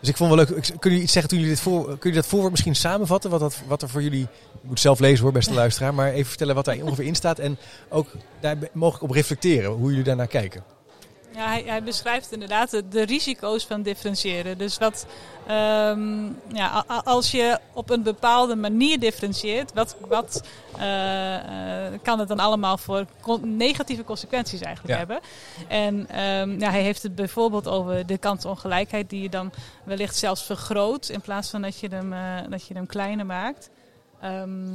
Dus 0.00 0.08
ik 0.08 0.18
vond 0.18 0.34
wel 0.34 0.38
leuk. 0.38 0.48
Kunnen 0.48 0.78
jullie 0.80 1.02
iets 1.02 1.12
zeggen 1.12 1.30
toen 1.30 1.38
jullie 1.38 1.54
dit 1.54 1.62
voor, 1.62 1.98
kun 1.98 2.10
je 2.10 2.16
dat 2.16 2.26
voorwoord 2.26 2.50
misschien 2.50 2.74
samenvatten? 2.74 3.30
Wat, 3.30 3.40
dat, 3.40 3.62
wat 3.66 3.82
er 3.82 3.88
voor 3.88 4.02
jullie. 4.02 4.20
Je 4.20 4.68
moet 4.68 4.80
zelf 4.80 4.98
lezen 4.98 5.22
hoor, 5.24 5.32
beste 5.32 5.54
luisteraar. 5.54 5.94
Maar 5.94 6.12
even 6.12 6.28
vertellen 6.28 6.54
wat 6.54 6.64
daar 6.64 6.82
ongeveer 6.82 7.04
in 7.04 7.14
staat. 7.14 7.38
En 7.38 7.58
ook 7.88 8.08
daar 8.40 8.56
mogelijk 8.72 9.02
op 9.02 9.10
reflecteren. 9.10 9.70
Hoe 9.70 9.88
jullie 9.88 10.04
daarnaar 10.04 10.26
kijken. 10.26 10.73
Ja, 11.34 11.46
hij, 11.48 11.62
hij 11.66 11.82
beschrijft 11.82 12.32
inderdaad 12.32 12.70
de, 12.70 12.88
de 12.88 13.02
risico's 13.04 13.66
van 13.66 13.82
differentiëren. 13.82 14.58
Dus 14.58 14.78
wat, 14.78 15.06
ehm, 15.46 16.24
ja, 16.52 16.84
als 17.04 17.30
je 17.30 17.58
op 17.72 17.90
een 17.90 18.02
bepaalde 18.02 18.56
manier 18.56 18.98
differentieert, 19.00 19.72
wat, 19.72 19.96
wat 20.08 20.42
eh, 20.78 21.34
eh, 21.86 21.92
kan 22.02 22.18
het 22.18 22.28
dan 22.28 22.38
allemaal 22.38 22.78
voor 22.78 23.06
negatieve 23.42 24.04
consequenties 24.04 24.60
eigenlijk 24.60 24.92
Ja. 24.94 24.98
hebben? 24.98 25.20
En 25.68 26.08
ehm, 26.08 26.60
ja, 26.60 26.70
hij 26.70 26.82
heeft 26.82 27.02
het 27.02 27.14
bijvoorbeeld 27.14 27.68
over 27.68 28.06
de 28.06 28.18
kansongelijkheid 28.18 29.10
die 29.10 29.22
je 29.22 29.28
dan 29.28 29.52
wellicht 29.84 30.16
zelfs 30.16 30.42
vergroot 30.42 31.08
in 31.08 31.20
plaats 31.20 31.50
van 31.50 31.62
dat 31.62 31.78
je 31.78 31.88
hem, 31.88 32.12
eh, 32.12 32.20
dat 32.48 32.66
je 32.66 32.74
hem 32.74 32.86
kleiner 32.86 33.26
maakt. 33.26 33.70
Ehm, 34.20 34.68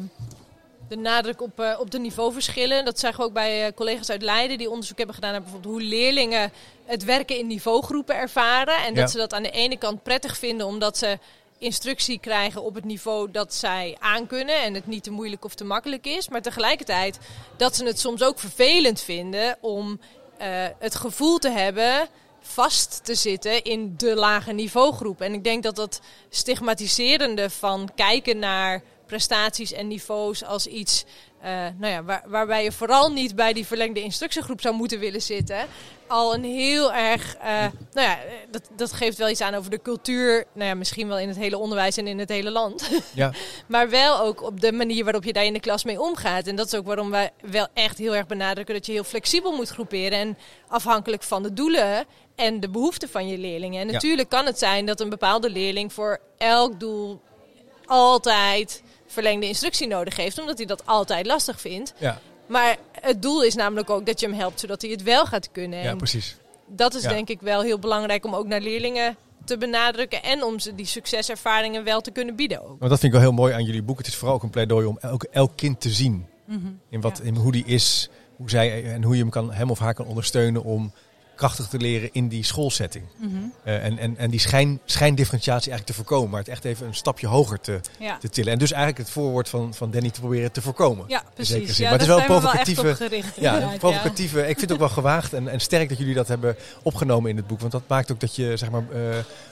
de 0.89 0.95
nadruk 0.97 1.41
op, 1.41 1.59
eh, 1.59 1.79
op 1.79 1.91
de 1.91 1.99
niveauverschillen. 1.99 2.85
Dat 2.85 2.99
zagen 2.99 3.17
we 3.19 3.25
ook 3.25 3.33
bij 3.33 3.65
eh, 3.65 3.73
collega's 3.75 4.09
uit 4.09 4.21
Leiden 4.21 4.57
die 4.57 4.69
onderzoek 4.69 4.97
hebben 4.97 5.15
gedaan 5.15 5.31
naar 5.31 5.41
bijvoorbeeld 5.41 5.73
hoe 5.73 5.83
leerlingen 5.83 6.51
het 6.85 7.03
werken 7.03 7.37
in 7.37 7.47
niveaugroepen 7.47 8.15
ervaren. 8.15 8.75
En 8.77 8.93
Ja. 8.93 9.01
dat 9.01 9.11
ze 9.11 9.17
dat 9.17 9.33
aan 9.33 9.43
de 9.43 9.51
ene 9.51 9.77
kant 9.77 10.03
prettig 10.03 10.37
vinden 10.37 10.65
omdat 10.67 10.97
ze 10.97 11.19
instructie 11.57 12.19
krijgen 12.19 12.63
op 12.63 12.75
het 12.75 12.85
niveau 12.85 13.31
dat 13.31 13.53
zij 13.53 13.95
aankunnen 13.99 14.61
en 14.61 14.73
het 14.73 14.87
niet 14.87 15.03
te 15.03 15.11
moeilijk 15.11 15.45
of 15.45 15.55
te 15.55 15.63
makkelijk 15.63 16.05
is. 16.05 16.29
Maar 16.29 16.41
tegelijkertijd 16.41 17.19
dat 17.57 17.75
ze 17.75 17.85
het 17.85 17.99
soms 17.99 18.23
ook 18.23 18.39
vervelend 18.39 19.01
vinden 19.01 19.57
om 19.61 19.99
eh, 20.37 20.47
het 20.79 20.95
gevoel 20.95 21.37
te 21.37 21.49
hebben 21.49 22.07
vast 22.41 22.99
te 23.03 23.15
zitten 23.15 23.63
in 23.63 23.93
de 23.97 24.15
lage 24.15 24.51
niveaugroep. 24.51 25.21
En 25.21 25.33
ik 25.33 25.43
denk 25.43 25.63
dat 25.63 25.75
dat 25.75 26.01
stigmatiserende 26.29 27.49
van 27.49 27.89
kijken 27.95 28.39
naar 28.39 28.81
prestaties 29.09 29.73
en 29.73 29.87
niveaus 29.87 30.43
als 30.43 30.67
iets 30.67 31.05
eh, 31.41 31.51
nou 31.77 31.93
ja, 31.93 32.03
waar, 32.03 32.23
waarbij 32.27 32.63
je 32.63 32.71
vooral 32.71 33.11
niet 33.11 33.35
bij 33.35 33.53
die 33.53 33.65
verlengde 33.65 34.01
instructiegroep 34.01 34.61
zou 34.61 34.75
moeten 34.75 34.99
willen 34.99 35.21
zitten. 35.21 35.57
Al 36.07 36.33
een 36.33 36.43
heel 36.43 36.93
erg, 36.93 37.35
eh, 37.35 37.65
nou 37.93 38.07
ja, 38.07 38.17
dat, 38.51 38.69
dat 38.75 38.93
geeft 38.93 39.17
wel 39.17 39.29
iets 39.29 39.41
aan 39.41 39.53
over 39.53 39.71
de 39.71 39.81
cultuur. 39.81 40.45
Nou 40.53 40.67
ja, 40.69 40.75
misschien 40.75 41.07
wel 41.07 41.19
in 41.19 41.27
het 41.27 41.37
hele 41.37 41.57
onderwijs 41.57 41.97
en 41.97 42.07
in 42.07 42.19
het 42.19 42.29
hele 42.29 42.51
land. 42.51 42.89
Ja, 43.13 43.31
Maar 43.67 43.89
wel 43.89 44.19
ook 44.19 44.41
op 44.41 44.61
de 44.61 44.71
manier 44.71 45.03
waarop 45.03 45.23
je 45.23 45.33
daar 45.33 45.45
in 45.45 45.53
de 45.53 45.59
klas 45.59 45.83
mee 45.83 46.01
omgaat. 46.01 46.47
En 46.47 46.55
dat 46.55 46.65
is 46.65 46.75
ook 46.75 46.85
waarom 46.85 47.09
wij 47.09 47.31
wel 47.41 47.67
echt 47.73 47.97
heel 47.97 48.15
erg 48.15 48.27
benadrukken 48.27 48.75
dat 48.75 48.85
je 48.85 48.91
heel 48.91 49.03
flexibel 49.03 49.51
moet 49.51 49.69
groeperen. 49.69 50.19
En 50.19 50.37
afhankelijk 50.67 51.23
van 51.23 51.43
de 51.43 51.53
doelen 51.53 52.05
en 52.35 52.59
de 52.59 52.69
behoeften 52.69 53.09
van 53.09 53.27
je 53.27 53.37
leerlingen. 53.37 53.81
En 53.81 53.87
Ja. 53.87 53.93
natuurlijk 53.93 54.29
kan 54.29 54.45
het 54.45 54.59
zijn 54.59 54.85
dat 54.85 54.99
een 54.99 55.09
bepaalde 55.09 55.49
leerling 55.49 55.93
voor 55.93 56.19
elk 56.37 56.79
doel 56.79 57.21
altijd 57.85 58.83
verlengde 59.09 59.47
instructie 59.47 59.87
nodig 59.87 60.15
heeft. 60.15 60.39
Omdat 60.39 60.57
hij 60.57 60.65
dat 60.67 60.85
altijd 60.85 61.25
lastig 61.25 61.61
vindt. 61.61 61.93
ja, 61.97 62.19
Maar 62.47 62.77
het 63.01 63.21
doel 63.21 63.43
is 63.43 63.55
namelijk 63.55 63.89
ook 63.89 64.05
dat 64.05 64.19
je 64.19 64.25
hem 64.27 64.35
helpt 64.35 64.59
zodat 64.59 64.81
hij 64.81 64.91
het 64.91 65.03
wel 65.03 65.25
gaat 65.25 65.51
kunnen. 65.51 65.79
ja 65.83 65.95
precies. 65.95 66.37
dat 66.67 66.93
is 66.95 67.03
Ja. 67.03 67.09
denk 67.09 67.29
ik 67.29 67.41
wel 67.41 67.61
heel 67.61 67.79
belangrijk 67.79 68.25
om 68.25 68.35
ook 68.35 68.47
naar 68.47 68.61
leerlingen 68.61 69.15
te 69.45 69.57
benadrukken. 69.57 70.23
En 70.23 70.43
om 70.43 70.59
ze 70.59 70.75
die 70.75 70.85
succeservaringen 70.85 71.83
wel 71.83 72.01
te 72.01 72.11
kunnen 72.11 72.35
bieden 72.35 72.61
ook. 72.61 72.79
Maar 72.79 72.89
dat 72.89 72.99
vind 72.99 73.13
ik 73.13 73.19
wel 73.19 73.29
heel 73.29 73.37
mooi 73.39 73.53
aan 73.53 73.63
jullie 73.63 73.83
boek. 73.83 73.97
Het 73.97 74.07
is 74.07 74.15
vooral 74.15 74.35
ook 74.35 74.43
een 74.43 74.49
pleidooi 74.49 74.85
om 74.85 74.97
elk, 75.01 75.23
elk 75.23 75.51
kind 75.55 75.81
te 75.81 75.89
zien. 75.89 76.25
mhm. 76.45 76.59
In, 76.89 77.01
wat, 77.01 77.17
Ja. 77.17 77.23
in 77.23 77.35
hoe 77.35 77.51
die 77.51 77.65
is, 77.65 78.09
hoe 78.35 78.49
zij, 78.49 78.83
en 78.93 79.03
hoe 79.03 79.15
je 79.15 79.21
hem, 79.21 79.29
kan, 79.29 79.51
hem 79.53 79.71
of 79.71 79.79
haar 79.79 79.93
kan 79.93 80.05
ondersteunen 80.05 80.63
om 80.63 80.93
krachtig 81.39 81.67
te 81.67 81.77
leren 81.77 82.09
in 82.11 82.27
die 82.27 82.43
schoolsetting. 82.43 83.03
Eh, 83.63 83.85
en, 83.85 83.97
en, 83.97 84.17
en 84.17 84.29
die 84.29 84.39
schijn, 84.39 84.79
schijndifferentiatie 84.85 85.71
eigenlijk 85.71 85.85
te 85.85 85.93
voorkomen. 86.05 86.29
Maar 86.29 86.39
het 86.39 86.49
echt 86.49 86.65
even 86.65 86.87
een 86.87 86.95
stapje 86.95 87.27
hoger 87.27 87.59
te, 87.59 87.79
Ja. 87.99 88.17
te 88.17 88.29
tillen. 88.29 88.51
En 88.53 88.59
dus 88.59 88.71
eigenlijk 88.71 89.01
het 89.01 89.09
voorwoord 89.09 89.49
van, 89.49 89.73
van 89.73 89.91
Danny 89.91 90.09
te 90.09 90.19
proberen 90.19 90.51
te 90.51 90.61
voorkomen. 90.61 91.05
Ja, 91.07 91.23
precies. 91.33 91.77
Ja, 91.77 91.83
Maar 91.83 91.91
het 91.91 92.01
is 92.01 92.07
wel 92.07 92.17
een 92.17 92.21
we 92.23 92.29
provocatieve- 92.29 92.95
gericht, 92.95 93.35
Ja, 93.39 93.71
provocatieve. 93.77 94.39
Ik 94.39 94.45
vind 94.45 94.61
het 94.61 94.71
ook 94.71 94.79
wel 94.79 94.89
gewaagd 94.89 95.33
en, 95.33 95.47
en 95.47 95.59
sterk 95.59 95.89
dat 95.89 95.97
jullie 95.97 96.13
dat 96.13 96.27
hebben 96.27 96.55
opgenomen 96.83 97.29
in 97.29 97.37
het 97.37 97.47
boek. 97.47 97.59
Want 97.59 97.71
dat 97.71 97.83
maakt 97.87 98.11
ook 98.11 98.19
dat 98.19 98.35
je 98.35 98.57
zeg 98.57 98.69
maar, 98.69 98.83
eh, 98.93 98.99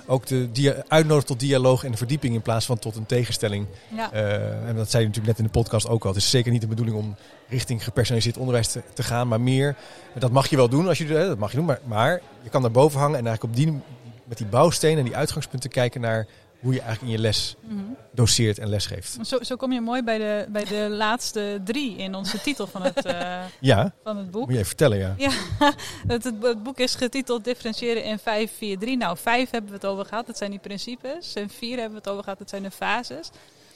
ook 0.08 0.26
de 0.26 0.52
dia- 0.52 0.84
uitnodigt 0.88 1.28
tot 1.28 1.40
dialoog 1.40 1.84
en 1.84 1.98
verdieping 1.98 2.34
in 2.34 2.42
plaats 2.42 2.66
van 2.66 2.80
tot 2.80 2.96
een 2.96 3.06
tegenstelling. 3.06 3.66
Ja. 3.96 4.12
Eh, 4.12 4.68
en 4.68 4.76
dat 4.76 4.90
zei 4.90 5.04
je 5.04 5.08
natuurlijk 5.10 5.28
net 5.28 5.38
in 5.38 5.44
de 5.44 5.60
podcast 5.60 5.88
ook 5.88 6.04
al. 6.04 6.10
Het 6.10 6.20
is 6.22 6.30
zeker 6.30 6.52
niet 6.52 6.62
de 6.62 6.68
bedoeling 6.68 6.98
om 6.98 7.16
richting 7.48 7.84
gepersonaliseerd 7.84 8.38
onderwijs 8.38 8.68
te, 8.68 8.82
te 8.94 9.04
gaan, 9.04 9.28
maar 9.28 9.42
meer. 9.42 9.76
Dat 10.20 10.32
mag 10.32 10.48
je 10.48 10.56
wel 10.56 10.70
doen 10.70 10.88
als 10.88 10.98
je 10.98 11.18
eh, 11.18 11.28
dat 11.28 11.38
mag 11.38 11.52
je 11.52 11.58
doen, 11.58 11.66
maar, 11.66 11.80
maar 11.86 12.22
je 12.44 12.50
kan 12.50 12.62
daarboven 12.62 13.00
hangen 13.00 13.18
en 13.18 13.28
eigenlijk 13.28 13.58
op 13.58 13.64
die 13.64 13.82
met 14.24 14.38
die 14.38 14.48
bouwstenen 14.48 14.98
en 14.98 15.04
die 15.04 15.16
uitgangspunten 15.16 15.70
kijken 15.70 16.02
naar 16.02 16.28
hoe 16.60 16.74
je 16.74 16.80
eigenlijk 16.82 17.12
in 17.12 17.18
je 17.18 17.28
les 17.28 17.56
Mhm. 17.62 17.80
doseert 18.12 18.60
en 18.60 18.68
lesgeeft. 18.70 19.18
Zo, 19.22 19.38
zo 19.44 19.56
kom 19.56 19.72
je 19.72 19.82
mooi 19.82 20.04
bij 20.04 20.18
de, 20.18 20.46
bij 20.50 20.64
de 20.66 20.88
laatste 20.90 21.62
drie 21.64 21.96
in 21.98 22.16
onze 22.16 22.42
titel 22.42 22.68
van 22.68 22.82
het, 22.84 23.06
eh, 23.06 23.40
Ja, 23.60 23.94
van 24.04 24.18
het 24.18 24.32
boek. 24.32 24.42
moet 24.42 24.50
je 24.52 24.56
even 24.56 24.68
vertellen, 24.68 24.98
ja. 24.98 25.14
Ja, 25.18 25.32
het, 26.08 26.24
het, 26.24 26.64
boek 26.64 26.78
is 26.80 26.96
getiteld 26.96 27.44
Differentiëren 27.44 28.04
in 28.04 28.20
5, 28.20 28.52
4, 28.58 28.78
3. 28.78 28.98
Nou, 28.98 29.18
5 29.18 29.50
hebben 29.50 29.70
we 29.70 29.76
het 29.76 29.86
over 29.86 30.06
gehad, 30.06 30.26
dat 30.28 30.38
zijn 30.38 30.52
die 30.52 30.60
principes. 30.60 31.34
En 31.34 31.50
4 31.50 31.72
hebben 31.72 31.90
we 31.92 31.98
het 31.98 32.08
over 32.10 32.24
gehad, 32.24 32.40
dat 32.40 32.50
zijn 32.50 32.64
de 32.64 32.72
fases. 32.72 33.30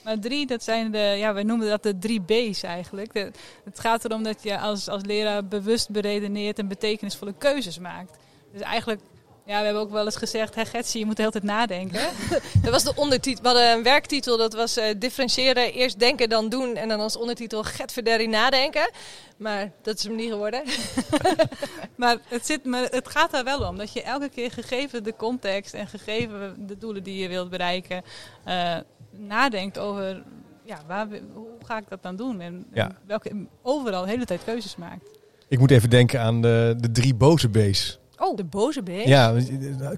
Maar 0.04 0.18
3, 0.18 0.46
dat 0.46 0.62
zijn 0.62 0.90
de, 0.92 0.98
ja, 0.98 1.32
wij 1.34 1.42
noemen 1.42 1.68
dat 1.68 1.82
de 1.82 1.98
drie 1.98 2.20
B's 2.20 2.62
eigenlijk. 2.62 3.12
De- 3.12 3.30
het 3.64 3.80
gaat 3.80 4.04
erom 4.04 4.22
dat 4.22 4.42
je 4.42 4.58
als, 4.58 4.88
als 4.88 5.02
leraar 5.04 5.44
bewust 5.46 5.90
beredeneert 5.90 6.58
en 6.58 6.68
betekenisvolle 6.68 7.34
keuzes 7.38 7.78
maakt. 7.78 8.16
Dus 8.52 8.60
eigenlijk 8.60 9.00
Ja, 9.46 9.58
we 9.58 9.64
hebben 9.64 9.82
ook 9.82 9.90
wel 9.90 10.04
eens 10.04 10.16
gezegd, 10.16 10.54
hè 10.54 10.64
Getsy, 10.64 10.98
je 10.98 11.04
moet 11.06 11.16
de 11.16 11.22
hele 11.22 11.34
tijd 11.34 11.44
nadenken. 11.44 12.00
Dat 12.62 12.70
was 12.70 12.84
de 12.84 12.92
ondertitel. 12.94 13.42
We 13.42 13.48
hadden 13.48 13.70
een 13.76 13.82
werktitel, 13.82 14.36
dat 14.36 14.52
was 14.52 14.76
eh, 14.76 14.84
differentiëren, 14.98 15.72
eerst 15.72 15.98
denken, 15.98 16.28
dan 16.28 16.48
doen. 16.48 16.76
En 16.76 16.88
dan 16.88 17.00
als 17.00 17.16
ondertitel 17.16 17.62
Get 17.62 17.92
Verderrie 17.92 18.28
nadenken. 18.28 18.90
Maar 19.36 19.70
dat 19.82 19.96
is 19.98 20.04
hem 20.04 20.14
niet 20.14 20.30
geworden. 20.30 20.62
maar, 21.96 22.16
het 22.28 22.46
zit, 22.46 22.64
maar 22.64 22.82
het 22.90 23.08
gaat 23.08 23.34
er 23.34 23.44
wel 23.44 23.68
om 23.68 23.76
dat 23.78 23.92
je 23.92 24.02
elke 24.02 24.28
keer 24.28 24.50
gegeven 24.50 25.04
de 25.04 25.16
context 25.16 25.74
en 25.74 25.86
gegeven 25.86 26.66
de 26.66 26.78
doelen 26.78 27.02
die 27.02 27.22
je 27.22 27.28
wilt 27.28 27.50
bereiken, 27.50 28.02
eh, 28.44 28.76
nadenkt 29.10 29.78
over 29.78 30.22
ja, 30.64 30.78
waar, 30.86 31.06
hoe 31.34 31.46
ga 31.64 31.76
ik 31.78 31.88
dat 31.88 32.02
dan 32.02 32.16
doen? 32.16 32.40
En, 32.40 32.66
Ja. 32.72 32.86
en 32.88 32.96
welke, 33.06 33.46
overal 33.62 34.02
de 34.04 34.10
hele 34.10 34.24
tijd 34.24 34.44
keuzes 34.44 34.76
maakt. 34.76 35.04
Ik 35.48 35.58
moet 35.58 35.70
even 35.70 35.90
denken 35.90 36.20
aan 36.20 36.42
de, 36.42 36.74
de 36.78 36.90
drie 36.90 37.14
boze 37.14 37.48
B's. 37.48 38.00
Oh, 38.24 38.36
de 38.36 38.44
boze 38.44 38.82
beest. 38.82 39.08
Ja, 39.08 39.34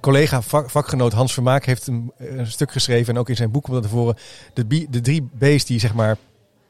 collega, 0.01 0.43
vak- 0.43 0.71
vakgenoot 0.71 1.13
Hans 1.13 1.33
Vermaak 1.33 1.65
heeft 1.65 1.87
een, 1.87 2.13
een 2.17 2.47
stuk 2.47 2.73
geschreven 2.73 3.15
en 3.15 3.21
ook 3.21 3.29
in 3.29 3.37
zijn 3.37 3.51
boek 3.51 3.63
komt 3.63 3.75
dat 3.75 3.83
naar 3.83 4.01
voren. 4.01 4.17
De, 4.55 4.87
de 4.91 5.01
drie 5.01 5.29
B's 5.39 5.65
die 5.65 5.81
zeg 5.81 5.95
maar 5.95 6.17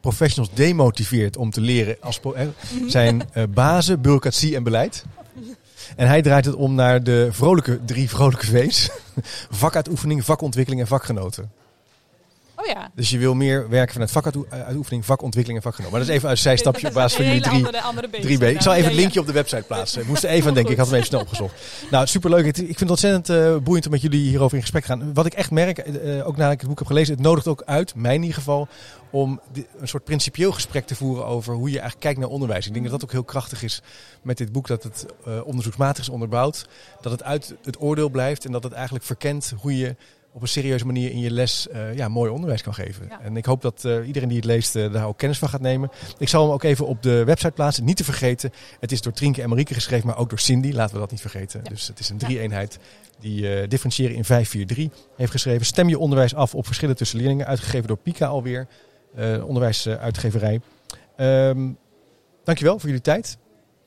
professionals 0.00 0.54
demotiveert 0.54 1.36
om 1.36 1.50
te 1.50 1.60
leren 1.60 1.96
als 2.00 2.20
hè, 2.34 2.50
zijn 2.86 3.22
eh, 3.32 3.42
bazen, 3.50 4.00
bureaucratie 4.00 4.56
en 4.56 4.62
beleid. 4.62 5.04
En 5.96 6.06
hij 6.06 6.22
draait 6.22 6.44
het 6.44 6.54
om 6.54 6.74
naar 6.74 7.02
de 7.02 7.28
vrolijke, 7.30 7.84
drie 7.84 8.08
vrolijke 8.08 8.46
V's. 8.46 8.90
Vakuitoefening, 9.50 10.24
vakontwikkeling 10.24 10.82
en 10.82 10.88
vakgenoten. 10.88 11.50
Oh 12.64 12.70
ja. 12.70 12.90
Dus 12.94 13.10
je 13.10 13.18
wil 13.18 13.34
meer 13.34 13.68
werken 13.68 13.92
vanuit 13.92 14.10
vakuitoefening, 14.10 15.04
vakontwikkeling 15.04 15.64
en 15.64 15.70
vakgenoten. 15.70 15.96
Maar 15.96 16.06
dat 16.06 16.08
is 16.08 16.16
even 16.16 16.30
een 16.30 16.38
zijstapje 16.38 16.86
op 16.88 16.92
basis 16.92 17.16
van 17.16 17.24
jullie 17.24 17.40
drie, 17.40 17.54
andere, 17.54 17.82
andere 17.82 18.08
beest, 18.08 18.22
Drie 18.22 18.38
B. 18.38 18.42
Ik 18.42 18.60
zal 18.60 18.74
even 18.74 18.90
het 18.90 18.98
linkje 18.98 19.20
op 19.20 19.26
de 19.26 19.32
website 19.32 19.62
plaatsen. 19.62 20.00
Ik 20.00 20.06
moest 20.06 20.24
er 20.24 20.30
even 20.30 20.48
aan 20.48 20.54
denken. 20.54 20.72
Ik 20.72 20.78
had 20.78 20.86
hem 20.86 20.94
even 20.94 21.08
snel 21.08 21.20
opgezocht. 21.20 21.54
Nou, 21.90 22.06
superleuk. 22.06 22.46
Ik 22.46 22.54
vind 22.56 22.80
het 22.80 22.90
ontzettend 22.90 23.28
eh, 23.28 23.56
boeiend 23.56 23.84
om 23.86 23.92
met 23.92 24.00
jullie 24.00 24.28
hierover 24.28 24.56
in 24.56 24.62
gesprek 24.62 24.82
te 24.82 24.88
gaan. 24.88 25.14
Wat 25.14 25.26
ik 25.26 25.34
echt 25.34 25.50
merk, 25.50 25.78
eh, 25.78 26.26
ook 26.26 26.36
nadat 26.36 26.52
ik 26.52 26.60
het 26.60 26.68
boek 26.68 26.78
heb 26.78 26.86
gelezen, 26.86 27.14
het 27.14 27.22
nodigt 27.22 27.46
ook 27.46 27.62
uit, 27.62 27.94
mij 27.94 28.14
in 28.14 28.20
ieder 28.20 28.36
geval, 28.36 28.68
om 29.10 29.40
een 29.52 29.88
soort 29.88 30.04
principieel 30.04 30.52
gesprek 30.52 30.86
te 30.86 30.94
voeren 30.94 31.26
over 31.26 31.54
hoe 31.54 31.68
je 31.68 31.78
eigenlijk 31.78 32.00
kijkt 32.00 32.18
naar 32.18 32.28
onderwijs. 32.28 32.66
Ik 32.66 32.72
denk 32.72 32.84
dat 32.84 32.92
dat 32.92 33.04
ook 33.04 33.12
heel 33.12 33.24
krachtig 33.24 33.62
is 33.62 33.82
met 34.22 34.38
dit 34.38 34.52
boek, 34.52 34.66
dat 34.66 34.82
het 34.82 35.06
eh, 35.24 35.46
onderzoeksmatig 35.46 36.02
is 36.02 36.08
onderbouwd. 36.08 36.68
Dat 37.00 37.12
het 37.12 37.22
uit 37.22 37.54
het 37.62 37.80
oordeel 37.80 38.08
blijft 38.08 38.44
en 38.44 38.52
dat 38.52 38.62
het 38.62 38.72
eigenlijk 38.72 39.04
verkent 39.04 39.52
hoe 39.60 39.76
je 39.76 39.96
op 40.34 40.42
een 40.42 40.48
serieuze 40.48 40.86
manier 40.86 41.10
in 41.10 41.18
je 41.18 41.30
les 41.30 41.68
eh, 41.68 41.94
ja, 41.94 42.08
mooi 42.08 42.30
onderwijs 42.30 42.62
kan 42.62 42.74
geven. 42.74 43.06
Ja. 43.08 43.20
En 43.20 43.36
ik 43.36 43.44
hoop 43.44 43.62
dat 43.62 43.84
eh, 43.84 44.06
iedereen 44.06 44.28
die 44.28 44.36
het 44.36 44.46
leest 44.46 44.76
eh, 44.76 44.92
daar 44.92 45.06
ook 45.06 45.18
kennis 45.18 45.38
van 45.38 45.48
gaat 45.48 45.60
nemen. 45.60 45.90
Ik 46.18 46.28
zal 46.28 46.42
hem 46.42 46.52
ook 46.52 46.62
even 46.62 46.86
op 46.86 47.02
de 47.02 47.24
website 47.24 47.52
plaatsen. 47.52 47.84
Niet 47.84 47.96
te 47.96 48.04
vergeten, 48.04 48.50
het 48.80 48.92
is 48.92 49.02
door 49.02 49.12
Trinke 49.12 49.42
en 49.42 49.48
Marieke 49.48 49.74
geschreven, 49.74 50.06
maar 50.06 50.18
ook 50.18 50.28
door 50.28 50.38
Cindy. 50.38 50.72
Laten 50.72 50.94
we 50.94 51.00
dat 51.00 51.10
niet 51.10 51.20
vergeten. 51.20 51.60
Ja. 51.62 51.70
Dus 51.70 51.86
het 51.86 51.98
is 51.98 52.08
een 52.08 52.18
drie-eenheid 52.18 52.78
die 53.20 53.66
differentiëren 53.68 54.16
in 54.16 54.24
543 54.24 55.08
heeft 55.16 55.30
geschreven. 55.30 55.66
Stem 55.66 55.88
je 55.88 55.98
onderwijs 55.98 56.34
af 56.34 56.54
op 56.54 56.66
verschillen 56.66 56.96
tussen 56.96 57.18
leerlingen. 57.18 57.46
Uitgegeven 57.46 57.88
door 57.88 57.96
Pika 57.96 58.26
alweer, 58.26 58.66
onderwijsuitgeverij. 59.46 60.60
Ehm 61.16 61.68
dankjewel 62.44 62.78
voor 62.78 62.88
jullie 62.88 63.02
tijd. 63.02 63.38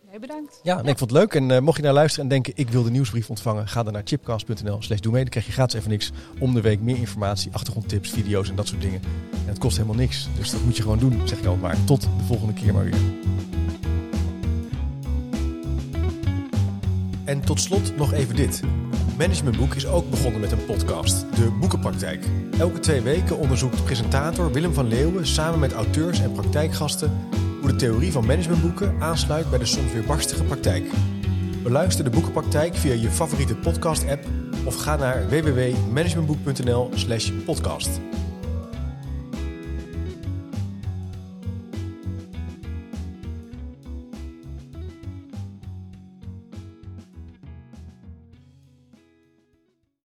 Nee, 0.09 0.19
bedankt. 0.19 0.59
Ja, 0.63 0.81
nee, 0.81 0.91
ik 0.91 0.97
vond 0.97 1.11
het 1.11 1.19
leuk. 1.19 1.33
En 1.33 1.51
eh, 1.51 1.61
mocht 1.61 1.77
je 1.77 1.83
naar 1.83 1.93
luisteren 1.93 2.23
en 2.23 2.29
denken, 2.29 2.53
ik 2.55 2.69
wil 2.69 2.83
de 2.83 2.91
nieuwsbrief 2.91 3.29
ontvangen, 3.29 3.67
ga 3.67 3.83
dan 3.83 3.93
naar 3.93 4.01
chipcast.nl 4.05 4.81
slash 4.81 4.99
doe 4.99 5.11
mee. 5.11 5.21
Dan 5.21 5.31
krijg 5.31 5.45
je 5.45 5.51
gratis 5.51 5.79
even 5.79 5.89
niks. 5.89 6.11
Om 6.39 6.53
de 6.53 6.61
week 6.61 6.81
meer 6.81 6.97
informatie, 6.97 7.53
achtergrondtips, 7.53 8.09
video's 8.09 8.49
en 8.49 8.55
dat 8.55 8.67
soort 8.67 8.81
dingen. 8.81 9.01
En 9.31 9.47
het 9.47 9.57
kost 9.57 9.77
helemaal 9.77 9.97
niks. 9.97 10.27
Dus 10.37 10.51
dat 10.51 10.63
moet 10.63 10.75
je 10.75 10.81
gewoon 10.81 10.99
doen, 10.99 11.27
zeg 11.27 11.39
ik 11.39 11.45
altijd 11.45 11.61
maar. 11.61 11.83
Tot 11.83 12.01
de 12.01 12.23
volgende 12.25 12.53
keer 12.53 12.73
maar 12.73 12.83
weer. 12.83 13.01
En 17.25 17.41
tot 17.41 17.59
slot 17.59 17.95
nog 17.95 18.13
even 18.13 18.35
dit. 18.35 18.61
Managementboek 19.17 19.75
is 19.75 19.87
ook 19.87 20.09
begonnen 20.09 20.41
met 20.41 20.51
een 20.51 20.65
podcast, 20.65 21.19
De 21.35 21.51
Boekenpraktijk. 21.59 22.25
Elke 22.59 22.79
twee 22.79 23.01
weken 23.01 23.37
onderzoekt 23.37 23.83
presentator 23.83 24.51
Willem 24.51 24.73
van 24.73 24.87
Leeuwen 24.87 25.27
samen 25.27 25.59
met 25.59 25.73
auteurs 25.73 26.19
en 26.19 26.31
praktijkgasten 26.31 27.11
hoe 27.59 27.69
de 27.69 27.75
theorie 27.75 28.11
van 28.11 28.25
managementboeken 28.25 28.95
aansluit 28.99 29.49
bij 29.49 29.59
de 29.59 29.65
soms 29.65 29.93
weer 29.93 30.03
barstige 30.03 30.43
praktijk. 30.43 30.89
Beluister 31.63 32.03
de 32.03 32.09
Boekenpraktijk 32.09 32.75
via 32.75 32.93
je 32.93 33.09
favoriete 33.09 33.55
podcast-app 33.55 34.25
of 34.65 34.75
ga 34.75 34.95
naar 34.95 35.29
www.managementboek.nl/podcast. 35.29 37.89